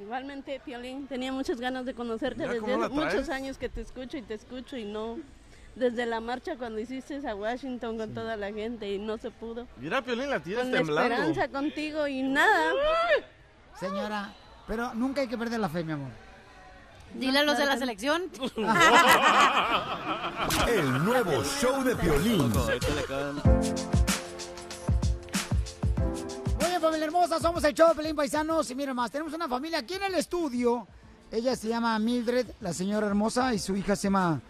Igualmente, 0.01 0.59
Piolín, 0.65 1.07
tenía 1.07 1.31
muchas 1.31 1.59
ganas 1.59 1.85
de 1.85 1.93
conocerte 1.93 2.47
Mira 2.47 2.53
desde 2.53 2.77
la 2.77 2.89
muchos 2.89 3.29
años 3.29 3.59
que 3.59 3.69
te 3.69 3.81
escucho 3.81 4.17
y 4.17 4.23
te 4.23 4.33
escucho 4.33 4.75
y 4.75 4.85
no. 4.85 5.19
Desde 5.75 6.05
la 6.05 6.19
marcha 6.19 6.57
cuando 6.57 6.79
hiciste 6.79 7.25
a 7.27 7.35
Washington 7.35 7.97
con 7.97 8.13
toda 8.13 8.35
la 8.35 8.51
gente 8.51 8.91
y 8.91 8.97
no 8.97 9.17
se 9.17 9.31
pudo. 9.31 9.67
Mira, 9.77 10.01
Piolín, 10.01 10.29
la 10.29 10.39
tienes 10.39 10.63
Con 10.63 10.71
la 10.71 10.77
temblando. 10.79 11.13
esperanza 11.13 11.47
contigo 11.49 12.07
y 12.07 12.23
nada. 12.23 12.73
Señora, 13.79 14.33
pero 14.67 14.93
nunca 14.95 15.21
hay 15.21 15.27
que 15.27 15.37
perder 15.37 15.59
la 15.59 15.69
fe, 15.69 15.83
mi 15.83 15.93
amor. 15.93 16.09
Dile 17.13 17.39
a 17.39 17.43
los 17.43 17.57
de 17.57 17.65
la 17.65 17.77
selección. 17.77 18.23
El 20.67 21.05
nuevo 21.05 21.43
show 21.43 21.83
de 21.83 21.95
Piolín. 21.95 22.51
Familia 26.91 27.05
hermosa, 27.05 27.39
somos 27.39 27.63
el 27.63 27.73
show 27.73 27.87
de 27.87 27.95
Pelín 27.95 28.17
Paisanos. 28.17 28.69
Y 28.69 28.75
miren 28.75 28.93
más, 28.93 29.09
tenemos 29.09 29.33
una 29.33 29.47
familia 29.47 29.79
aquí 29.79 29.93
en 29.93 30.03
el 30.03 30.15
estudio. 30.15 30.85
Ella 31.31 31.55
se 31.55 31.69
llama 31.69 31.97
Mildred, 31.97 32.47
la 32.59 32.73
señora 32.73 33.07
hermosa, 33.07 33.53
y 33.53 33.59
su 33.59 33.77
hija 33.77 33.95
se 33.95 34.07
llama 34.07 34.41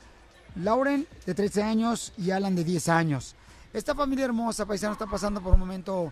Lauren, 0.56 1.08
de 1.23 1.36
13 1.36 1.62
años, 1.62 2.13
y 2.17 2.32
Alan, 2.32 2.56
de 2.56 2.63
10 2.63 2.89
años. 2.89 3.36
Esta 3.71 3.93
familia 3.93 4.25
hermosa, 4.25 4.65
paisano, 4.65 4.93
está 4.93 5.06
pasando 5.06 5.39
por 5.39 5.54
un 5.54 5.60
momento 5.60 6.12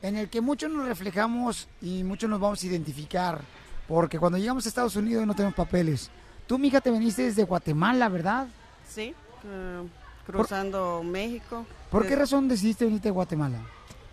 en 0.00 0.16
el 0.16 0.30
que 0.30 0.40
muchos 0.40 0.70
nos 0.70 0.88
reflejamos 0.88 1.68
y 1.82 2.02
muchos 2.02 2.30
nos 2.30 2.40
vamos 2.40 2.62
a 2.62 2.66
identificar. 2.66 3.42
Porque 3.86 4.18
cuando 4.18 4.38
llegamos 4.38 4.64
a 4.64 4.70
Estados 4.70 4.96
Unidos 4.96 5.26
no 5.26 5.34
tenemos 5.34 5.54
papeles. 5.54 6.08
Tú, 6.46 6.58
mija, 6.58 6.80
te 6.80 6.90
veniste 6.90 7.24
desde 7.24 7.44
Guatemala, 7.44 8.08
¿verdad? 8.08 8.48
Sí, 8.88 9.14
eh, 9.44 9.82
cruzando 10.24 11.02
México. 11.02 11.66
¿Por 11.90 12.06
qué 12.06 12.16
razón 12.16 12.48
decidiste 12.48 12.86
venirte 12.86 13.10
a 13.10 13.12
Guatemala? 13.12 13.58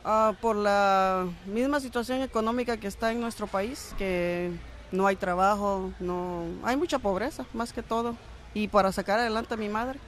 Ah, 0.05 0.33
por 0.39 0.55
la 0.55 1.27
misma 1.45 1.81
situación 1.81 2.21
económica 2.21 2.77
que 2.77 2.87
está 2.87 3.11
en 3.11 3.19
nuestro 3.19 3.47
país, 3.47 3.93
que 3.97 4.51
no 4.91 5.07
hay 5.07 5.17
trabajo, 5.17 5.91
no 5.99 6.45
hay 6.63 6.77
mucha 6.77 6.99
pobreza, 6.99 7.45
más 7.53 7.73
que 7.73 7.83
todo. 7.83 8.15
Y 8.53 8.69
para 8.69 8.93
sacar 8.93 9.19
adelante 9.19 9.53
a 9.53 9.57
mi 9.57 9.67
madre, 9.67 9.99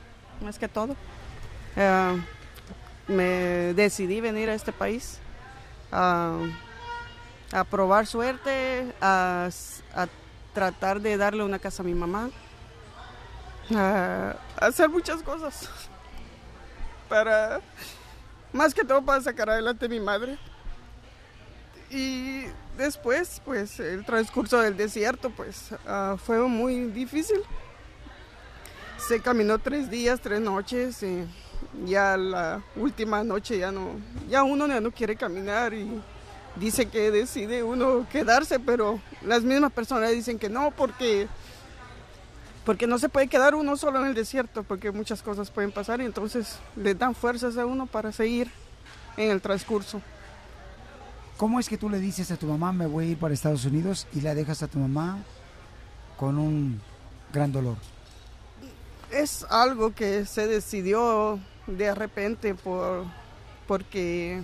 más 0.42 0.58
que 0.58 0.70
todo. 0.70 0.96
Eh, 1.76 2.22
me 3.08 3.74
decidí 3.74 4.22
venir 4.22 4.50
a 4.50 4.54
este 4.54 4.72
país 4.72 5.20
a, 5.92 6.40
probar 7.70 8.08
suerte, 8.08 8.94
a 9.02 9.50
tratar 10.58 11.00
de 11.02 11.18
darle 11.18 11.44
una 11.44 11.60
casa 11.60 11.84
a 11.84 11.86
mi 11.86 11.94
mamá, 11.94 12.32
a 13.76 14.36
hacer 14.60 14.90
muchas 14.90 15.22
cosas 15.22 15.70
para, 17.10 17.62
más 18.58 18.74
que 18.74 18.84
todo 18.84 19.02
para 19.04 19.22
sacar 19.22 19.50
adelante 19.50 19.88
mi 19.88 20.00
madre. 20.00 20.38
Y 21.90 22.44
después, 22.78 23.42
pues 23.46 23.80
el 23.80 24.04
transcurso 24.04 24.60
del 24.60 24.76
desierto, 24.76 25.30
pues 25.30 25.70
ah, 25.86 26.18
fue 26.22 26.40
muy 26.40 26.88
difícil. 26.88 27.38
Se 28.98 29.22
caminó 29.22 29.60
tres 29.60 29.90
días, 29.90 30.20
tres 30.20 30.42
noches, 30.42 31.02
y 31.04 31.26
ya 31.86 32.18
la 32.18 32.62
última 32.76 33.24
noche 33.24 33.60
ya 33.60 33.72
no, 33.72 33.92
ya 34.28 34.44
uno 34.44 34.68
ya 34.68 34.82
no 34.82 34.92
quiere 34.92 35.16
caminar 35.16 35.74
y 35.74 36.02
dice 36.56 36.88
que 36.88 37.12
decide 37.12 37.64
uno 37.64 38.08
quedarse, 38.12 38.60
pero 38.60 39.00
las 39.22 39.44
mismas 39.44 39.72
personas 39.72 40.12
dicen 40.12 40.40
que 40.40 40.50
no 40.50 40.72
porque 40.72 41.28
porque 42.68 42.86
no 42.86 43.00
se 43.00 43.08
puede 43.08 43.30
quedar 43.30 43.56
uno 43.56 43.78
solo 43.78 44.02
en 44.02 44.08
el 44.08 44.14
desierto, 44.14 44.62
porque 44.62 44.92
muchas 44.92 45.22
cosas 45.22 45.50
pueden 45.50 45.72
pasar 45.72 46.02
y 46.02 46.04
entonces 46.04 46.60
le 46.76 46.96
dan 46.96 47.16
fuerzas 47.16 47.58
a 47.58 47.66
uno 47.66 47.86
para 47.86 48.12
seguir 48.12 48.52
en 49.16 49.32
el 49.32 49.40
transcurso. 49.40 50.02
¿Cómo 51.38 51.62
es 51.62 51.70
que 51.70 51.78
tú 51.78 51.90
le 51.90 51.98
dices 51.98 52.30
a 52.30 52.36
tu 52.36 52.46
mamá, 52.46 52.74
me 52.74 52.86
voy 52.86 53.06
a 53.06 53.08
ir 53.12 53.18
para 53.18 53.34
Estados 53.34 53.64
Unidos 53.64 54.06
y 54.14 54.20
la 54.20 54.36
dejas 54.36 54.64
a 54.64 54.68
tu 54.68 54.80
mamá 54.80 55.20
con 56.18 56.38
un 56.38 56.82
gran 57.32 57.54
dolor? 57.54 57.78
Es 59.12 59.46
algo 59.50 59.96
que 59.96 60.26
se 60.26 60.46
decidió 60.46 61.40
de 61.68 61.96
repente 61.96 62.54
por, 62.54 63.06
porque 63.66 64.44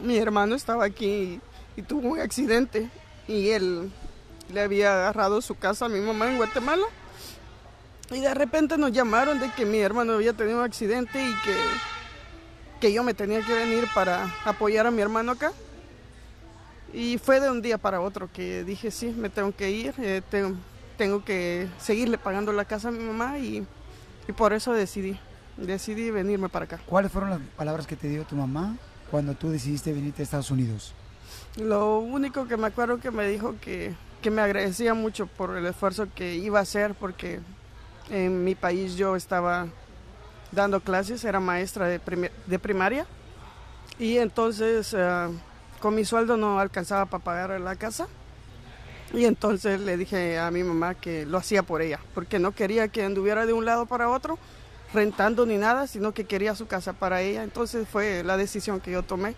mi 0.00 0.18
hermano 0.18 0.54
estaba 0.54 0.84
aquí 0.84 1.40
y, 1.76 1.82
tuvo 1.82 2.10
un 2.10 2.20
accidente 2.20 2.88
y 3.26 3.48
él 3.48 3.90
le 4.52 4.60
había 4.60 4.92
agarrado 4.92 5.40
su 5.40 5.56
casa 5.56 5.86
a 5.86 5.88
mi 5.88 5.98
mamá 5.98 6.30
en 6.30 6.36
Guatemala. 6.36 6.86
Y 8.10 8.20
de 8.20 8.32
repente 8.34 8.78
nos 8.78 8.92
llamaron 8.92 9.38
de 9.38 9.50
que 9.50 9.66
mi 9.66 9.78
hermano 9.78 10.14
había 10.14 10.32
tenido 10.32 10.58
un 10.58 10.64
accidente 10.64 11.22
y 11.22 11.34
que, 11.44 11.54
que 12.80 12.92
yo 12.92 13.02
me 13.02 13.12
tenía 13.12 13.42
que 13.42 13.52
venir 13.52 13.84
para 13.94 14.34
apoyar 14.44 14.86
a 14.86 14.90
mi 14.90 15.02
hermano 15.02 15.32
acá. 15.32 15.52
Y 16.92 17.18
fue 17.18 17.38
de 17.40 17.50
un 17.50 17.60
día 17.60 17.76
para 17.76 18.00
otro 18.00 18.30
que 18.32 18.64
dije, 18.64 18.90
sí, 18.90 19.14
me 19.16 19.28
tengo 19.28 19.54
que 19.54 19.70
ir, 19.70 19.94
eh, 19.98 20.22
tengo, 20.30 20.56
tengo 20.96 21.22
que 21.22 21.68
seguirle 21.78 22.16
pagando 22.16 22.50
la 22.52 22.64
casa 22.64 22.88
a 22.88 22.92
mi 22.92 23.04
mamá 23.04 23.38
y, 23.38 23.66
y 24.26 24.32
por 24.32 24.54
eso 24.54 24.72
decidí, 24.72 25.18
decidí 25.58 26.10
venirme 26.10 26.48
para 26.48 26.64
acá. 26.64 26.80
¿Cuáles 26.86 27.12
fueron 27.12 27.28
las 27.28 27.40
palabras 27.58 27.86
que 27.86 27.94
te 27.94 28.08
dio 28.08 28.24
tu 28.24 28.36
mamá 28.36 28.74
cuando 29.10 29.34
tú 29.34 29.50
decidiste 29.50 29.92
venirte 29.92 30.22
a 30.22 30.24
Estados 30.24 30.50
Unidos? 30.50 30.94
Lo 31.56 31.98
único 31.98 32.48
que 32.48 32.56
me 32.56 32.68
acuerdo 32.68 33.00
que 33.00 33.10
me 33.10 33.26
dijo 33.26 33.56
que, 33.60 33.94
que 34.22 34.30
me 34.30 34.40
agradecía 34.40 34.94
mucho 34.94 35.26
por 35.26 35.58
el 35.58 35.66
esfuerzo 35.66 36.08
que 36.14 36.36
iba 36.36 36.58
a 36.58 36.62
hacer 36.62 36.94
porque 36.94 37.40
en 38.10 38.44
mi 38.44 38.54
país 38.54 38.96
yo 38.96 39.16
estaba 39.16 39.66
dando 40.52 40.80
clases, 40.80 41.24
era 41.24 41.40
maestra 41.40 41.86
de, 41.86 42.00
primi- 42.00 42.30
de 42.46 42.58
primaria 42.58 43.06
y 43.98 44.18
entonces 44.18 44.94
eh, 44.96 45.28
con 45.80 45.94
mi 45.94 46.04
sueldo 46.04 46.36
no 46.36 46.58
alcanzaba 46.58 47.06
para 47.06 47.24
pagar 47.24 47.60
la 47.60 47.76
casa 47.76 48.08
y 49.12 49.24
entonces 49.24 49.80
le 49.80 49.96
dije 49.96 50.38
a 50.38 50.50
mi 50.50 50.62
mamá 50.62 50.94
que 50.94 51.26
lo 51.26 51.38
hacía 51.38 51.62
por 51.62 51.82
ella, 51.82 51.98
porque 52.14 52.38
no 52.38 52.52
quería 52.52 52.88
que 52.88 53.04
anduviera 53.04 53.46
de 53.46 53.52
un 53.52 53.64
lado 53.64 53.86
para 53.86 54.08
otro 54.08 54.38
rentando 54.92 55.44
ni 55.44 55.56
nada, 55.58 55.86
sino 55.86 56.12
que 56.12 56.24
quería 56.24 56.54
su 56.54 56.66
casa 56.66 56.94
para 56.94 57.20
ella. 57.20 57.42
Entonces 57.42 57.86
fue 57.86 58.22
la 58.24 58.38
decisión 58.38 58.80
que 58.80 58.90
yo 58.90 59.02
tomé. 59.02 59.34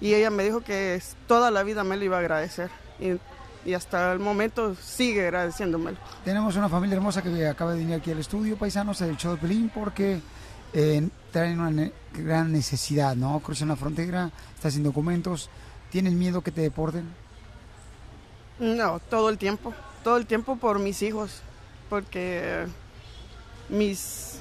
Y 0.00 0.14
ella 0.14 0.30
me 0.30 0.44
dijo 0.44 0.62
que 0.62 1.02
toda 1.26 1.50
la 1.50 1.62
vida 1.62 1.84
me 1.84 1.98
lo 1.98 2.04
iba 2.04 2.16
a 2.16 2.20
agradecer. 2.20 2.70
Y, 2.98 3.18
y 3.64 3.74
hasta 3.74 4.12
el 4.12 4.18
momento 4.18 4.74
sigue 4.74 5.22
agradeciéndomelo. 5.22 5.96
Tenemos 6.24 6.56
una 6.56 6.68
familia 6.68 6.96
hermosa 6.96 7.22
que 7.22 7.46
acaba 7.46 7.72
de 7.72 7.78
venir 7.78 7.94
aquí 7.96 8.10
al 8.10 8.18
estudio, 8.18 8.56
paisanos, 8.56 8.98
del 8.98 9.16
show 9.16 9.32
de 9.34 9.38
Pelín, 9.40 9.70
porque 9.74 10.20
eh, 10.72 11.08
traen 11.32 11.60
una 11.60 11.70
ne- 11.70 11.92
gran 12.14 12.52
necesidad, 12.52 13.14
¿no? 13.16 13.40
Cruzan 13.40 13.68
la 13.68 13.76
frontera, 13.76 14.30
están 14.54 14.70
sin 14.72 14.82
documentos, 14.82 15.50
¿tienen 15.90 16.18
miedo 16.18 16.40
que 16.42 16.50
te 16.50 16.60
deporten? 16.60 17.08
No, 18.58 19.00
todo 19.10 19.28
el 19.28 19.38
tiempo. 19.38 19.72
Todo 20.02 20.16
el 20.16 20.26
tiempo 20.26 20.56
por 20.56 20.78
mis 20.78 21.02
hijos. 21.02 21.42
Porque 21.88 22.66
mis, 23.68 24.40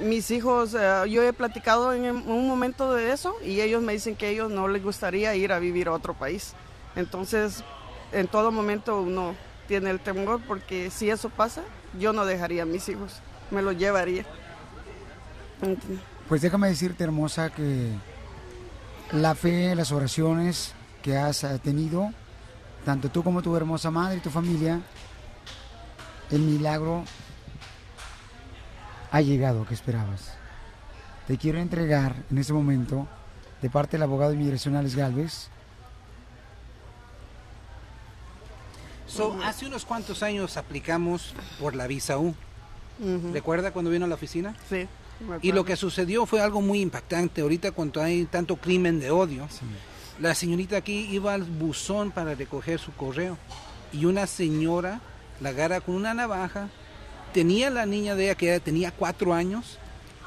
mis 0.00 0.30
hijos, 0.30 0.74
eh, 0.74 1.04
yo 1.08 1.22
he 1.22 1.32
platicado 1.32 1.92
en 1.92 2.04
un 2.28 2.48
momento 2.48 2.92
de 2.94 3.12
eso 3.12 3.34
y 3.44 3.60
ellos 3.60 3.82
me 3.82 3.92
dicen 3.92 4.16
que 4.16 4.26
a 4.26 4.28
ellos 4.30 4.50
no 4.50 4.68
les 4.68 4.82
gustaría 4.82 5.34
ir 5.36 5.52
a 5.52 5.58
vivir 5.58 5.88
a 5.88 5.92
otro 5.92 6.14
país. 6.14 6.54
Entonces, 6.96 7.62
en 8.12 8.28
todo 8.28 8.50
momento 8.50 9.00
uno 9.00 9.34
tiene 9.66 9.90
el 9.90 10.00
temor 10.00 10.40
porque 10.46 10.90
si 10.90 11.10
eso 11.10 11.28
pasa, 11.28 11.62
yo 11.98 12.12
no 12.12 12.24
dejaría 12.24 12.62
a 12.62 12.66
mis 12.66 12.88
hijos, 12.88 13.20
me 13.50 13.62
los 13.62 13.76
llevaría. 13.76 14.24
Pues 16.28 16.42
déjame 16.42 16.68
decirte, 16.68 17.04
hermosa, 17.04 17.50
que 17.50 17.90
la 19.12 19.34
fe, 19.34 19.74
las 19.74 19.92
oraciones 19.92 20.74
que 21.02 21.16
has 21.16 21.44
eh, 21.44 21.58
tenido, 21.62 22.12
tanto 22.84 23.08
tú 23.08 23.22
como 23.22 23.42
tu 23.42 23.56
hermosa 23.56 23.90
madre 23.90 24.18
y 24.18 24.20
tu 24.20 24.30
familia, 24.30 24.80
el 26.30 26.40
milagro 26.40 27.04
ha 29.10 29.20
llegado 29.20 29.66
que 29.66 29.74
esperabas. 29.74 30.34
Te 31.26 31.36
quiero 31.36 31.58
entregar 31.58 32.16
en 32.30 32.38
este 32.38 32.52
momento, 32.52 33.06
de 33.60 33.70
parte 33.70 33.92
del 33.92 34.02
abogado 34.02 34.32
inmigracional 34.32 34.80
Alex 34.80 34.96
Galvez, 34.96 35.50
So, 39.08 39.38
hace 39.42 39.66
unos 39.66 39.84
cuantos 39.84 40.22
años 40.22 40.56
aplicamos 40.56 41.34
por 41.58 41.74
la 41.74 41.86
visa 41.86 42.18
U. 42.18 42.34
¿Recuerda 43.32 43.72
cuando 43.72 43.90
vino 43.90 44.04
a 44.04 44.08
la 44.08 44.14
oficina? 44.16 44.54
Sí. 44.68 44.86
me 45.20 45.38
Y 45.42 45.52
lo 45.52 45.64
que 45.64 45.76
sucedió 45.76 46.26
fue 46.26 46.40
algo 46.40 46.60
muy 46.60 46.80
impactante. 46.80 47.40
Ahorita 47.40 47.72
cuando 47.72 48.02
hay 48.02 48.24
tanto 48.24 48.56
crimen 48.56 49.00
de 49.00 49.10
odio, 49.10 49.48
la 50.20 50.34
señorita 50.34 50.76
aquí 50.76 51.08
iba 51.10 51.32
al 51.34 51.44
buzón 51.44 52.10
para 52.10 52.34
recoger 52.34 52.78
su 52.80 52.92
correo 52.92 53.38
y 53.92 54.04
una 54.04 54.26
señora 54.26 55.00
la 55.40 55.50
agarra 55.50 55.80
con 55.80 55.94
una 55.94 56.12
navaja. 56.12 56.68
Tenía 57.32 57.70
la 57.70 57.86
niña 57.86 58.14
de 58.14 58.24
ella 58.24 58.34
que 58.34 58.58
tenía 58.60 58.90
cuatro 58.90 59.32
años 59.32 59.78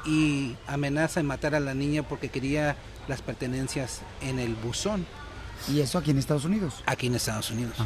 y 0.06 0.56
amenaza 0.66 1.20
de 1.20 1.24
matar 1.24 1.54
a 1.54 1.60
la 1.60 1.74
niña 1.74 2.02
porque 2.02 2.28
quería 2.30 2.76
las 3.06 3.20
pertenencias 3.22 4.00
en 4.20 4.38
el 4.38 4.54
buzón. 4.54 5.06
y 5.68 5.80
eso 5.80 5.98
aquí 5.98 6.10
en 6.10 6.18
Estados 6.18 6.44
Unidos. 6.44 6.82
Aquí 6.86 7.06
en 7.06 7.14
Estados 7.14 7.50
Unidos. 7.50 7.76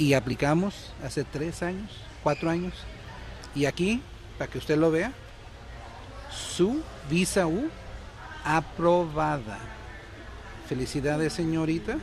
Y 0.00 0.14
aplicamos 0.14 0.94
hace 1.04 1.24
tres 1.24 1.62
años, 1.62 1.90
cuatro 2.22 2.48
años. 2.48 2.72
Y 3.54 3.66
aquí, 3.66 4.00
para 4.38 4.50
que 4.50 4.56
usted 4.56 4.78
lo 4.78 4.90
vea, 4.90 5.12
su 6.32 6.80
visa 7.10 7.46
U 7.46 7.68
aprobada. 8.42 9.58
Felicidades, 10.66 11.34
señorita. 11.34 11.98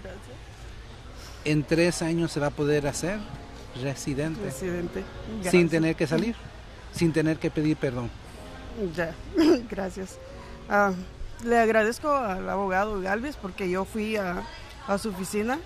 En 1.43 1.63
tres 1.63 2.03
años 2.03 2.31
se 2.31 2.39
va 2.39 2.47
a 2.47 2.51
poder 2.51 2.85
hacer 2.85 3.17
residente. 3.81 4.43
Residente. 4.43 5.03
Sin 5.49 5.67
tener 5.67 5.95
que 5.95 6.05
salir, 6.05 6.35
sin 6.93 7.11
tener 7.11 7.39
que 7.39 7.49
pedir 7.49 7.77
perdón. 7.77 8.11
Ya, 8.95 9.15
gracias. 9.71 10.19
Ah, 10.69 10.93
le 11.43 11.57
agradezco 11.57 12.11
al 12.11 12.47
abogado 12.47 13.01
Galvez 13.01 13.37
porque 13.37 13.67
yo 13.67 13.85
fui 13.85 14.17
a, 14.17 14.43
a 14.85 14.99
su 14.99 15.09
oficina. 15.09 15.57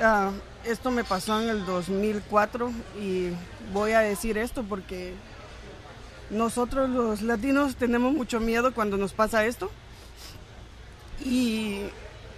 Ah, 0.00 0.30
esto 0.66 0.90
me 0.90 1.04
pasó 1.04 1.40
en 1.40 1.48
el 1.48 1.66
2004 1.66 2.72
y 3.00 3.30
voy 3.72 3.92
a 3.92 4.00
decir 4.00 4.38
esto 4.38 4.62
porque 4.62 5.14
nosotros 6.30 6.90
los 6.90 7.22
latinos 7.22 7.76
tenemos 7.76 8.12
mucho 8.12 8.40
miedo 8.40 8.72
cuando 8.74 8.96
nos 8.96 9.12
pasa 9.12 9.44
esto. 9.44 9.70
Y, 11.24 11.82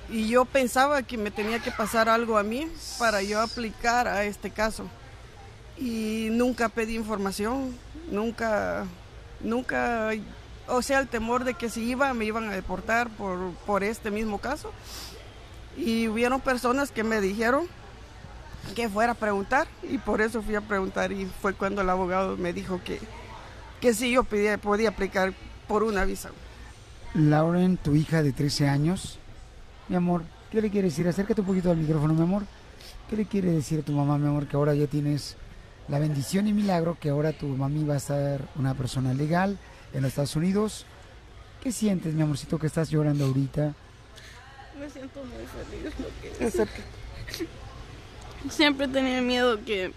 y 0.09 0.29
yo 0.29 0.45
pensaba 0.45 1.03
que 1.03 1.17
me 1.17 1.31
tenía 1.31 1.61
que 1.61 1.71
pasar 1.71 2.09
algo 2.09 2.39
a 2.39 2.43
mí 2.43 2.69
para 2.99 3.23
yo 3.23 3.41
aplicar 3.41 4.09
a 4.09 4.25
este 4.25 4.51
caso. 4.51 4.87
Y 5.79 6.29
nunca 6.33 6.69
pedí 6.69 6.97
información, 6.97 7.77
nunca 8.11 8.87
nunca, 9.41 10.11
o 10.67 10.83
sea, 10.83 11.01
el 11.01 11.09
temor 11.09 11.45
de 11.45 11.55
que 11.55 11.71
si 11.71 11.83
iba 11.83 12.13
me 12.15 12.25
iban 12.25 12.49
a 12.49 12.53
deportar 12.53 13.09
por, 13.11 13.53
por 13.67 13.85
este 13.85 14.11
mismo 14.11 14.39
caso. 14.39 14.73
Y 15.77 16.09
hubieron 16.09 16.41
personas 16.41 16.91
que 16.91 17.05
me 17.05 17.21
dijeron 17.21 17.69
que 18.75 18.89
fuera 18.89 19.13
a 19.13 19.15
preguntar 19.15 19.67
y 19.83 19.99
por 19.99 20.21
eso 20.21 20.43
fui 20.43 20.55
a 20.55 20.61
preguntar 20.61 21.13
y 21.13 21.27
fue 21.27 21.55
cuando 21.55 21.83
el 21.83 21.91
abogado 21.91 22.37
me 22.37 22.53
dijo 22.53 22.81
que, 22.85 22.99
que 23.81 23.95
sí 23.95 24.11
yo 24.11 24.25
podía, 24.25 24.59
podía 24.59 24.91
aplicar 24.91 25.33
por 25.69 25.83
una 25.83 26.05
visa. 26.05 26.31
Lauren, 27.15 27.77
tu 27.77 27.95
hija 27.95 28.23
de 28.23 28.33
13 28.33 28.69
años, 28.69 29.19
mi 29.89 29.97
amor, 29.97 30.23
¿qué 30.51 30.61
le 30.61 30.71
quiere 30.71 30.89
decir? 30.89 31.09
Acércate 31.09 31.41
un 31.41 31.47
poquito 31.47 31.71
al 31.71 31.77
micrófono, 31.77 32.15
mi 32.15 32.23
amor. 32.23 32.43
¿Qué 33.09 33.17
le 33.17 33.25
quiere 33.25 33.53
decir 33.53 33.81
a 33.81 33.83
tu 33.83 33.93
mamá, 33.93 34.19
mi 34.19 34.27
amor, 34.27 34.49
que 34.49 34.57
ahora 34.57 34.75
ya 34.75 34.87
tienes 34.87 35.37
la 35.89 35.99
bendición 35.99 36.49
y 36.49 36.53
milagro 36.53 36.99
que 37.01 37.11
ahora 37.11 37.33
tu 37.33 37.47
mami 37.47 37.85
va 37.85 37.97
a 37.97 38.01
ser 38.01 38.43
una 38.57 38.75
persona 38.75 39.15
legal 39.15 39.59
en 39.93 40.03
los 40.03 40.11
Estados 40.11 40.35
Unidos? 40.37 40.87
¿Qué 41.63 41.73
sientes, 41.73 42.15
mi 42.15 42.23
amorcito, 42.23 42.59
que 42.59 42.67
estás 42.67 42.91
llorando 42.91 43.25
ahorita? 43.27 43.75
Me 44.79 44.91
siento 44.91 45.21
muy 45.25 45.47
feliz 45.47 45.95
porque 45.97 46.67
siempre 48.51 48.89
tenía 48.89 49.21
miedo 49.21 49.65
que 49.65 49.93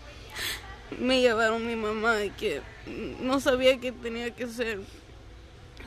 me 1.00 1.22
llevaron 1.22 1.66
mi 1.66 1.76
mamá 1.76 2.24
y 2.24 2.30
que 2.32 2.62
no 3.22 3.40
sabía 3.40 3.80
qué 3.80 3.92
tenía 3.92 4.32
que 4.32 4.46
hacer. 4.46 4.82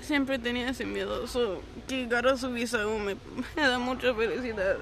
Siempre 0.00 0.38
tenía 0.38 0.68
ese 0.70 0.84
miedo. 0.84 1.26
So, 1.26 1.62
que 1.86 2.04
agarra 2.04 2.36
su 2.36 2.50
visa 2.50 2.78
me, 2.78 3.16
me 3.56 3.62
da 3.62 3.78
mucha 3.78 4.14
felicidad. 4.14 4.76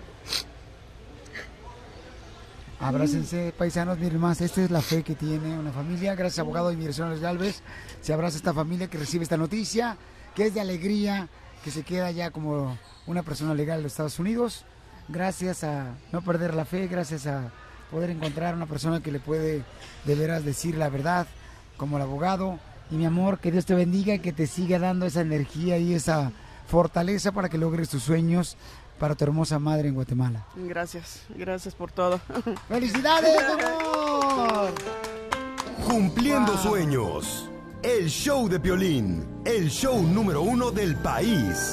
Abrácense, 2.78 3.52
paisanos, 3.58 3.98
miren 3.98 4.18
más, 4.18 4.40
esta 4.40 4.62
es 4.62 4.70
la 4.70 4.80
fe 4.80 5.02
que 5.02 5.14
tiene 5.14 5.58
una 5.58 5.70
familia. 5.70 6.14
Gracias, 6.14 6.38
abogado 6.38 6.68
de 6.68 6.74
Inmigraciones 6.74 7.20
Galvez. 7.20 7.62
Se 8.00 8.14
abraza 8.14 8.38
esta 8.38 8.54
familia 8.54 8.88
que 8.88 8.96
recibe 8.96 9.22
esta 9.22 9.36
noticia, 9.36 9.98
que 10.34 10.46
es 10.46 10.54
de 10.54 10.62
alegría, 10.62 11.28
que 11.62 11.70
se 11.70 11.82
queda 11.82 12.10
ya 12.10 12.30
como 12.30 12.78
una 13.06 13.22
persona 13.22 13.52
legal 13.52 13.82
de 13.82 13.88
Estados 13.88 14.18
Unidos. 14.18 14.64
Gracias 15.08 15.62
a 15.62 15.94
no 16.10 16.22
perder 16.22 16.54
la 16.54 16.64
fe, 16.64 16.86
gracias 16.86 17.26
a 17.26 17.52
poder 17.90 18.10
encontrar 18.10 18.54
una 18.54 18.66
persona 18.66 19.02
que 19.02 19.12
le 19.12 19.20
puede 19.20 19.64
de 20.04 20.14
veras 20.14 20.44
decir 20.44 20.76
la 20.76 20.88
verdad, 20.88 21.26
como 21.76 21.96
el 21.96 22.02
abogado. 22.02 22.58
Y 22.90 22.96
mi 22.96 23.06
amor, 23.06 23.38
que 23.38 23.52
Dios 23.52 23.66
te 23.66 23.74
bendiga 23.74 24.14
y 24.14 24.18
que 24.18 24.32
te 24.32 24.46
siga 24.46 24.78
dando 24.78 25.06
esa 25.06 25.20
energía 25.20 25.78
y 25.78 25.94
esa 25.94 26.32
fortaleza 26.66 27.32
para 27.32 27.48
que 27.48 27.58
logres 27.58 27.88
tus 27.88 28.02
sueños 28.02 28.56
para 28.98 29.14
tu 29.14 29.24
hermosa 29.24 29.58
madre 29.58 29.88
en 29.88 29.94
Guatemala. 29.94 30.44
Gracias, 30.54 31.22
gracias 31.34 31.74
por 31.74 31.90
todo. 31.90 32.20
¡Felicidades, 32.68 33.42
amor! 33.42 34.70
Cumpliendo 35.86 36.56
sueños. 36.58 37.48
El 37.82 38.10
show 38.10 38.46
de 38.46 38.60
Piolín, 38.60 39.26
el 39.46 39.70
show 39.70 40.02
número 40.02 40.42
uno 40.42 40.70
del 40.70 40.96
país. 40.96 41.72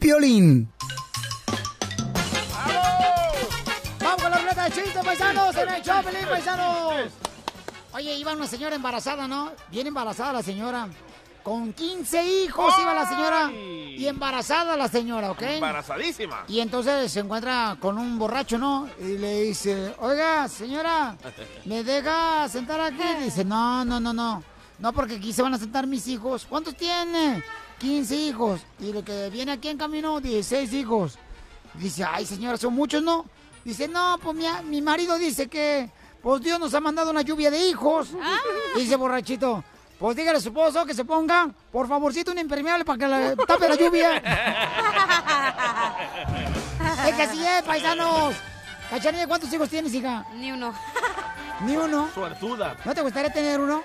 piolín. 0.01 0.67
¡Vamos 3.99 4.21
con 4.21 4.31
la 4.31 4.37
ruleta 4.39 4.63
de 4.65 4.71
chistes, 4.71 5.05
paisanos! 5.05 5.55
¡En 5.55 5.69
el 5.69 5.81
show, 5.83 6.03
Pelín, 6.03 6.27
paisanos! 6.27 7.11
Oye, 7.93 8.15
iba 8.15 8.33
una 8.33 8.47
señora 8.47 8.75
embarazada, 8.75 9.27
¿no? 9.27 9.51
Bien 9.69 9.85
embarazada 9.87 10.33
la 10.33 10.43
señora. 10.43 10.87
Con 11.43 11.73
15 11.73 12.25
hijos 12.25 12.73
iba 12.81 12.93
la 12.93 13.07
señora. 13.07 13.51
Y 13.51 14.07
embarazada 14.07 14.75
la 14.75 14.87
señora, 14.87 15.31
¿ok? 15.31 15.41
Embarazadísima. 15.41 16.45
Y 16.47 16.59
entonces 16.61 17.11
se 17.11 17.19
encuentra 17.19 17.77
con 17.79 17.97
un 17.97 18.17
borracho, 18.17 18.57
¿no? 18.57 18.89
Y 18.99 19.17
le 19.19 19.43
dice, 19.43 19.93
oiga, 19.99 20.47
señora, 20.47 21.15
¿me 21.65 21.83
deja 21.83 22.49
sentar 22.49 22.81
aquí? 22.81 23.23
Dice, 23.23 23.45
no, 23.45 23.85
no, 23.85 23.99
no, 23.99 24.13
no. 24.13 24.43
No, 24.79 24.93
porque 24.93 25.17
aquí 25.17 25.31
se 25.31 25.43
van 25.43 25.53
a 25.53 25.59
sentar 25.59 25.85
mis 25.85 26.07
hijos. 26.07 26.47
¿Cuántos 26.49 26.75
tiene? 26.75 27.43
15 27.81 28.15
hijos. 28.15 28.61
Y 28.79 28.91
el 28.91 29.03
que 29.03 29.29
viene 29.31 29.53
aquí 29.53 29.69
en 29.69 29.77
camino, 29.77 30.21
16 30.21 30.71
hijos. 30.73 31.17
Dice, 31.73 32.03
ay, 32.03 32.27
señora, 32.27 32.57
son 32.57 32.75
muchos, 32.75 33.01
¿no? 33.01 33.25
Dice, 33.65 33.87
no, 33.87 34.19
pues 34.21 34.35
mi, 34.35 34.45
mi 34.65 34.81
marido 34.81 35.17
dice 35.17 35.47
que, 35.47 35.89
pues 36.21 36.41
Dios 36.41 36.59
nos 36.59 36.75
ha 36.75 36.79
mandado 36.79 37.09
una 37.09 37.23
lluvia 37.23 37.49
de 37.49 37.67
hijos. 37.67 38.09
Dice 38.75 38.95
borrachito, 38.95 39.63
pues 39.97 40.15
dígale 40.15 40.37
a 40.37 40.41
su 40.41 40.49
esposo 40.49 40.85
que 40.85 40.93
se 40.93 41.05
ponga, 41.05 41.49
por 41.71 41.87
favorcito, 41.87 42.31
un 42.31 42.37
impermeable 42.37 42.85
para 42.85 42.99
que 42.99 43.07
le 43.07 43.35
tape 43.35 43.69
la 43.69 43.75
lluvia. 43.75 44.17
es 47.07 47.15
que 47.15 47.23
así 47.23 47.43
es, 47.43 47.63
paisanos. 47.63 48.35
Cachanilla, 48.91 49.25
¿cuántos 49.25 49.51
hijos 49.53 49.69
tienes, 49.69 49.93
hija? 49.93 50.25
Ni 50.35 50.51
uno. 50.51 50.73
Ni 51.65 51.77
uno. 51.77 52.09
Suertuda. 52.13 52.75
¿No 52.85 52.93
te 52.93 53.01
gustaría 53.01 53.31
tener 53.31 53.59
uno? 53.59 53.81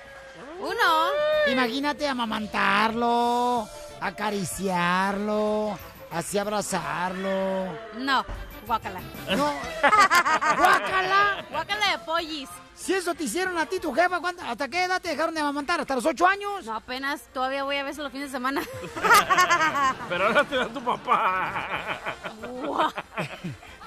Uno. 0.58 1.52
Imagínate 1.52 2.08
amamantarlo, 2.08 3.68
acariciarlo, 4.06 5.78
así 6.10 6.38
abrazarlo. 6.38 7.66
No, 7.98 8.24
guácala. 8.66 9.00
No. 9.36 9.52
¡Guácala! 10.56 11.44
Guácala 11.50 11.90
de 11.92 11.98
pollis. 12.04 12.48
Si 12.74 12.92
eso 12.94 13.14
te 13.14 13.24
hicieron 13.24 13.56
a 13.58 13.64
ti, 13.66 13.80
tu 13.80 13.92
jefa, 13.94 14.20
¿cuánto- 14.20 14.42
¿hasta 14.44 14.68
qué 14.68 14.84
edad 14.84 15.00
te 15.00 15.08
dejaron 15.08 15.34
de 15.34 15.40
amamantar? 15.40 15.80
¿Hasta 15.80 15.94
los 15.94 16.04
ocho 16.04 16.26
años? 16.26 16.64
No, 16.66 16.74
apenas 16.76 17.22
todavía 17.32 17.64
voy 17.64 17.76
a 17.76 17.84
veces 17.84 18.02
los 18.02 18.12
fines 18.12 18.30
de 18.30 18.36
semana. 18.36 18.62
Pero 20.08 20.26
ahora 20.26 20.44
te 20.44 20.56
da 20.56 20.68
tu 20.68 20.80
papá. 20.84 21.98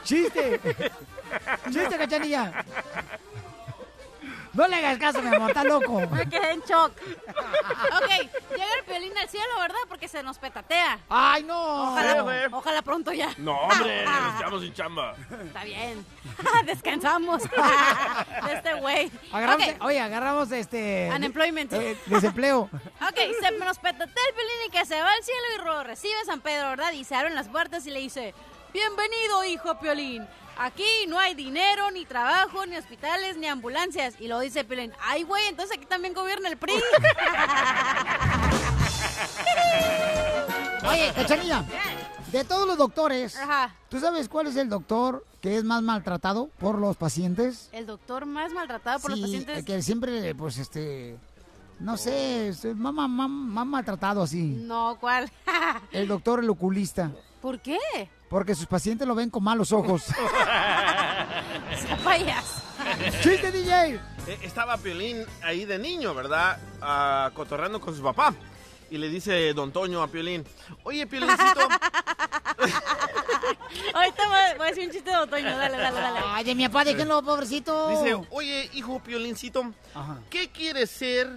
¡Chiste! 0.04 0.60
¡Chiste, 1.72 1.98
cachanilla! 1.98 2.66
No 4.54 4.68
le 4.68 4.76
hagas 4.78 4.98
caso, 4.98 5.22
mi 5.22 5.28
amor, 5.34 5.50
está 5.50 5.64
loco. 5.64 6.02
Me 6.10 6.28
quedé 6.28 6.52
en 6.54 6.62
shock. 6.62 6.92
ok, 6.92 8.10
llega 8.50 8.69
al 9.30 9.32
cielo, 9.32 9.60
¿verdad? 9.60 9.78
Porque 9.88 10.08
se 10.08 10.24
nos 10.24 10.40
petatea. 10.40 11.00
¡Ay, 11.10 11.44
no! 11.44 11.92
Ojalá, 11.92 12.14
Sí, 12.24 12.30
jefe. 12.30 12.56
ojalá 12.56 12.82
pronto 12.82 13.12
ya. 13.14 13.30
No, 13.38 13.54
hombre, 13.60 14.04
nos 14.06 14.36
quedamos 14.38 14.62
sin 14.62 14.74
chamba. 14.74 15.16
Está 15.46 15.64
bien. 15.64 16.06
Descansamos 16.66 17.44
de 18.46 18.54
este 18.54 18.74
güey. 18.76 19.12
Agarramos, 19.32 19.68
Ok, 19.68 19.76
Oye, 19.86 20.00
agarramos 20.00 20.52
este... 20.52 21.12
Unemployment. 21.16 21.72
eh, 21.74 21.98
desempleo. 22.08 22.70
Ok, 23.02 23.18
se 23.42 23.52
nos 23.60 23.78
petatea 23.78 24.06
el 24.30 24.34
piolín 24.36 24.58
y 24.68 24.72
que 24.72 24.86
se 24.86 25.00
va 25.02 25.12
al 25.12 25.24
cielo 25.24 25.42
y 25.56 25.66
lo 25.66 25.84
recibe 25.84 26.14
San 26.26 26.42
Pedro, 26.42 26.70
¿verdad? 26.70 26.92
Y 26.94 27.04
se 27.04 27.16
abren 27.16 27.36
las 27.36 27.48
puertas 27.50 27.86
y 27.86 27.92
le 27.92 28.00
dice, 28.00 28.34
bienvenido, 28.74 29.44
hijo 29.46 29.80
Piolín. 29.80 30.28
Aquí 30.62 30.84
no 31.08 31.18
hay 31.18 31.36
dinero, 31.36 31.90
ni 31.92 32.06
trabajo, 32.06 32.66
ni 32.66 32.76
hospitales, 32.76 33.38
ni 33.38 33.48
ambulancias. 33.48 34.16
Y 34.20 34.28
luego 34.28 34.42
dice 34.42 34.66
Piolín, 34.66 34.92
ay, 35.02 35.24
güey, 35.24 35.48
entonces 35.48 35.78
aquí 35.78 35.86
también 35.86 36.14
gobierna 36.14 36.50
el 36.50 36.58
PRI. 36.58 36.74
Oye, 40.90 41.12
cachanilla, 41.14 41.64
de 42.32 42.44
todos 42.46 42.68
los 42.68 42.78
doctores, 42.78 43.36
Ajá. 43.38 43.76
¿tú 43.90 44.00
sabes 44.00 44.30
cuál 44.30 44.48
es 44.48 44.56
el 44.56 44.70
doctor 44.70 45.26
que 45.42 45.58
es 45.58 45.64
más 45.64 45.82
maltratado 45.82 46.50
por 46.60 46.78
los 46.80 46.96
pacientes? 46.98 47.70
El 47.72 47.86
doctor 47.86 48.26
más 48.26 48.52
maltratado 48.54 49.00
por 49.00 49.14
Sí, 49.14 49.20
los 49.20 49.30
pacientes. 49.30 49.58
el 49.60 49.66
que 49.66 49.82
siempre, 49.82 50.34
pues, 50.36 50.58
este... 50.58 51.18
No 51.80 51.96
sé, 51.96 52.50
es 52.50 52.66
más, 52.76 52.94
más- 52.94 53.10
más- 53.30 53.66
maltratado 53.66 54.22
así. 54.24 54.42
No, 54.44 54.98
¿cuál? 55.00 55.32
El 55.94 56.10
doctor 56.10 56.40
el 56.44 56.50
oculista. 56.50 57.10
¿Por 57.42 57.62
qué? 57.62 57.78
Porque 58.30 58.54
sus 58.54 58.66
pacientes 58.66 59.08
lo 59.08 59.16
ven 59.16 59.30
con 59.30 59.42
malos 59.46 59.72
ojos. 59.72 60.04
Sea 60.04 61.98
payaso. 62.04 62.62
¡Chiste, 63.22 63.50
DJ! 63.54 63.96
Eh, 64.28 64.40
Estaba 64.44 64.76
Piolín 64.78 65.24
ahí 65.42 65.64
de 65.64 65.80
niño, 65.80 66.14
¿verdad? 66.14 66.58
Ah, 66.82 67.32
cotorreando 67.34 67.80
con 67.80 67.96
su 67.96 68.04
papá. 68.04 68.34
Y 68.92 68.98
le 68.98 69.10
dice 69.10 69.54
Don 69.54 69.72
Toño 69.72 70.02
a 70.02 70.08
Piolín, 70.08 70.44
oye, 70.84 71.06
Piolincito, 71.06 71.60
Ahorita 73.94 74.24
voy 74.58 74.66
a- 74.66 74.70
decir 74.70 74.86
un 74.88 74.92
chiste 74.92 75.10
de 75.10 75.16
otoño. 75.18 75.46
Dale, 75.46 75.78
dale, 75.78 76.00
dale. 76.02 76.20
Ay, 76.26 76.44
de 76.44 76.56
mi 76.56 76.68
papá, 76.68 76.84
déjenlo, 76.84 77.22
pobrecito. 77.22 77.90
dice, 77.90 78.16
oye, 78.32 78.70
hijo 78.74 79.00
Piolincito, 79.00 79.72
¿qué 80.30 80.50
quieres 80.50 80.90
ser 80.90 81.30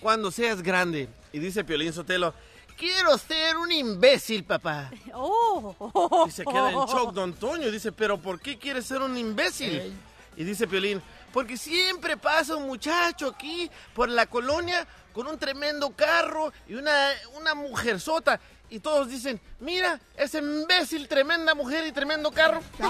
cuando 0.00 0.30
seas 0.30 0.62
grande? 0.62 1.08
Y 1.32 1.38
dice 1.40 1.64
Piolín 1.64 1.92
Sotelo, 1.92 2.32
quiero 2.76 3.18
ser 3.18 3.56
un 3.56 3.70
imbécil, 3.72 4.44
papá. 4.44 4.90
Oh. 5.12 6.24
Y 6.26 6.30
se 6.30 6.44
queda 6.44 6.70
en 6.70 6.76
shock 6.78 7.12
Don 7.12 7.32
Toño. 7.34 7.66
y 7.68 7.70
Dice, 7.72 7.92
¿pero 7.92 8.18
por 8.18 8.40
qué 8.40 8.56
quieres 8.58 8.86
ser 8.86 9.02
un 9.02 9.16
imbécil? 9.16 9.92
Y 10.36 10.44
dice 10.44 10.66
Piolín, 10.66 11.02
porque 11.34 11.56
siempre 11.56 12.16
pasa 12.16 12.54
un 12.54 12.68
muchacho 12.68 13.26
aquí 13.26 13.68
por 13.92 14.08
la 14.08 14.26
colonia 14.26 14.86
con 15.12 15.26
un 15.26 15.36
tremendo 15.36 15.90
carro 15.90 16.52
y 16.68 16.74
una, 16.74 17.08
una 17.34 17.54
mujerzota. 17.54 18.38
Y 18.70 18.78
todos 18.78 19.08
dicen, 19.08 19.40
mira, 19.58 19.98
ese 20.16 20.38
imbécil, 20.38 21.08
tremenda 21.08 21.56
mujer 21.56 21.88
y 21.88 21.92
tremendo 21.92 22.30
carro. 22.30 22.60
Oye, 22.78 22.86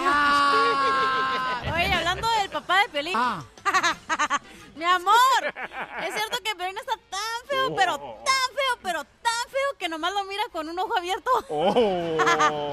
hablando 1.94 2.28
del 2.38 2.50
papá 2.50 2.82
de 2.82 2.90
Pelín. 2.90 3.14
Mi 4.76 4.84
amor, 4.84 5.14
es 6.02 6.14
cierto 6.14 6.36
que 6.44 6.54
Pelín 6.54 6.76
está 6.76 6.98
tan 7.08 7.48
feo, 7.48 7.74
pero 7.74 7.98
tan 7.98 8.56
feo, 8.56 8.78
pero 8.82 9.04
tan 9.22 9.23
feo 9.54 9.78
que 9.78 9.88
nomás 9.88 10.12
lo 10.12 10.24
mira 10.24 10.42
con 10.52 10.68
un 10.68 10.78
ojo 10.78 10.96
abierto. 10.96 11.30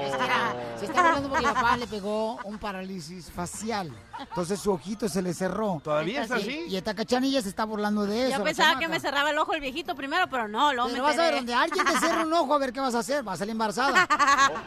Es 0.02 0.16
que 0.16 0.24
era- 0.24 0.54
se 0.78 0.84
está 0.86 1.06
hablando 1.08 1.28
porque 1.28 1.46
mi 1.46 1.52
papá 1.52 1.76
le 1.76 1.86
pegó 1.86 2.36
un 2.44 2.58
parálisis 2.58 3.30
facial. 3.30 3.90
Entonces 4.18 4.60
su 4.60 4.72
ojito 4.72 5.08
se 5.08 5.22
le 5.22 5.32
cerró. 5.32 5.80
¿Todavía 5.82 6.22
es 6.24 6.30
Y- 6.30 6.32
así? 6.34 6.64
Y 6.68 6.76
esta 6.76 6.94
cachanilla 6.94 7.40
se 7.40 7.48
está 7.48 7.64
burlando 7.64 8.04
de 8.04 8.22
eso. 8.24 8.32
Yo 8.32 8.38
la 8.38 8.44
pensaba 8.44 8.78
que 8.78 8.88
me 8.88 9.00
cerraba 9.00 9.30
el 9.30 9.38
ojo 9.38 9.54
el 9.54 9.60
viejito 9.60 9.94
primero, 9.94 10.26
pero 10.28 10.48
no, 10.48 10.70
Pero 10.70 10.88
me 10.88 11.00
vas 11.00 11.18
a 11.18 11.22
ver, 11.22 11.34
donde 11.36 11.54
alguien 11.54 11.84
te 11.84 11.98
cierra 11.98 12.22
un 12.22 12.32
ojo, 12.32 12.54
a 12.54 12.58
ver 12.58 12.72
qué 12.72 12.80
vas 12.80 12.94
a 12.94 12.98
hacer. 12.98 13.22
Vas 13.22 13.34
a 13.34 13.38
salir 13.38 13.52
embarazada. 13.52 14.06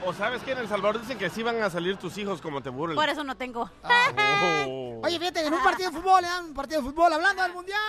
O, 0.05 0.09
o 0.09 0.13
sabes 0.13 0.41
que 0.43 0.51
en 0.51 0.59
El 0.59 0.67
Salvador 0.67 1.01
dicen 1.01 1.17
que 1.17 1.29
sí 1.29 1.43
van 1.43 1.61
a 1.61 1.69
salir 1.69 1.97
tus 1.97 2.17
hijos 2.17 2.41
como 2.41 2.61
te 2.61 2.69
burlen. 2.69 2.95
Por 2.95 3.09
eso 3.09 3.23
no 3.23 3.35
tengo. 3.35 3.69
Oh. 3.83 5.01
Oye, 5.03 5.19
fíjate, 5.19 5.45
en 5.45 5.53
un 5.53 5.63
partido 5.63 5.91
de 5.91 5.97
fútbol, 5.97 6.23
en 6.25 6.45
un 6.45 6.53
partido 6.53 6.81
de 6.81 6.87
fútbol, 6.89 7.13
hablando 7.13 7.43
del 7.43 7.53
mundial. 7.53 7.79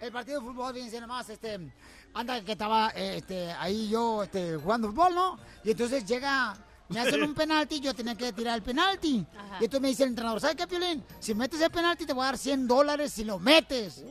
El 0.00 0.12
partido 0.12 0.40
de 0.40 0.46
fútbol, 0.46 0.72
fíjense 0.74 1.00
nomás, 1.00 1.28
este, 1.28 1.58
anda 2.14 2.40
que 2.42 2.52
estaba 2.52 2.90
eh, 2.94 3.16
este, 3.16 3.52
ahí 3.52 3.88
yo 3.88 4.22
este, 4.22 4.56
jugando 4.56 4.88
fútbol, 4.88 5.14
¿no? 5.14 5.38
Y 5.64 5.70
entonces 5.70 6.04
llega, 6.04 6.56
me 6.88 7.00
hacen 7.00 7.22
un 7.22 7.34
penalti, 7.34 7.80
yo 7.80 7.94
tenía 7.94 8.14
que 8.14 8.32
tirar 8.32 8.56
el 8.56 8.62
penalti. 8.62 9.24
Ajá. 9.36 9.58
Y 9.60 9.64
entonces 9.64 9.80
me 9.80 9.88
dice 9.88 10.02
el 10.04 10.10
entrenador, 10.10 10.40
¿sabes 10.40 10.56
qué, 10.56 10.66
Piolín? 10.66 11.04
Si 11.18 11.34
metes 11.34 11.60
el 11.60 11.70
penalti 11.70 12.06
te 12.06 12.12
voy 12.12 12.22
a 12.22 12.26
dar 12.26 12.38
100 12.38 12.66
dólares 12.66 13.12
si 13.12 13.24
lo 13.24 13.38
metes. 13.38 14.04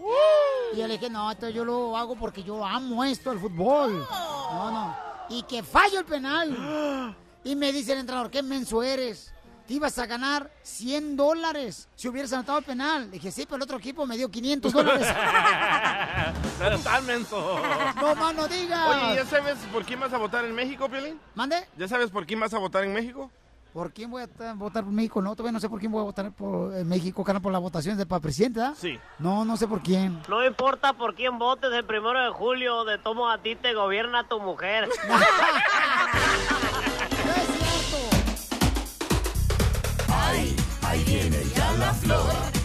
Y 0.73 0.77
yo 0.77 0.87
le 0.87 0.93
dije, 0.93 1.09
no, 1.09 1.31
esto 1.31 1.49
yo 1.49 1.65
lo 1.65 1.97
hago 1.97 2.15
porque 2.15 2.43
yo 2.43 2.65
amo 2.65 3.03
esto, 3.03 3.31
el 3.31 3.39
fútbol. 3.39 4.05
No, 4.09 4.71
no. 4.71 4.95
Y 5.29 5.43
que 5.43 5.63
fallo 5.63 5.99
el 5.99 6.05
penal. 6.05 7.15
Y 7.41 7.55
me 7.55 7.71
dice 7.71 7.93
el 7.93 7.99
entrenador, 7.99 8.29
¿qué 8.29 8.43
menso 8.43 8.83
eres? 8.83 9.33
Te 9.70 9.76
ibas 9.76 9.99
a 9.99 10.07
ganar 10.07 10.49
100 10.63 11.15
dólares 11.15 11.88
si 11.95 12.07
hubieras 12.07 12.34
anotado 12.34 12.57
el 12.57 12.63
penal. 12.63 13.03
Le 13.05 13.11
dije, 13.11 13.30
sí, 13.30 13.43
pero 13.45 13.57
el 13.57 13.61
otro 13.61 13.78
equipo 13.78 14.03
me 14.07 14.17
dio 14.17 14.28
500 14.28 14.74
dólares. 14.74 15.07
Eres 16.65 16.84
tan 16.84 17.05
menso. 17.05 17.61
no 18.01 18.15
más 18.15 18.34
no 18.34 18.47
digas. 18.47 18.89
Oye, 18.95 19.17
¿ya 19.17 19.26
sabes 19.26 19.59
por 19.72 19.86
quién 19.86 19.99
vas 19.99 20.11
a 20.11 20.17
votar 20.17 20.43
en 20.43 20.55
México, 20.55 20.89
Piolín? 20.89 21.20
¿Mande? 21.36 21.67
¿Ya 21.78 21.88
sabes 21.88 22.09
por 22.09 22.26
quién 22.26 22.39
vas 22.39 22.51
a 22.55 22.57
votar 22.57 22.84
en 22.84 22.93
México? 22.93 23.30
¿Por 23.72 23.93
quién 23.93 24.09
voy 24.09 24.24
a 24.24 24.28
ta- 24.28 24.53
votar 24.53 24.84
por 24.84 24.91
México? 24.91 25.22
No, 25.22 25.36
todavía 25.36 25.51
no 25.51 25.59
sé 25.59 25.70
por 25.70 25.80
quién 25.80 25.91
voy 25.91 26.01
a 26.01 26.05
votar 26.05 26.32
por 26.32 26.76
eh, 26.76 26.84
México, 26.84 27.24
carnal, 27.24 27.43
por 27.43 27.51
las 27.51 27.61
votaciones 27.61 27.99
de 27.99 28.07
para 28.07 28.20
presidente, 28.22 28.59
¿ah? 28.63 28.74
Sí. 28.76 28.99
No, 29.20 29.45
no 29.45 29.55
sé 29.55 29.67
por 29.67 29.84
quién. 29.84 30.20
No 30.28 30.43
importa 30.43 30.93
por 30.93 31.13
quién 31.13 31.38
votes 31.38 31.72
el 31.74 31.86
primero 31.86 32.20
de 32.20 32.32
julio, 32.32 32.86
de 32.86 32.97
tomo 32.97 33.30
a 33.30 33.38
ti 33.38 33.55
te 33.55 33.76
gobierna 33.76 34.28
tu 34.28 34.39
mujer. 34.39 34.89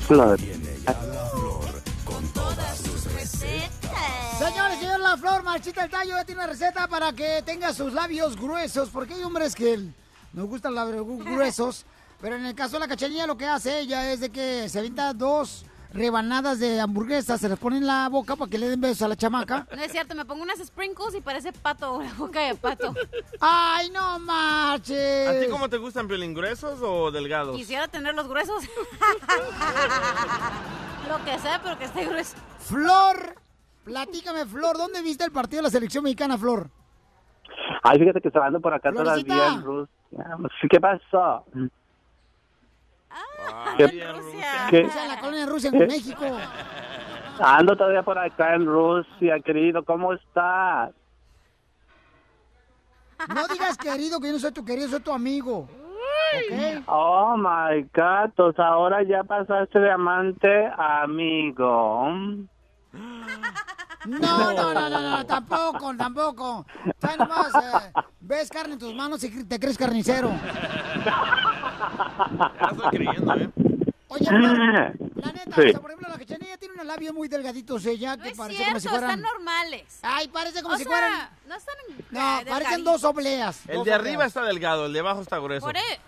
Flor. 0.07 0.39
Señores, 4.39 4.79
señor 4.79 5.01
La 5.01 5.17
Flor, 5.17 5.43
Marchita 5.43 5.85
el 5.85 5.91
Tallo 5.91 6.11
ya 6.11 6.25
tiene 6.25 6.43
una 6.43 6.51
receta 6.51 6.87
para 6.87 7.13
que 7.13 7.43
tenga 7.43 7.73
sus 7.73 7.93
labios 7.95 8.37
gruesos, 8.37 8.91
porque 8.91 9.15
hay 9.15 9.23
hombres 9.23 9.55
que 9.55 9.79
nos 10.33 10.47
gustan 10.47 10.75
los 10.75 10.87
labios 10.87 11.07
gruesos, 11.25 11.87
pero 12.21 12.37
en 12.37 12.45
el 12.45 12.55
caso 12.55 12.75
de 12.75 12.81
la 12.81 12.89
cachanilla 12.89 13.27
lo 13.27 13.37
que 13.39 13.47
hace 13.47 13.81
ella 13.81 14.13
es 14.13 14.21
de 14.21 14.31
que 14.31 14.69
se 14.69 14.79
avienta 14.79 15.15
dos 15.15 15.65
rebanadas 15.95 16.59
de 16.59 16.81
hamburguesa, 16.81 17.39
se 17.39 17.49
las 17.49 17.59
pone 17.59 17.79
en 17.79 17.87
la 17.87 18.09
boca 18.09 18.35
para 18.37 18.51
que 18.51 18.59
le 18.59 18.69
den 18.69 18.81
besos 18.81 19.03
a 19.03 19.09
la 19.09 19.17
chamaca. 19.17 19.67
No 19.75 19.81
es 19.83 19.93
cierto, 19.93 20.15
me 20.15 20.25
pongo 20.25 20.43
unas 20.43 20.59
sprinkles 20.59 21.15
y 21.15 21.21
parece 21.21 21.53
pato, 21.53 21.99
una 21.99 22.13
boca 22.15 22.41
de 22.41 22.55
pato. 22.57 22.93
¡Ay, 23.41 23.91
no 23.91 24.19
marches! 24.19 25.29
¿A 25.29 25.41
ti 25.41 25.47
cómo 25.49 25.69
te 25.69 25.79
gustan, 25.79 26.09
Piolín, 26.09 26.35
gruesos 26.35 26.81
o 26.83 27.11
delgados? 27.13 27.57
Quisiera 27.57 27.87
tener 27.89 28.15
los 28.15 28.29
gruesos. 28.29 28.65
Lo 31.09 31.25
que 31.25 31.39
sea, 31.39 31.61
pero 31.63 31.79
que 31.79 31.85
esté 31.85 32.07
grueso. 32.07 32.37
Flor, 32.59 33.37
platícame, 33.85 34.47
Flor, 34.47 34.77
¿dónde 34.77 35.01
viste 35.03 35.25
el 35.25 35.33
partido 35.33 35.59
de 35.59 35.65
la 35.65 35.71
selección 35.71 36.03
mexicana, 36.03 36.37
Flor? 36.37 36.71
Ay, 37.83 37.99
fíjate 37.99 38.21
que 38.21 38.29
estaba 38.29 38.47
ando 38.47 38.61
por 38.61 38.73
acá 38.75 38.91
Florecita. 38.91 39.35
todavía 39.35 39.55
en 39.55 39.63
Rusia. 39.63 39.95
¿Qué 40.71 40.81
pasó? 40.81 41.45
¿Qué- 43.77 44.05
qué- 44.70 44.85
O 44.87 44.91
sea, 44.91 45.07
la 45.09 45.20
colonia 45.20 45.47
Rusia 45.47 45.70
en. 45.72 45.87
México. 45.87 46.25
Ando 47.41 47.77
todavía 47.77 48.03
por 48.03 48.16
acá 48.18 48.55
en 48.55 48.64
Rusia, 48.66 49.41
querido. 49.41 49.85
¿Cómo 49.85 50.12
estás? 50.12 50.93
No 53.29 53.47
digas 53.49 53.77
querido, 53.79 54.20
que 54.20 54.27
yo 54.29 54.33
no 54.35 54.39
soy 54.39 54.53
tu 54.53 54.64
querido, 54.64 54.89
soy 54.89 55.01
tu 55.01 55.12
amigo. 55.12 55.61
¿Ok? 56.37 56.83
Oh 56.87 57.37
my 57.37 57.83
God, 57.95 58.31
pues 58.37 58.59
ahora 58.59 59.03
ya 59.03 59.22
pasaste 59.25 59.79
de 59.79 59.91
amante 59.91 60.66
a 60.66 61.03
amigo. 61.03 62.09
No, 64.07 64.53
no, 64.53 64.75
no, 64.75 64.89
no, 64.91 65.01
no, 65.16 65.27
tampoco, 65.27 65.97
tampoco. 65.97 66.66
Ya 67.01 67.16
nomás 67.16 67.55
eh, 67.55 67.93
ves 68.20 68.51
carne 68.51 68.75
en 68.75 68.79
tus 68.79 68.95
manos 68.95 69.22
y 69.25 69.45
te 69.45 69.59
crees 69.59 69.79
carnicero. 69.79 70.31
Ya 72.61 72.68
estoy 72.70 72.91
creyendo, 72.91 73.35
¿eh? 73.35 73.51
Oye, 74.09 74.27
Flor, 74.27 74.41
la 74.43 75.33
neta, 75.33 75.57
Sí. 75.57 75.61
o 75.69 75.71
sea, 75.71 75.81
por 75.81 75.91
ejemplo, 75.91 76.09
la 76.11 76.19
cachanilla 76.19 76.57
tiene 76.59 76.75
unos 76.75 76.87
labios 76.87 77.15
muy 77.15 77.27
delgaditos 77.29 77.85
ella, 77.87 78.17
que 78.17 78.29
Es 78.31 78.37
parece 78.37 78.57
cierto, 78.59 78.73
como 78.75 78.81
si 78.81 78.89
fueran... 78.89 79.11
están 79.11 79.23
normales. 79.23 79.99
Ay, 80.03 80.29
parece 80.29 80.63
como 80.63 80.75
O 80.75 80.79
si 80.79 80.85
sea, 80.85 80.93
fueran... 80.93 81.31
No 81.49 81.55
están 81.55 81.75
No, 81.89 82.21
eh, 82.21 82.45
parecen 82.45 82.45
delgaditos. 82.85 82.85
dos 83.03 83.05
obleas. 83.05 83.69
El 83.69 83.77
dos 83.77 83.85
de 83.87 83.93
arriba 83.95 84.15
obleas. 84.17 84.29
está 84.29 84.43
delgado, 84.45 84.87
el 84.87 84.93
de 84.93 85.01
abajo 85.01 85.21
está 85.23 85.39
grueso. 85.39 85.67
Por 85.67 85.77
e- 85.77 86.01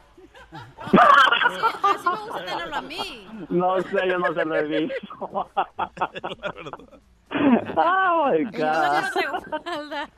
Así, 0.52 1.58
así 1.82 2.08
me 2.08 2.16
gusta 2.16 2.44
tenerlo 2.44 2.76
a 2.76 2.82
mí. 2.82 3.28
No 3.48 3.80
sé, 3.82 4.08
yo 4.08 4.18
no 4.18 4.32
se 4.34 4.44
lo 4.44 4.54
he 4.56 4.62
visto. 4.64 5.18
oh 7.76 8.30
my 8.30 8.44
Yo 8.52 8.66
no 8.66 8.90
God. 8.92 9.10
traigo 9.12 9.40
falda. 9.64 10.08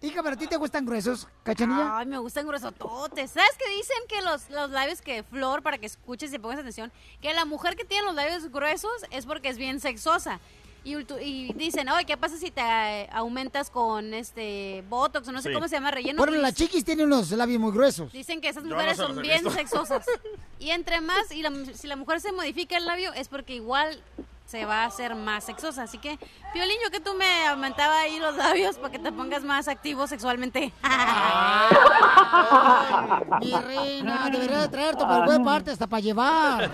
Hija, 0.00 0.22
pero 0.22 0.34
a 0.34 0.38
ti 0.38 0.46
te 0.46 0.56
gustan 0.56 0.86
gruesos, 0.86 1.26
cachanilla. 1.42 1.98
Ay, 1.98 2.06
me 2.06 2.18
gustan 2.18 2.46
gruesototes. 2.46 3.32
¿Sabes 3.32 3.50
qué 3.58 3.68
dicen 3.76 3.96
que 4.08 4.22
los, 4.22 4.48
los 4.50 4.70
labios 4.70 5.02
que 5.02 5.24
Flor, 5.24 5.60
para 5.62 5.78
que 5.78 5.86
escuches 5.86 6.32
y 6.32 6.38
pongas 6.38 6.60
atención, 6.60 6.92
que 7.20 7.34
la 7.34 7.44
mujer 7.44 7.74
que 7.74 7.84
tiene 7.84 8.06
los 8.06 8.14
labios 8.14 8.50
gruesos 8.52 8.92
es 9.10 9.26
porque 9.26 9.48
es 9.48 9.58
bien 9.58 9.80
sexosa. 9.80 10.38
Y, 10.84 11.52
dicen, 11.54 11.88
oye, 11.90 12.06
¿qué 12.06 12.16
pasa 12.16 12.38
si 12.38 12.50
te 12.50 12.62
eh, 12.62 13.08
aumentas 13.12 13.68
con 13.68 14.14
este 14.14 14.82
botox 14.88 15.28
o 15.28 15.32
no 15.32 15.42
sé 15.42 15.48
Sí. 15.48 15.54
cómo 15.54 15.68
se 15.68 15.74
llama 15.74 15.90
relleno? 15.90 16.18
Bueno, 16.22 16.36
Y 16.36 16.40
las 16.40 16.54
chiquis 16.54 16.84
tienen 16.84 17.06
unos 17.06 17.30
labios 17.32 17.60
muy 17.60 17.72
gruesos. 17.72 18.10
Dicen 18.12 18.40
que 18.40 18.48
esas 18.48 18.62
no 18.64 18.74
mujeres 18.74 18.96
son 18.96 19.20
bien 19.20 19.50
sexosas. 19.50 20.06
Y 20.60 20.70
entre 20.70 21.00
más, 21.00 21.30
y 21.30 21.42
la- 21.42 21.52
si 21.74 21.86
la 21.88 21.96
mujer 21.96 22.20
se 22.20 22.32
modifica 22.32 22.76
el 22.78 22.86
labio, 22.86 23.12
es 23.12 23.28
porque 23.28 23.54
igual 23.54 24.02
se 24.48 24.64
va 24.64 24.84
a 24.84 24.86
hacer 24.86 25.14
más 25.14 25.44
sexosa. 25.44 25.82
Así 25.82 25.98
que, 25.98 26.18
Piolín, 26.54 26.78
yo 26.82 26.90
que 26.90 27.00
tú 27.00 27.10
me 27.18 27.46
aumentaba 27.48 27.98
ahí 28.00 28.18
los 28.18 28.34
labios 28.34 28.78
para 28.78 28.90
que 28.90 28.98
te 28.98 29.12
pongas 29.12 29.44
más 29.44 29.68
activo 29.68 30.06
sexualmente. 30.06 30.72
Mi 33.40 33.52
reina, 33.52 34.30
debería 34.32 34.60
de 34.62 34.68
traerte 34.68 35.04
por 35.04 35.24
buena 35.26 35.44
parte 35.44 35.70
hasta 35.70 35.86
para 35.86 36.00
llevar. 36.00 36.70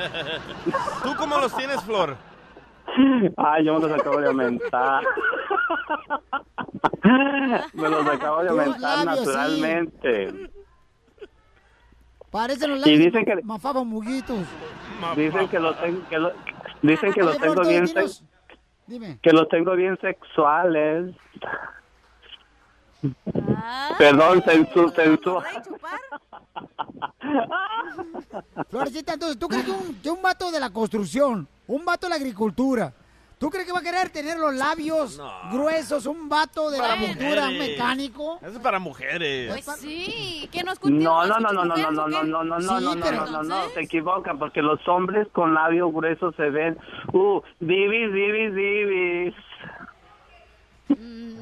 ¿Tú 1.02 1.16
cómo 1.18 1.36
los 1.38 1.52
tienes, 1.56 1.82
Flor? 1.82 2.16
Ay, 3.36 3.64
yo 3.64 3.74
me 3.74 3.88
los 3.88 4.00
acabo 4.00 4.20
de 4.20 4.28
aumentar. 4.28 5.02
me 7.72 7.88
los 7.88 8.06
acabo 8.06 8.42
de 8.44 8.48
aumentar 8.50 9.04
labios, 9.04 9.18
sí. 9.18 9.26
naturalmente. 9.26 10.50
Parecen 12.30 12.70
los 12.70 12.86
Y 12.86 12.90
labios 12.90 13.12
dicen 13.12 13.24
que- 13.24 13.42
mafaba 13.42 13.82
muguitos. 13.82 14.46
Dicen 15.16 15.48
que 15.48 15.58
los 15.58 15.76
tengo, 15.80 16.08
que 16.08 16.18
lo- 16.18 16.32
dicen 16.92 17.12
que 17.12 17.22
los 17.22 17.38
tengo 17.38 17.62
bien, 17.62 17.86
Dime. 18.86 19.18
que 19.22 19.32
los 19.32 19.48
tengo 19.48 19.74
bien 19.74 19.98
sexuales. 20.00 21.14
Ah. 23.56 23.94
Perdón, 23.98 24.42
censu. 24.42 24.92
Florecita, 28.70 29.14
entonces, 29.14 29.38
¿tú 29.38 29.48
crees 29.48 29.64
que 29.64 29.70
un, 29.70 29.94
que 30.00 30.10
un 30.10 30.22
vato 30.22 30.50
de 30.50 30.60
la 30.60 30.70
construcción, 30.70 31.46
un 31.66 31.84
vato 31.84 32.06
de 32.06 32.10
la 32.10 32.16
agricultura, 32.16 32.92
¿tú 33.44 33.50
crees 33.50 33.66
que 33.66 33.72
va 33.72 33.80
a 33.80 33.82
querer 33.82 34.08
tener 34.08 34.38
los 34.38 34.54
labios 34.54 35.20
gruesos, 35.52 36.06
un 36.06 36.30
vato 36.30 36.70
de 36.70 36.78
la 36.78 36.84
Para 36.84 36.94
agricultura, 36.94 37.48
un 37.48 37.52
mujeres. 37.52 37.68
mecánico? 37.68 38.38
Eso 38.40 38.52
es 38.52 38.58
para 38.58 38.78
mujeres. 38.78 39.52
Pues 39.52 39.80
sí, 39.80 40.48
que 40.50 40.64
nos 40.64 40.82
No, 40.82 41.26
no, 41.26 41.38
no, 41.40 41.52
no, 41.52 41.62
no, 41.62 41.76
no, 41.76 41.90
no, 41.90 42.08
no, 42.08 42.24
no, 42.24 42.24
no, 42.24 42.58
no, 42.58 42.58
no, 42.58 42.80
no, 42.80 42.94
no, 42.96 43.26
no, 43.26 43.42
no, 43.42 43.68
se 43.74 43.82
equivocan 43.82 44.38
porque 44.38 44.62
los 44.62 44.80
hombres 44.88 45.28
con 45.32 45.52
labios 45.52 45.92
gruesos 45.92 46.34
se 46.36 46.48
ven, 46.48 46.78
uh, 47.12 47.42
divis, 47.60 48.14
divis, 48.14 48.54
divis. 48.54 49.34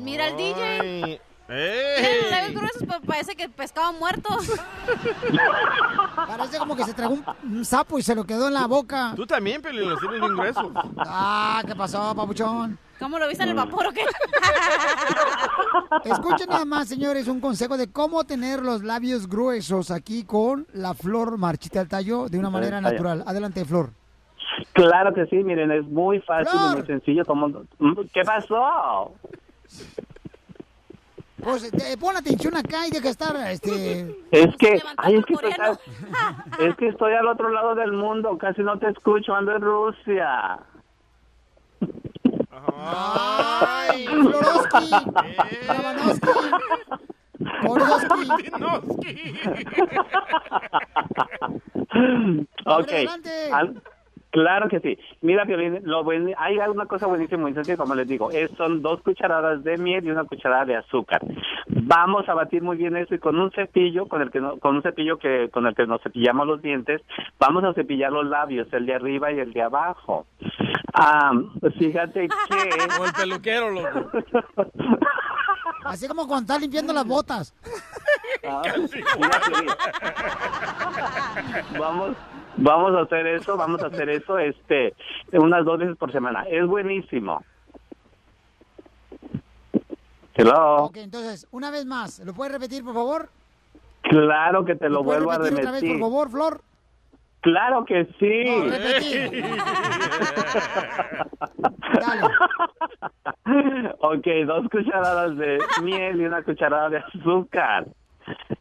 Mira 0.01 0.27
el 0.27 0.37
DJ. 0.37 1.21
Tiene 1.47 2.17
los 2.23 2.25
¡Ey! 2.25 2.31
labios 2.31 2.55
gruesos, 2.55 2.83
pero 2.89 3.01
parece 3.03 3.35
que 3.35 3.49
pescado 3.49 3.93
muerto. 3.95 4.29
Parece 6.15 6.59
como 6.59 6.77
que 6.77 6.85
se 6.85 6.95
tragó 6.95 7.15
un, 7.15 7.25
un 7.45 7.65
sapo 7.65 7.99
y 7.99 8.03
se 8.03 8.15
lo 8.15 8.25
quedó 8.25 8.49
en 8.49 8.55
la 8.55 8.67
boca. 8.67 9.13
Tú 9.17 9.27
también, 9.27 9.61
Piolín, 9.61 9.89
los 9.89 10.01
tienes 10.01 10.21
bien 10.21 10.35
gruesos. 10.35 10.71
Ah, 10.99 11.63
¿qué 11.67 11.75
pasó, 11.75 12.15
papuchón? 12.15 12.79
¿Cómo 12.99 13.19
lo 13.19 13.27
viste 13.27 13.43
en 13.43 13.51
el 13.51 13.57
vapor 13.57 13.89
o 13.89 13.93
qué? 13.93 14.05
Escuchen 16.05 16.49
nada 16.49 16.65
más, 16.65 16.89
señores, 16.89 17.27
un 17.27 17.41
consejo 17.41 17.77
de 17.77 17.91
cómo 17.91 18.23
tener 18.25 18.63
los 18.63 18.85
labios 18.85 19.29
gruesos 19.29 19.91
aquí 19.91 20.25
con 20.25 20.69
la 20.73 20.95
flor 20.95 21.37
marchita 21.37 21.81
al 21.81 21.89
tallo 21.89 22.29
de 22.29 22.39
una 22.39 22.51
manera 22.51 22.81
natural. 22.81 23.25
Adelante, 23.27 23.65
Flor. 23.65 23.91
Claro 24.73 25.13
que 25.13 25.27
sí, 25.27 25.37
miren, 25.37 25.73
es 25.73 25.85
muy 25.87 26.21
fácil 26.21 26.55
y 26.55 26.77
muy 26.77 26.87
sencillo. 26.87 27.25
Como... 27.25 27.65
¿Qué 28.13 28.23
pasó? 28.25 29.13
Pues 31.43 31.65
eh, 31.65 31.97
pon 31.99 32.17
atención 32.17 32.57
acá 32.57 32.87
y 32.87 32.91
deja 32.91 33.09
estar, 33.09 33.35
este... 33.51 34.17
Es 34.31 34.57
que, 34.59 34.81
ay, 34.97 35.17
es 35.17 35.25
que, 35.27 35.35
estoy, 35.35 35.77
es 36.61 36.77
que 36.77 36.89
estoy 36.89 37.13
al 37.15 37.27
otro 37.27 37.49
lado 37.51 37.75
del 37.75 37.93
mundo, 37.93 38.39
casi 38.39 38.63
no 38.63 38.79
te 38.79 38.89
escucho, 38.89 39.35
ando 39.35 39.57
en 39.57 39.63
Rusia. 39.63 40.61
¡Ay, 42.85 44.07
Floroski! 44.07 44.91
Lavanoski, 45.67 46.29
Poroski. 47.63 48.29
ok. 52.67 52.89
adelante. 52.89 53.51
Al- 53.53 53.83
claro 54.33 54.69
que 54.69 54.81
sí. 54.81 54.99
Mira, 55.21 55.47
Piolín, 55.47 55.79
lo 55.85 56.03
buen- 56.03 56.35
hay 56.37 56.59
una 56.59 56.87
cosa 56.87 57.07
buenísima, 57.07 57.43
muy 57.43 57.55
sencilla, 57.55 57.77
como 57.77 57.95
les 57.95 58.09
digo, 58.09 58.31
es, 58.33 58.51
son 58.57 58.83
dos 58.83 59.01
cucharadas 59.03 59.63
de 59.63 59.79
miel 59.79 60.05
y 60.05 60.11
una 60.11 60.25
cucharada 60.25 60.65
de 60.65 60.77
azúcar. 60.77 61.21
Vamos 61.69 62.29
a 62.29 62.35
batir 62.35 62.63
muy 62.63 62.77
bien 62.77 62.97
eso 62.97 63.15
y 63.15 63.19
con 63.21 63.39
un 63.39 63.51
cepillo, 63.53 64.07
con 64.09 64.21
el 64.23 64.31
que 64.33 64.41
no- 64.41 64.59
con 64.59 64.75
un 64.75 64.83
cepillo 64.83 65.19
que 65.19 65.49
con 65.51 65.67
el 65.67 65.75
que 65.77 65.87
nos 65.87 66.03
cepillamos 66.03 66.47
los 66.49 66.61
dientes, 66.61 67.01
vamos 67.39 67.63
a 67.63 67.73
cepillar 67.75 68.11
los 68.11 68.27
labios, 68.27 68.67
el 68.73 68.87
de 68.87 68.95
arriba 68.95 69.31
y 69.31 69.39
el 69.39 69.53
de 69.53 69.63
abajo. 69.63 70.27
Ah, 70.95 71.33
fíjate 71.79 72.29
que 72.29 72.35
Como 72.97 73.05
el 73.07 73.13
peluquero, 73.13 73.71
loco. 73.71 74.11
Así 75.85 76.07
como 76.07 76.27
cuando 76.29 76.43
estás 76.43 76.61
limpiando 76.61 76.93
las 76.93 77.05
botas. 77.07 77.55
Ah, 78.49 78.63
mira, 79.19 79.41
vamos 81.79 82.17
vamos 82.63 82.95
a 82.95 83.01
hacer 83.03 83.27
eso 83.27 83.57
vamos 83.57 83.83
a 83.83 83.87
hacer 83.89 84.09
eso 84.09 84.39
este 84.39 84.95
unas 85.33 85.65
dos 85.65 85.79
veces 85.79 85.97
por 85.97 86.13
semana 86.13 86.45
es 86.49 86.65
buenísimo 86.67 87.43
Hello. 90.35 90.85
Ok, 90.85 90.97
entonces, 90.97 91.47
una 91.51 91.71
vez 91.71 91.85
más, 91.85 92.19
¿lo 92.21 92.33
puedes 92.33 92.55
repetir, 92.55 92.83
por 92.83 92.95
favor? 92.95 93.29
claro 94.01 94.65
que 94.65 94.75
te 94.77 94.89
lo 94.89 95.05
¿Puedes 95.05 95.23
vuelvo 95.23 95.33
a 95.33 95.37
repetir 95.45 95.59
otra 95.67 95.71
vez, 95.73 95.85
por 95.85 95.99
favor, 96.01 96.31
Flor? 96.31 96.61
claro 97.43 97.85
que 97.85 98.07
sí 98.19 98.45
No, 98.47 98.65
repetir. 98.71 99.45
ok 104.01 104.27
dos 104.47 104.69
cucharadas 104.71 105.37
de 105.37 105.59
miel 105.83 106.21
y 106.21 106.25
una 106.25 106.43
cucharada 106.43 106.89
de 106.91 106.99
azúcar 106.99 107.87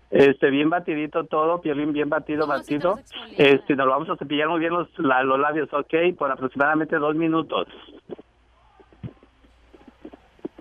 Este, 0.10 0.50
bien 0.50 0.70
batidito 0.70 1.24
todo, 1.26 1.62
piolín 1.62 1.94
bien 1.94 2.10
batido, 2.10 2.46
batido. 2.48 3.00
Este, 3.38 3.76
nos 3.76 3.86
lo 3.86 3.92
vamos 3.94 4.10
a 4.10 4.18
cepillar 4.18 4.50
muy 4.50 4.60
bien 4.60 4.74
los, 4.74 4.88
la- 5.00 5.24
los 5.24 5.40
labios, 5.40 5.70
ok, 5.74 5.94
por 6.18 6.30
aproximadamente 6.32 6.98
dos 6.98 7.16
minutos. 7.16 7.68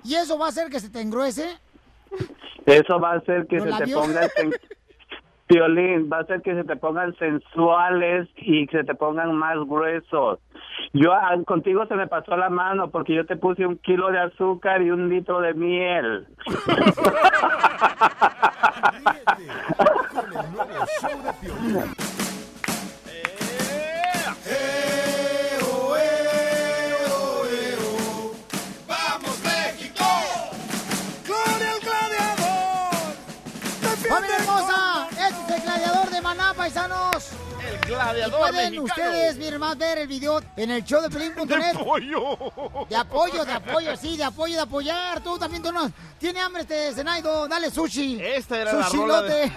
¿Y 0.05 0.15
eso 0.15 0.39
va 0.39 0.47
a 0.47 0.49
hacer 0.49 0.71
que 0.71 0.81
se 0.81 0.89
te 0.91 1.01
engruese? 1.01 1.59
Eso 2.67 2.99
va 3.01 3.13
a 3.13 3.17
hacer 3.17 3.47
que 3.47 3.57
¿Los 3.57 3.65
se 3.65 3.71
te 3.73 3.79
labios? 3.81 4.01
pongan 4.01 4.29
Piolín, 5.51 6.09
va 6.09 6.19
a 6.19 6.21
hacer 6.21 6.43
que 6.43 6.55
se 6.55 6.63
te 6.63 6.77
pongan 6.77 7.13
sensuales 7.17 8.29
y 8.37 8.69
que 8.69 8.79
se 8.79 8.85
te 8.85 8.95
pongan 8.95 9.35
más 9.35 9.57
gruesos. 9.67 10.39
Yo 10.93 11.13
ah, 11.13 11.35
contigo 11.45 11.85
se 11.87 11.97
me 11.97 12.07
pasó 12.07 12.37
la 12.37 12.51
mano 12.51 12.93
porque 12.93 13.17
yo 13.17 13.27
te 13.27 13.35
puse 13.37 13.67
un 13.67 13.77
kilo 13.79 14.13
de 14.13 14.21
azúcar 14.21 14.81
y 14.81 14.93
un 14.93 15.09
litro 15.09 15.41
de 15.41 15.55
miel. 15.55 16.29
Show 21.01 21.23
de 21.23 22.10
de 36.73 36.81
Maná, 36.81 37.10
El 37.91 37.97
Y 37.97 37.99
gladiador 37.99 38.39
pueden 38.51 38.55
mexicano. 38.73 38.83
ustedes, 38.85 39.37
mi 39.37 39.47
hermano, 39.47 39.77
ver 39.77 39.99
el 39.99 40.07
video 40.07 40.41
en 40.57 40.71
el 40.71 40.85
show 40.85 41.03
de 41.03 41.11
Pelín.net. 41.11 41.73
De 41.73 41.79
pollo. 41.85 42.87
De 42.89 42.95
apoyo, 42.97 43.45
de 43.45 43.53
apoyo, 43.53 43.97
sí, 43.97 44.17
de 44.17 44.23
apoyo, 44.25 44.55
de 44.55 44.61
apoyar. 44.63 45.21
Tú 45.23 45.37
también, 45.39 45.61
tú 45.63 45.73
no. 45.73 45.91
Tiene 46.19 46.39
hambre 46.41 46.63
este 46.63 46.93
Zenaido, 46.93 47.49
dale 47.49 47.71
sushi. 47.71 48.21
Esta 48.23 48.61
era 48.61 48.73
la 48.75 48.85
Sushi 48.85 48.97
rola 48.97 49.23
de- 49.23 49.47
lote. 49.47 49.53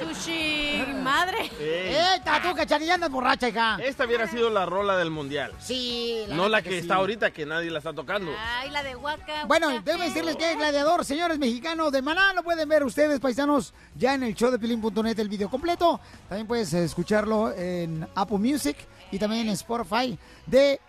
Sushi, 0.14 0.84
madre. 1.02 1.50
Ey. 1.60 1.96
Esta, 2.16 2.42
tú, 2.42 2.54
cachanilla, 2.54 2.94
andas 2.94 3.10
borracha, 3.10 3.48
hija. 3.48 3.78
Esta 3.82 4.06
hubiera 4.06 4.26
sido 4.26 4.50
la 4.50 4.64
rola 4.66 4.96
del 4.96 5.10
mundial. 5.10 5.52
Sí, 5.60 6.24
no 6.30 6.48
la 6.48 6.62
que, 6.62 6.78
está 6.78 6.96
ahorita, 6.96 7.30
que 7.30 7.44
nadie 7.46 7.70
la 7.70 7.78
está 7.78 7.92
tocando. 7.92 8.32
Ay, 8.58 8.70
la 8.70 8.82
de 8.82 8.96
Huaca. 8.96 9.44
Bueno, 9.46 9.68
déjenme 9.84 10.06
decirles 10.06 10.36
que 10.36 10.52
el 10.52 10.58
gladiador, 10.58 11.04
señores 11.04 11.38
mexicanos 11.38 11.92
de 11.92 12.02
Maná, 12.02 12.32
lo 12.32 12.42
pueden 12.42 12.68
ver 12.68 12.82
ustedes, 12.82 13.20
paisanos, 13.20 13.72
ya 13.94 14.14
en 14.14 14.22
el 14.24 14.34
show 14.34 14.50
de 14.50 14.58
Pilín.net, 14.58 15.18
el 15.18 15.28
video 15.28 15.50
completo. 15.50 16.00
También 16.28 16.46
puedes 16.46 16.72
escucharlo 17.20 17.52
en 17.56 18.06
Apple 18.14 18.38
Music 18.38 18.76
y 19.10 19.18
también 19.18 19.46
en 19.46 19.52
Spotify 19.54 20.18
de 20.46 20.80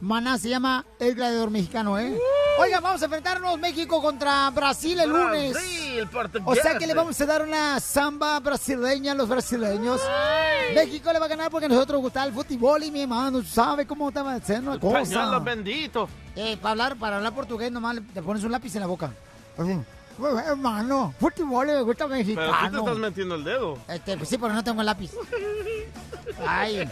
Maná. 0.00 0.38
Se 0.38 0.48
llama 0.48 0.84
El 0.98 1.14
Gladiador 1.14 1.50
Mexicano, 1.50 1.98
¿eh? 1.98 2.18
Oigan, 2.58 2.82
vamos 2.82 3.02
a 3.02 3.04
enfrentarnos 3.04 3.58
México 3.58 4.00
contra 4.00 4.48
Brasil 4.50 4.98
el 5.00 5.10
lunes. 5.10 5.52
Brasil, 5.52 6.08
O 6.44 6.54
sea 6.54 6.78
que 6.78 6.86
le 6.86 6.94
vamos 6.94 7.20
a 7.20 7.26
dar 7.26 7.42
una 7.42 7.78
samba 7.80 8.40
brasileña 8.40 9.12
a 9.12 9.14
los 9.14 9.28
brasileños. 9.28 10.00
México 10.74 11.12
le 11.12 11.18
va 11.18 11.26
a 11.26 11.28
ganar 11.28 11.50
porque 11.50 11.66
a 11.66 11.68
nosotros 11.68 12.00
gusta 12.00 12.24
el 12.24 12.32
fútbol 12.32 12.82
y 12.82 12.90
mi 12.90 13.02
hermano 13.02 13.42
sabe 13.42 13.86
cómo 13.86 14.10
te 14.10 14.20
va 14.22 14.32
a 14.32 14.36
hacer 14.36 14.60
una 14.60 14.80
cosa. 14.80 15.38
Benditos. 15.40 16.08
Eh, 16.34 16.56
para 16.60 16.70
hablar, 16.72 16.96
para 16.96 17.16
hablar 17.16 17.34
portugués 17.34 17.70
nomás 17.70 17.94
le- 17.96 18.00
te 18.02 18.22
pones 18.22 18.42
un 18.44 18.52
lápiz 18.52 18.74
en 18.74 18.80
la 18.80 18.86
boca. 18.86 19.12
Así. 19.58 19.78
"Bueno, 20.18 20.38
Hermano, 20.40 21.14
fútbol 21.18 21.66
me 21.66 21.82
gusta 21.82 22.06
Pero 22.08 22.18
tú 22.20 22.24
te 22.24 22.34
mexicano. 22.34 22.78
estás 22.78 22.96
metiendo 22.96 23.34
el 23.34 23.44
dedo. 23.44 23.78
Este, 23.88 24.16
pues 24.16 24.28
sí, 24.28 24.38
porque 24.38 24.54
no 24.54 24.64
tengo 24.64 24.80
el 24.80 24.86
lápiz. 24.86 25.10
Ay. 26.46 26.88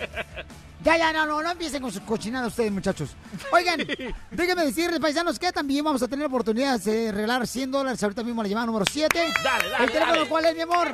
Ya, 0.82 0.98
ya, 0.98 1.12
no, 1.14 1.24
no, 1.24 1.42
no 1.42 1.50
empiecen 1.50 1.80
con 1.80 1.90
sus 1.90 2.02
cochinadas 2.02 2.48
ustedes, 2.48 2.70
muchachos. 2.70 3.10
Oigan, 3.52 3.78
déjenme 4.30 4.66
decirles, 4.66 5.00
paisanos, 5.00 5.38
que 5.38 5.50
también 5.50 5.82
vamos 5.82 6.02
a 6.02 6.08
tener 6.08 6.26
oportunidad 6.26 6.78
de 6.78 7.10
regalar 7.10 7.46
100 7.46 7.70
dólares 7.70 8.02
ahorita 8.02 8.22
mismo 8.22 8.42
a 8.42 8.44
la 8.44 8.48
llamada 8.50 8.66
número 8.66 8.84
7. 8.90 9.32
Dale, 9.42 9.70
dale, 9.70 9.84
¿El 9.84 9.90
teléfono 9.90 10.16
dale. 10.16 10.28
cuál 10.28 10.44
es, 10.44 10.54
mi 10.54 10.60
amor? 10.60 10.92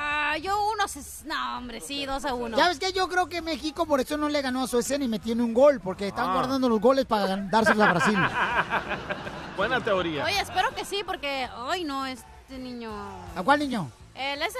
Ah, 0.00 0.36
yo 0.36 0.52
uno. 0.72 0.84
No, 1.24 1.56
hombre, 1.58 1.80
sí, 1.80 2.04
dos 2.06 2.24
a 2.26 2.34
uno. 2.34 2.56
¿Sabes 2.56 2.78
qué? 2.78 2.92
Yo 2.92 3.08
creo 3.08 3.28
que 3.28 3.40
México 3.40 3.86
por 3.86 3.98
eso 3.98 4.16
no 4.18 4.28
le 4.28 4.42
ganó 4.42 4.62
a 4.64 4.68
Suecia 4.68 4.96
ni 4.98 5.08
metió 5.08 5.34
ni 5.34 5.40
un 5.42 5.54
gol, 5.54 5.80
porque 5.80 6.08
están 6.08 6.28
Ah. 6.30 6.34
guardando 6.34 6.68
los 6.68 6.78
goles 6.80 7.06
para 7.06 7.34
dárselos 7.36 7.82
a 7.82 7.92
Brasil. 7.92 8.14
Buena 9.56 9.82
teoría. 9.82 10.24
Oye, 10.24 10.38
espero 10.38 10.72
que 10.74 10.84
sí, 10.84 11.02
porque. 11.04 11.48
Ay, 11.68 11.82
no, 11.82 12.04
este 12.06 12.58
niño. 12.58 12.92
¿A 13.34 13.42
cuál 13.42 13.58
niño? 13.60 13.90
Él 14.14 14.40
es 14.42 14.54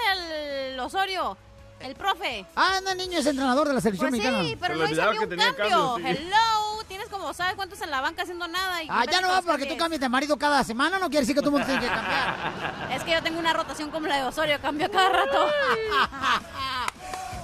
el 0.73 0.81
Osorio, 0.81 1.37
el 1.81 1.95
profe. 1.95 2.47
Ah, 2.57 2.81
no, 2.83 2.91
el 2.91 2.99
niño 2.99 3.19
es 3.19 3.27
entrenador 3.27 3.69
de 3.69 3.75
la 3.75 3.81
selección 3.81 4.11
Pues 4.11 4.21
mexicana. 4.21 4.45
sí, 4.45 4.57
pero 4.61 4.77
no 4.77 4.85
hizo 4.91 5.13
ni 5.13 5.19
un 5.19 5.55
cambio. 5.55 5.99
Hello, 5.99 6.85
tienes 6.89 7.09
como, 7.09 7.33
¿sabes 7.35 7.55
cuántos 7.55 7.81
en 7.81 7.91
la 7.91 8.01
banca 8.01 8.23
haciendo 8.23 8.47
nada? 8.49 8.83
Y 8.83 8.89
Ah, 8.91 9.05
ya 9.11 9.21
no 9.21 9.29
va 9.29 9.43
porque 9.43 9.67
tú 9.67 9.77
cambias 9.77 10.01
de 10.01 10.09
marido 10.09 10.37
cada 10.37 10.63
semana, 10.65 10.99
no 10.99 11.09
quiere 11.09 11.21
decir 11.27 11.35
que 11.35 11.43
tú 11.43 11.51
tienes 11.51 11.67
que 11.81 11.87
cambiar. 11.87 12.89
Es 12.95 13.05
que 13.05 13.13
yo 13.13 13.23
tengo 13.23 13.39
una 13.39 13.53
rotación 13.53 13.91
como 13.91 14.07
la 14.07 14.17
de 14.17 14.25
Osorio, 14.25 14.59
cambio 14.61 14.91
cada 14.91 15.09
rato. 15.11 15.47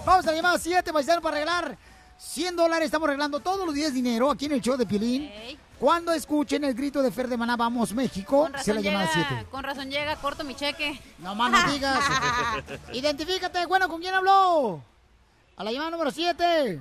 Vamos 0.05 0.26
a 0.26 0.30
la 0.30 0.37
llamada 0.37 0.59
7, 0.59 0.93
paisano, 0.93 1.20
para 1.22 1.37
arreglar 1.37 1.76
100 2.18 2.57
dólares. 2.57 2.87
Estamos 2.87 3.09
arreglando 3.09 3.41
todos 3.41 3.64
los 3.64 3.74
días 3.74 3.95
dinero 3.95 4.30
aquí 4.30 4.47
en 4.47 4.53
el 4.53 4.61
show 4.61 4.76
de 4.76 4.85
Piolín. 4.87 5.30
Cuando 5.79 6.12
escuchen 6.12 6.64
el 6.64 6.75
grito 6.75 7.03
de 7.03 7.11
Fer 7.11 7.29
de 7.29 7.37
Maná, 7.37 7.57
vamos 7.57 7.93
México, 7.93 8.43
Con 8.51 8.59
se 8.62 8.72
la 8.72 8.81
razón, 8.81 8.83
llamada 8.83 9.12
llega, 9.14 9.29
7. 9.29 9.47
con 9.51 9.64
razón 9.64 9.91
llega, 9.91 10.16
corto 10.16 10.45
mi 10.45 10.55
cheque. 10.55 11.01
No 11.18 11.35
más 11.35 11.51
no 11.66 11.72
digas. 11.72 11.99
Identifícate, 12.93 13.66
bueno, 13.66 13.89
¿con 13.89 14.01
quién 14.01 14.14
habló? 14.14 14.81
A 15.57 15.64
la 15.64 15.72
llamada 15.72 15.91
número 15.91 16.11
7. 16.11 16.81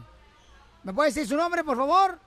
¿Me 0.83 0.93
puede 0.93 1.09
decir 1.09 1.27
su 1.27 1.35
nombre, 1.35 1.63
por 1.63 1.75
favor? 1.77 2.19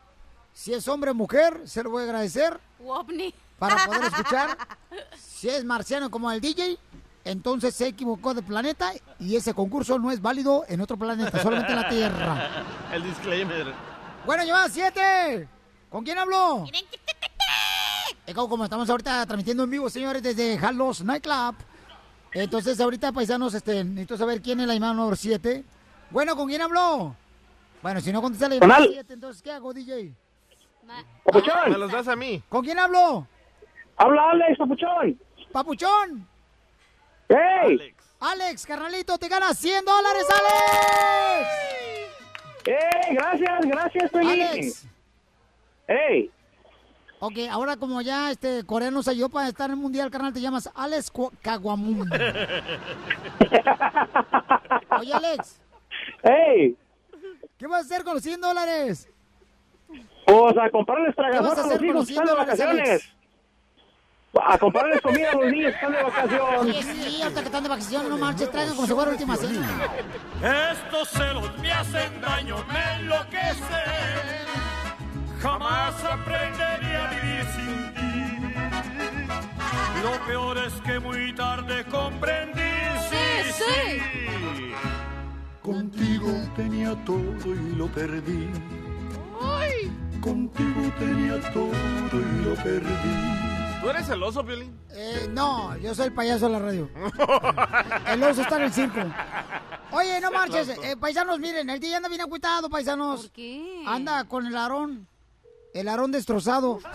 Si 0.52 0.72
es 0.74 0.86
hombre 0.88 1.10
o 1.10 1.14
mujer, 1.14 1.62
se 1.66 1.82
lo 1.82 1.90
voy 1.90 2.02
a 2.02 2.06
agradecer 2.06 2.58
Wopni. 2.80 3.32
para 3.58 3.84
poder 3.86 4.04
escuchar. 4.12 4.56
Si 5.18 5.48
es 5.48 5.64
marciano 5.64 6.10
como 6.10 6.30
el 6.32 6.40
DJ, 6.40 6.78
entonces 7.24 7.74
se 7.74 7.86
equivocó 7.88 8.34
de 8.34 8.42
planeta 8.42 8.92
y 9.20 9.36
ese 9.36 9.54
concurso 9.54 9.98
no 9.98 10.10
es 10.10 10.20
válido 10.20 10.64
en 10.68 10.80
otro 10.80 10.96
planeta, 10.96 11.40
solamente 11.42 11.72
en 11.72 11.76
la 11.80 11.88
Tierra. 11.88 12.64
El 12.92 13.02
disclaimer. 13.04 13.72
Bueno, 14.24 14.44
llamada 14.44 14.68
7. 14.68 15.48
¿Con 15.90 16.04
quién 16.04 16.18
habló? 16.18 16.64
Eh, 18.26 18.34
como- 18.34 18.64
estamos 18.64 18.90
ahorita 18.90 19.24
transmitiendo 19.26 19.64
en 19.64 19.70
vivo, 19.70 19.88
señores, 19.88 20.22
desde 20.22 20.58
Halos 20.58 21.02
Nightclub. 21.04 21.54
Entonces, 22.32 22.78
ahorita, 22.80 23.12
paisanos, 23.12 23.54
este, 23.54 23.82
necesito 23.84 24.16
saber 24.16 24.42
quién 24.42 24.60
es 24.60 24.66
la 24.66 24.74
llamada 24.74 24.92
número 24.94 25.16
7. 25.16 25.64
Bueno, 26.10 26.36
¿con 26.36 26.48
quién 26.48 26.60
habló? 26.60 27.14
Bueno, 27.82 28.00
si 28.00 28.12
no 28.12 28.20
contesta 28.20 28.48
la 28.48 28.56
Al. 28.76 28.88
7, 28.92 29.14
entonces, 29.14 29.42
¿qué 29.42 29.52
hago, 29.52 29.72
DJ? 29.72 30.12
Papuchón. 31.24 31.70
Me 31.70 31.78
los 31.78 31.90
das 31.90 32.08
a 32.08 32.16
mí. 32.16 32.42
¿Con 32.48 32.64
quién 32.64 32.78
habló? 32.78 33.26
Habla 33.96 34.30
Alex, 34.30 34.58
papuchón. 34.58 35.18
¡Papuchón! 35.52 36.28
¡Hey! 37.28 37.94
Alex, 38.20 38.66
carnalito, 38.66 39.16
te 39.18 39.28
ganas 39.28 39.58
100 39.58 39.84
dólares, 39.84 40.24
Alex. 40.30 41.48
¡Eh! 42.66 43.14
Gracias, 43.14 43.60
gracias, 43.66 44.10
Piolín. 44.10 44.42
Alex. 44.46 44.86
¡Ey! 45.88 46.30
Ok, 47.18 47.32
ahora 47.50 47.76
como 47.76 48.00
ya 48.02 48.30
este 48.30 48.62
coreano 48.64 49.02
se 49.02 49.10
ayudó 49.12 49.28
para 49.30 49.48
estar 49.48 49.70
en 49.70 49.76
el 49.76 49.82
mundial, 49.82 50.10
carnal, 50.10 50.32
te 50.34 50.40
llamas 50.40 50.70
Alex 50.74 51.10
Caguamún. 51.42 52.10
Oye, 55.00 55.12
Alex. 55.14 55.60
¡Ey! 56.22 56.76
¿Qué 57.58 57.66
vas 57.66 57.82
a 57.82 57.86
hacer 57.86 58.04
con 58.04 58.14
los 58.14 58.22
100 58.22 58.40
dólares? 58.40 59.08
Pues 60.26 60.56
a 60.58 60.68
comprarles 60.70 61.14
¿Qué 61.14 61.22
vas 61.40 61.58
a 61.58 61.62
a 61.62 61.64
hacer 61.64 61.66
los 61.66 61.78
con 61.78 61.84
hijos 61.86 61.94
los 61.96 62.06
que 62.08 62.12
100 62.12 62.22
están 62.22 62.26
de 62.26 62.30
dólares, 62.32 62.58
vacaciones. 62.58 62.88
Alex? 62.90 63.12
A 64.48 64.58
comprarles 64.58 65.00
comida 65.00 65.30
a 65.30 65.34
los 65.36 65.46
niños 65.50 65.70
que 65.72 65.76
están 65.76 65.92
de 65.92 65.98
Sí, 65.98 66.04
vacaciones. 66.04 66.84
sí, 66.84 67.22
ahorita 67.22 67.40
que 67.40 67.46
están 67.46 67.62
de 67.62 67.68
vacaciones, 67.70 68.08
no 68.10 68.18
marches, 68.18 68.50
traigan 68.50 68.74
como 68.76 68.86
si 68.86 68.92
fuera 68.92 69.10
última 69.12 69.34
cena. 69.36 69.66
Estos 70.72 71.08
celos 71.08 71.58
me 71.58 71.72
hacen 71.72 72.20
daño, 72.20 72.56
me 72.70 72.94
enloquecen. 73.00 74.65
Jamás 75.46 75.94
aprendería 76.02 77.06
a 77.06 77.10
vivir 77.14 77.44
sin 77.54 77.94
ti. 77.94 78.14
Lo 80.02 80.26
peor 80.26 80.58
es 80.58 80.72
que 80.84 80.98
muy 80.98 81.32
tarde 81.36 81.84
comprendí. 81.84 82.74
Sí, 83.08 83.52
sí. 83.52 84.02
Contigo 85.62 86.32
tenía 86.56 86.96
todo 87.04 87.54
y 87.54 87.76
lo 87.76 87.86
perdí. 87.86 88.50
Contigo 90.20 90.92
tenía 90.98 91.40
todo 91.52 91.70
y 92.12 92.44
lo 92.44 92.54
perdí. 92.56 93.80
¿Tú 93.80 93.90
eres 93.90 94.06
celoso, 94.08 94.44
Piolín? 94.44 94.76
Eh, 94.90 95.28
no, 95.30 95.76
yo 95.76 95.94
soy 95.94 96.06
el 96.06 96.12
payaso 96.12 96.46
de 96.46 96.52
la 96.54 96.58
radio. 96.58 96.90
El 98.08 98.20
oso 98.24 98.42
está 98.42 98.56
en 98.56 98.62
el 98.62 98.72
circo. 98.72 99.00
Oye, 99.92 100.20
no 100.20 100.32
marches, 100.32 100.70
eh, 100.70 100.96
paisanos, 100.98 101.38
miren, 101.38 101.70
el 101.70 101.78
día 101.78 101.98
anda 101.98 102.08
bien 102.08 102.22
acuitado, 102.22 102.68
paisanos. 102.68 103.22
¿Por 103.22 103.30
qué? 103.30 103.84
Anda 103.86 104.24
con 104.24 104.44
el 104.46 104.56
arón. 104.56 105.06
El 105.80 105.88
arón 105.88 106.12
destrozado. 106.12 106.78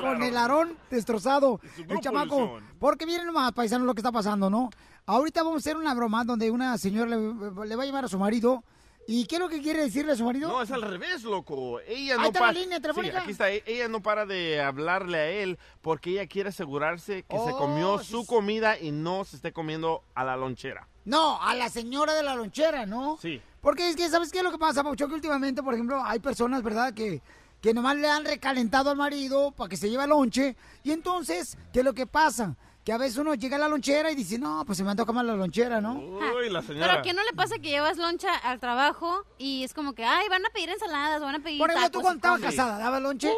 Con 0.00 0.22
el 0.22 0.36
arón 0.36 0.76
destrozado. 0.90 1.60
El 1.88 2.00
chamaco. 2.00 2.58
Porque 2.78 3.06
miren 3.06 3.26
nomás, 3.26 3.52
paisanos, 3.52 3.86
lo 3.86 3.94
que 3.94 4.00
está 4.00 4.12
pasando, 4.12 4.48
¿no? 4.50 4.70
ahorita 5.06 5.42
vamos 5.42 5.56
a 5.56 5.60
hacer 5.60 5.76
una 5.78 5.94
broma 5.94 6.22
donde 6.24 6.50
una 6.50 6.76
señora 6.76 7.16
le, 7.16 7.66
le 7.66 7.76
va 7.76 7.82
a 7.82 7.86
llamar 7.86 8.04
a 8.04 8.08
su 8.08 8.18
marido. 8.18 8.62
¿Y 9.10 9.24
qué 9.24 9.36
es 9.36 9.40
lo 9.40 9.48
que 9.48 9.62
quiere 9.62 9.80
decirle 9.82 10.12
a 10.12 10.16
su 10.16 10.24
marido? 10.26 10.50
No, 10.50 10.60
es 10.60 10.70
al 10.70 10.82
revés, 10.82 11.24
loco. 11.24 11.80
Ella 11.80 12.16
Ahí 12.16 12.20
no 12.20 12.26
está 12.26 12.40
la 12.40 12.46
para. 12.48 12.60
línea 12.60 12.78
telefónica. 12.78 13.14
Sí, 13.16 13.22
aquí 13.22 13.30
está. 13.32 13.50
E- 13.50 13.62
Ella 13.64 13.88
no 13.88 14.02
para 14.02 14.26
de 14.26 14.60
hablarle 14.60 15.16
a 15.18 15.30
él 15.30 15.58
porque 15.80 16.10
ella 16.10 16.26
quiere 16.26 16.50
asegurarse 16.50 17.22
que 17.22 17.36
se 17.38 17.52
Oh, 17.52 17.56
comió 17.56 17.98
sí, 18.00 18.10
su 18.10 18.26
comida 18.26 18.78
y 18.78 18.90
no 18.90 19.24
se 19.24 19.36
esté 19.36 19.50
comiendo 19.54 20.02
a 20.14 20.24
la 20.24 20.36
lonchera. 20.36 20.88
No, 21.08 21.42
a 21.42 21.54
la 21.54 21.70
señora 21.70 22.12
de 22.12 22.22
la 22.22 22.34
lonchera, 22.34 22.84
¿no? 22.84 23.16
Sí. 23.20 23.40
Porque 23.62 23.88
es 23.88 23.96
que, 23.96 24.10
¿sabes 24.10 24.30
qué 24.30 24.38
es 24.38 24.44
lo 24.44 24.50
que 24.50 24.58
pasa, 24.58 24.84
Paucho? 24.84 25.08
Que 25.08 25.14
últimamente, 25.14 25.62
por 25.62 25.72
ejemplo, 25.72 26.02
hay 26.04 26.18
personas, 26.18 26.62
¿verdad? 26.62 26.92
Que, 26.92 27.22
que 27.62 27.72
nomás 27.72 27.96
le 27.96 28.08
han 28.08 28.26
recalentado 28.26 28.90
al 28.90 28.98
marido 28.98 29.50
para 29.52 29.70
que 29.70 29.78
se 29.78 29.88
lleve 29.88 30.06
lonche. 30.06 30.54
Y 30.84 30.90
entonces, 30.90 31.56
¿qué 31.72 31.78
es 31.78 31.84
lo 31.84 31.94
que 31.94 32.06
pasa? 32.06 32.56
Que 32.84 32.92
a 32.92 32.98
veces 32.98 33.16
uno 33.16 33.34
llega 33.34 33.56
a 33.56 33.58
la 33.58 33.68
lonchera 33.68 34.10
y 34.10 34.16
dice, 34.16 34.38
no, 34.38 34.64
pues 34.66 34.76
se 34.76 34.84
me 34.84 34.90
antoja 34.90 35.10
más 35.12 35.24
la 35.24 35.34
lonchera, 35.34 35.80
¿no? 35.80 35.94
Uy, 35.94 36.50
la 36.50 36.60
Pero 36.60 36.92
¿a 36.92 37.00
qué 37.00 37.14
no 37.14 37.24
le 37.24 37.32
pasa 37.32 37.54
que 37.56 37.70
llevas 37.70 37.96
loncha 37.96 38.34
al 38.36 38.60
trabajo 38.60 39.24
y 39.38 39.64
es 39.64 39.72
como 39.72 39.94
que, 39.94 40.04
ay, 40.04 40.28
van 40.28 40.44
a 40.44 40.50
pedir 40.50 40.68
ensaladas, 40.68 41.22
van 41.22 41.36
a 41.36 41.38
pedir 41.38 41.58
Por 41.58 41.70
ejemplo, 41.70 41.90
tú 41.90 42.00
tacos 42.00 42.02
cuando 42.02 42.16
y 42.16 42.18
estabas 42.18 42.40
casada, 42.54 42.78
¿dabas 42.78 43.00
lonche? 43.00 43.32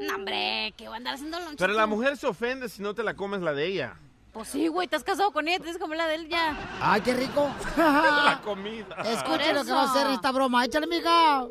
No, 0.00 0.16
hombre, 0.16 0.74
que 0.76 0.86
voy 0.88 0.94
a 0.94 0.96
andar 0.96 1.14
haciendo 1.14 1.38
lonche. 1.38 1.56
Pero 1.58 1.74
la 1.74 1.84
tú? 1.84 1.90
mujer 1.90 2.16
se 2.16 2.26
ofende 2.26 2.68
si 2.68 2.82
no 2.82 2.92
te 2.92 3.04
la 3.04 3.14
comes 3.14 3.40
la 3.40 3.52
de 3.52 3.66
ella. 3.66 3.96
Pues 4.34 4.48
sí, 4.48 4.66
güey, 4.66 4.88
te 4.88 4.96
has 4.96 5.04
casado 5.04 5.30
con 5.30 5.46
ella, 5.46 5.58
tienes 5.58 5.76
que 5.76 5.80
comer 5.80 5.96
la 5.96 6.08
de 6.08 6.16
él 6.16 6.28
ya. 6.28 6.56
Ay, 6.82 7.00
qué 7.02 7.14
rico. 7.14 7.48
la 7.76 8.40
comida. 8.42 8.96
Escuche 9.04 9.52
lo 9.52 9.64
que 9.64 9.70
va 9.70 9.82
a 9.82 9.84
hacer 9.84 10.08
esta 10.08 10.32
broma. 10.32 10.64
Échale, 10.64 10.88
mija. 10.88 11.46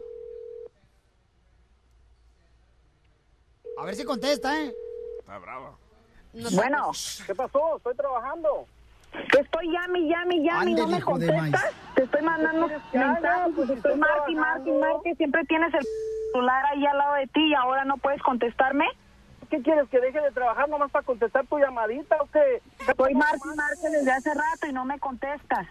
A 3.77 3.85
ver 3.85 3.95
si 3.95 4.03
contesta, 4.03 4.61
¿eh? 4.61 4.73
Está 5.19 5.37
brava. 5.37 5.77
Bueno, 6.33 6.91
¿qué 7.25 7.33
pasó? 7.33 7.77
Estoy 7.77 7.95
trabajando. 7.95 8.67
Te 9.31 9.39
estoy 9.39 9.71
llame, 9.71 10.01
llame, 10.09 10.43
llame 10.43 10.71
no 10.73 10.87
me 10.87 11.01
contestas. 11.01 11.71
Te 11.95 12.03
estoy 12.03 12.21
mandando 12.21 12.67
mensajes, 12.67 13.53
Pues 13.55 13.69
estoy 13.69 13.95
marque, 13.95 14.35
marque, 14.35 14.71
marque. 14.73 15.15
Siempre 15.15 15.45
tienes 15.45 15.73
el 15.73 15.85
celular 16.33 16.65
ahí 16.65 16.85
al 16.85 16.97
lado 16.97 17.13
de 17.13 17.27
ti 17.27 17.47
y 17.47 17.53
ahora 17.53 17.85
no 17.85 17.95
puedes 17.95 18.21
contestarme. 18.23 18.87
¿Qué 19.53 19.61
quieres? 19.61 19.87
¿Que 19.89 19.99
deje 19.99 20.19
de 20.19 20.31
trabajar 20.31 20.67
nomás 20.67 20.89
para 20.89 21.05
contestar 21.05 21.45
tu 21.45 21.59
llamadita 21.59 22.17
o 22.19 22.25
qué? 22.25 22.59
Estoy 22.89 23.13
marque, 23.13 23.37
y 23.53 23.55
marque 23.55 23.89
desde 23.91 24.11
hace 24.11 24.33
rato 24.33 24.65
y 24.67 24.73
no 24.73 24.83
me 24.83 24.97
contestas. 24.97 25.67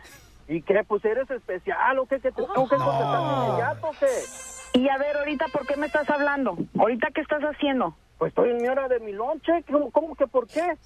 ¿Y 0.47 0.63
qué? 0.63 0.85
Pues 0.87 1.05
eres 1.05 1.29
especial 1.29 1.99
o 1.99 2.07
qué? 2.07 2.21
¿Que 2.21 2.31
te 2.31 2.43
tengo 2.43 2.69
que 2.69 2.77
contestar 2.77 3.49
inmediato 3.49 3.89
o 3.89 3.93
qué? 3.99 4.79
Y 4.79 4.89
a 4.89 4.99
ver, 4.99 5.17
ahorita, 5.17 5.47
¿por 5.49 5.67
qué 5.67 5.75
me 5.75 5.87
estás 5.87 6.09
hablando? 6.11 6.57
¿Ahorita 6.79 7.09
qué 7.13 7.23
estás 7.23 7.43
haciendo? 7.43 7.97
Pues 8.19 8.29
estoy 8.29 8.51
en 8.51 8.59
mi 8.59 8.69
hora 8.69 8.87
de 8.87 9.01
mi 9.01 9.11
lonche. 9.11 9.65
¿Cómo, 9.69 9.91
cómo 9.91 10.15
que 10.15 10.29
por 10.29 10.47
qué? 10.47 10.77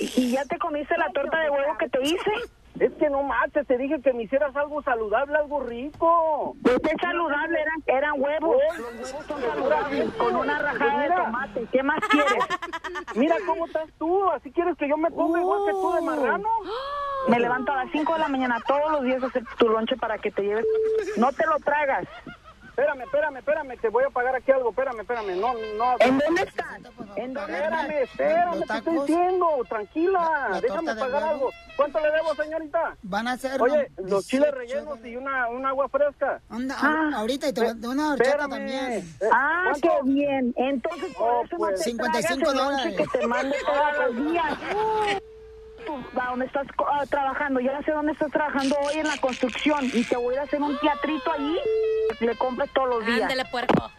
¿Y, 0.00 0.22
y 0.22 0.30
ya 0.30 0.46
te 0.46 0.56
comiste 0.56 0.96
la 0.96 1.10
torta 1.10 1.38
de 1.38 1.50
huevo 1.50 1.76
que 1.76 1.90
te 1.90 2.02
hice? 2.04 2.32
Es 2.80 2.92
que 2.94 3.08
no 3.08 3.22
marches, 3.22 3.66
te 3.66 3.78
dije 3.78 4.00
que 4.02 4.12
me 4.12 4.24
hicieras 4.24 4.54
algo 4.54 4.82
saludable, 4.82 5.36
algo 5.38 5.60
rico. 5.60 6.54
Pues 6.62 6.76
es 6.76 7.00
saludable, 7.00 7.58
eran, 7.60 7.82
eran 7.86 8.12
huevos. 8.20 8.56
Oh, 8.56 8.78
Los 8.78 8.92
huevos 9.12 9.26
son 9.26 9.40
saludables, 9.40 10.10
con 10.14 10.36
una 10.36 10.58
rajada 10.58 10.98
de 11.02 11.08
Mira. 11.08 11.24
tomate. 11.24 11.66
¿Qué 11.72 11.82
más 11.82 12.00
quieres? 12.10 12.32
Mira 13.14 13.36
cómo 13.46 13.66
estás 13.66 13.88
tú, 13.98 14.30
así 14.30 14.50
quieres 14.52 14.76
que 14.76 14.88
yo 14.88 14.96
me 14.98 15.10
ponga 15.10 15.40
igual 15.40 15.60
que 15.66 15.72
tú 15.72 15.92
de 15.92 16.00
marrano. 16.02 16.48
Me 17.28 17.40
levanto 17.40 17.72
a 17.72 17.76
las 17.84 17.90
5 17.90 18.12
de 18.12 18.18
la 18.20 18.28
mañana 18.28 18.60
todos 18.68 18.92
los 18.92 19.02
días 19.02 19.22
a 19.22 19.26
hacer 19.26 19.42
tu 19.58 19.68
lonche 19.68 19.96
para 19.96 20.18
que 20.18 20.30
te 20.30 20.42
lleves. 20.42 20.64
No 21.16 21.32
te 21.32 21.46
lo 21.46 21.58
tragas. 21.58 22.06
Espérame, 22.76 23.00
espérame, 23.04 23.36
espérame, 23.38 23.80
te 23.80 23.88
voy 23.88 24.04
a 24.04 24.10
pagar 24.10 24.34
aquí 24.36 24.52
algo, 24.52 24.68
espérame, 24.68 25.00
espérame, 25.00 25.40
no, 25.40 25.54
no. 25.78 25.94
¿En 25.98 26.18
dónde 26.18 26.42
estás? 26.42 26.76
¿En 27.16 27.32
dónde 27.32 27.54
Espérame, 27.54 27.90
espérame, 28.02 28.60
te 28.66 28.76
estoy 28.76 28.98
diciendo, 28.98 29.46
tranquila, 29.66 30.48
La 30.50 30.60
déjame 30.60 30.88
torta 30.88 30.94
de 30.94 31.00
pagar 31.00 31.22
huevo. 31.22 31.34
algo. 31.34 31.50
¿Cuánto 31.74 32.00
le 32.00 32.10
debo, 32.10 32.34
señorita? 32.34 32.96
Van 33.02 33.28
a 33.28 33.36
ser... 33.38 33.62
Oye, 33.62 33.90
¿no? 33.96 34.08
los 34.08 34.26
chiles 34.26 34.52
18 34.54 34.58
rellenos 34.58 35.06
y 35.06 35.16
una, 35.16 35.48
un 35.48 35.64
agua 35.64 35.88
fresca. 35.88 36.40
Anda, 36.50 36.76
Ah. 36.78 37.10
ahorita 37.16 37.48
y 37.48 37.52
te, 37.54 37.74
te 37.74 37.88
una 37.88 38.12
horchata 38.12 38.28
Espérame. 38.30 38.50
también. 38.50 38.92
Eh, 38.92 39.28
Ah, 39.32 39.62
¿cuánto? 39.70 39.88
qué 40.04 40.10
bien. 40.10 40.54
Entonces, 40.56 41.14
por 41.14 41.30
Oh, 41.30 41.44
eso 41.44 41.56
pues. 41.56 41.70
no 41.72 41.76
te 41.78 41.82
55 41.82 42.12
tragas 42.12 42.30
el 42.30 42.58
lonche 42.58 42.82
dólares. 42.90 42.96
que 43.12 43.18
te 43.18 43.26
mande 43.26 43.56
todos 43.64 44.14
los 44.16 44.32
días. 44.32 44.58
Tú, 45.86 46.20
¿A 46.20 46.30
dónde 46.30 46.46
estás 46.46 46.66
ah, 46.78 47.04
trabajando? 47.08 47.60
Ya 47.60 47.80
sé 47.82 47.92
dónde 47.92 48.12
estás 48.12 48.30
trabajando 48.30 48.76
hoy 48.80 48.98
en 48.98 49.06
la 49.06 49.16
construcción 49.18 49.84
y 49.92 50.02
te 50.04 50.16
voy 50.16 50.32
a 50.32 50.36
ir 50.36 50.40
a 50.40 50.42
hacer 50.42 50.60
un 50.60 50.76
teatrito 50.78 51.32
allí. 51.32 51.58
Le 52.20 52.36
compres 52.36 52.70
todos 52.72 52.88
los 52.88 53.06
días. 53.06 53.22
Ándale, 53.22 53.44
puerco. 53.50 53.90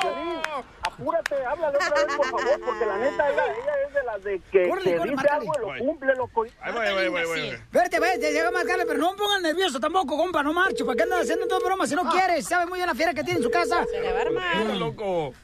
Piolín, 0.00 0.40
apúrate, 0.82 1.44
háblale 1.44 1.76
otra 1.76 1.90
vez, 1.90 2.16
por 2.16 2.26
favor, 2.26 2.60
porque 2.64 2.86
la 2.86 2.98
neta, 2.98 3.30
ella, 3.30 3.44
ella 3.44 3.72
es 3.86 3.94
de 3.94 4.02
las 4.02 4.24
de 4.24 4.40
que, 4.50 4.62
que 4.62 4.68
córrele, 4.68 4.92
dice 4.92 5.14
márcale. 5.14 5.40
algo 5.40 5.52
y 5.54 5.78
lo 5.78 5.86
cumple, 5.86 6.14
loco. 6.14 6.44
Ahí 6.60 6.72
voy, 6.72 6.86
ahí 6.86 6.92
voy, 6.94 7.02
ahí 7.02 7.08
voy, 7.08 7.20
ahí 7.20 7.50
voy. 7.50 7.58
Verte, 7.72 8.00
vete, 8.00 8.32
llega 8.32 8.48
a 8.48 8.50
marcarle, 8.50 8.86
pero 8.86 8.98
no 8.98 9.12
me 9.12 9.18
pongan 9.18 9.42
nervioso 9.42 9.78
tampoco, 9.78 10.16
compa, 10.16 10.42
no 10.42 10.52
marcho. 10.52 10.84
¿Para 10.86 10.96
qué 10.96 11.02
andan 11.04 11.20
haciendo 11.20 11.46
todo 11.46 11.60
broma 11.60 11.86
si 11.86 11.94
no 11.94 12.08
quieres? 12.10 12.46
¿Sabe 12.46 12.66
muy 12.66 12.78
bien 12.78 12.86
la 12.86 12.94
fiera 12.94 13.14
que 13.14 13.22
tiene 13.22 13.38
en 13.38 13.44
su 13.44 13.50
casa? 13.50 13.84
Se 13.90 14.00
le 14.00 14.12
va 14.12 14.18
a 14.18 14.22
armar. 14.22 14.76
Loco. 14.76 15.34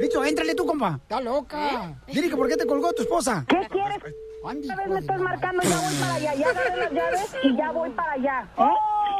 Listo, 0.00 0.24
éntrale 0.24 0.54
tú, 0.54 0.66
compa. 0.66 0.98
Está 1.02 1.20
loca. 1.20 1.96
Dile 2.06 2.28
que 2.28 2.36
por 2.36 2.48
qué 2.48 2.56
te 2.56 2.66
colgó 2.66 2.92
tu 2.92 3.02
esposa. 3.02 3.44
¿Qué 3.48 3.60
quieres? 3.70 3.98
Andy, 4.44 4.62
Esta 4.62 4.74
vez 4.74 4.88
me 4.88 4.98
estás 4.98 5.20
marcando, 5.20 5.62
ya 5.62 5.76
voy 5.80 5.94
para 6.00 6.14
allá. 6.14 6.34
Ya 6.34 6.48
agarré 6.48 6.76
las 6.76 6.92
llaves 6.92 7.36
y 7.44 7.56
ya 7.56 7.70
voy 7.70 7.90
para 7.90 8.12
allá. 8.12 8.48
¿eh? 8.58 8.62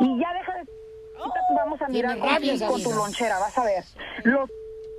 Y 0.01 0.21
ya 0.21 0.33
deja 0.35 0.53
de... 0.55 0.83
Ahorita 1.19 1.41
vamos 1.57 1.83
a 1.83 1.89
mirar 1.89 2.19
con, 2.19 2.29
rabia 2.29 2.67
con 2.67 2.83
tu 2.83 2.93
lonchera, 2.93 3.39
vas 3.39 3.57
a 3.57 3.65
ver. 3.65 3.85
Los 4.25 4.51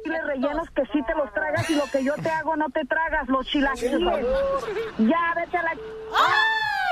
chiles 0.03 0.23
rellenos 0.25 0.69
que 0.69 0.83
sí 0.93 1.01
te 1.05 1.13
los 1.15 1.33
tragas 1.33 1.69
y 1.69 1.75
lo 1.75 1.83
que 1.91 2.03
yo 2.03 2.13
te 2.15 2.29
hago 2.29 2.55
no 2.55 2.69
te 2.69 2.85
tragas. 2.85 3.27
Los 3.27 3.45
chilaquiles. 3.47 3.99
Ya, 4.99 5.33
vete 5.35 5.57
a 5.57 5.63
la... 5.63 5.77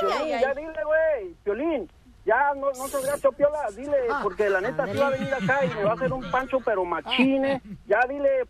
Piolín, 0.02 0.40
ya 0.40 0.54
dile, 0.54 0.84
güey, 0.84 1.34
Piolín. 1.44 1.92
Ya, 2.26 2.54
no, 2.56 2.72
no 2.72 2.88
seas 2.88 3.06
gacho, 3.06 3.32
Piola, 3.32 3.68
dile, 3.76 3.98
porque 4.22 4.50
la 4.50 4.62
neta 4.62 4.86
sí 4.86 4.98
va 4.98 5.08
a 5.08 5.12
venir 5.12 5.34
acá 5.34 5.66
y 5.66 5.70
me 5.70 5.84
va 5.84 5.92
a 5.92 5.94
hacer 5.96 6.14
un 6.14 6.30
pancho, 6.30 6.60
pero 6.64 6.86
machine. 6.86 7.62
Ya 7.88 8.00
dile, 8.08 8.46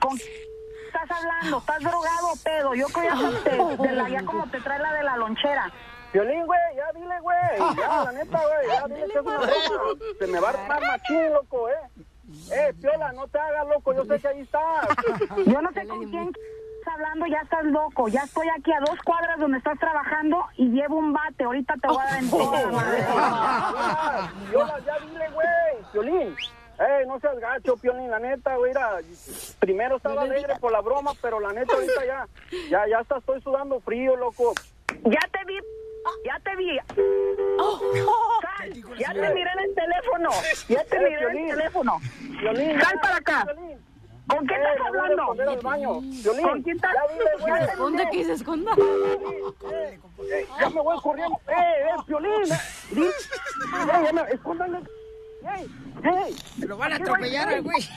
¿Con 0.00 0.16
estás 0.16 1.10
hablando? 1.10 1.58
¿Estás 1.58 1.80
drogado 1.80 2.28
pedo? 2.44 2.74
Yo 2.74 2.86
creo 2.86 3.14
ya 3.14 3.42
te, 3.42 3.82
de 3.88 3.92
la, 3.92 4.08
ya 4.08 4.24
como 4.24 4.46
te 4.48 4.60
trae 4.60 4.78
la 4.78 4.92
de 4.94 5.02
la 5.02 5.16
lonchera. 5.16 5.72
Piolín, 6.12 6.46
güey, 6.46 6.60
ya 6.76 6.92
dile, 6.92 7.20
güey. 7.20 7.76
Ya, 7.76 8.04
la 8.04 8.12
neta, 8.12 8.40
güey, 8.40 8.68
ya 8.68 8.86
dile 8.86 9.06
que 9.12 9.18
es 9.18 9.24
una 9.24 9.38
broma. 9.38 10.00
Se 10.18 10.26
me 10.26 10.40
va 10.40 10.48
a 10.48 10.52
armar 10.52 10.82
machín, 10.82 11.32
loco, 11.32 11.68
eh. 11.68 11.74
Eh, 12.52 12.74
Piola, 12.80 13.12
no 13.12 13.26
te 13.28 13.38
hagas, 13.38 13.66
loco, 13.68 13.94
yo 13.94 14.04
sé 14.04 14.18
que 14.18 14.28
ahí 14.28 14.40
estás. 14.40 14.88
Yo 15.46 15.62
no 15.62 15.70
sé 15.72 15.86
con 15.86 16.10
quién 16.10 16.32
hablando, 16.92 17.26
ya 17.26 17.40
estás 17.42 17.64
loco. 17.64 18.08
Ya 18.08 18.20
estoy 18.22 18.46
aquí 18.58 18.72
a 18.72 18.80
dos 18.80 18.98
cuadras 19.04 19.38
donde 19.38 19.58
estás 19.58 19.78
trabajando 19.78 20.44
y 20.56 20.68
llevo 20.68 20.96
un 20.98 21.12
bate. 21.12 21.44
Ahorita 21.44 21.74
te 21.80 21.88
voy 21.88 21.98
a 22.00 22.04
dar 22.10 22.18
en 22.22 22.30
toda 22.30 22.62
la 22.72 24.30
ya 24.86 24.98
dile, 25.06 25.30
güey, 25.30 25.46
Piolín. 25.92 26.36
Eh, 26.78 27.04
no 27.06 27.18
seas 27.20 27.38
gacho, 27.38 27.76
Piolín, 27.78 28.10
la 28.10 28.18
neta, 28.18 28.54
güey, 28.56 28.70
mira, 28.70 28.96
primero 29.58 29.96
estaba 29.96 30.22
alegre 30.22 30.54
por 30.60 30.70
la 30.72 30.82
broma, 30.82 31.12
pero 31.22 31.40
la 31.40 31.52
neta 31.52 31.72
ahorita 31.72 32.04
ya, 32.04 32.28
ya, 32.68 32.86
ya 32.86 32.98
hasta 32.98 33.16
estoy 33.16 33.40
sudando 33.40 33.80
frío, 33.80 34.14
loco. 34.16 34.52
Ya 35.04 35.20
te 35.32 35.44
vi, 35.46 35.58
ya 36.24 36.38
te 36.44 36.54
vi. 36.56 36.78
Sal, 38.58 38.72
ya 38.98 39.12
te 39.12 39.34
miré 39.34 39.50
en 39.52 39.60
el 39.60 39.74
teléfono. 39.74 40.30
Ya 40.68 40.84
te 40.84 40.96
Eh, 40.96 41.00
miré 41.00 41.30
en 41.30 41.38
el 41.38 41.56
teléfono. 41.56 41.98
Piolín, 42.40 42.80
Sal 42.80 42.94
ya, 42.94 43.00
para 43.00 43.16
acá. 43.16 43.46
¿Con 44.28 44.44
quién 44.46 44.60
Eh, 44.60 44.64
estás 44.72 44.84
a 44.84 44.88
hablando? 44.88 45.26
¿Con 46.42 46.62
quién 46.62 46.76
estás? 46.76 46.92
¿Dónde 47.78 48.04
miré. 48.06 48.10
que 48.18 48.24
se 48.24 48.32
esconda? 48.32 48.72
Eh, 48.72 49.98
eh, 50.32 50.46
ya 50.60 50.70
me 50.70 50.80
voy 50.80 50.98
corriendo. 51.00 51.36
¡Eh, 51.48 51.52
eh, 51.52 52.02
Piolín! 52.06 52.52
eh, 52.52 52.56
¡Eh, 52.96 53.10
ya 54.04 54.12
me- 54.12 54.22
escóndanle! 54.32 54.78
¡Ey, 55.56 55.66
ey! 56.02 56.66
Lo 56.66 56.76
van 56.76 56.92
a 56.92 56.96
atropellar 56.96 57.48
al 57.48 57.62
güey. 57.62 57.88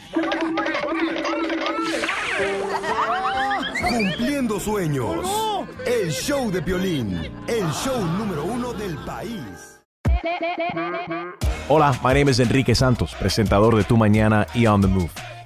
Cumpliendo 3.89 4.59
sueños. 4.59 5.25
El 5.85 6.11
show 6.11 6.51
de 6.51 6.61
Piolín. 6.61 7.15
El 7.47 7.67
show 7.71 7.99
número 8.17 8.43
uno 8.43 8.73
del 8.73 8.97
país. 8.99 9.81
Hola, 11.69 11.91
my 12.03 12.13
name 12.13 12.29
is 12.31 12.39
Enrique 12.39 12.75
Santos, 12.75 13.15
presentador 13.15 13.75
de 13.75 13.83
Tu 13.83 13.95
Mañana 13.97 14.45
y 14.53 14.67
On 14.67 14.81
the 14.81 14.87
Move. 14.87 15.09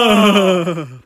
Oh. 0.00 0.86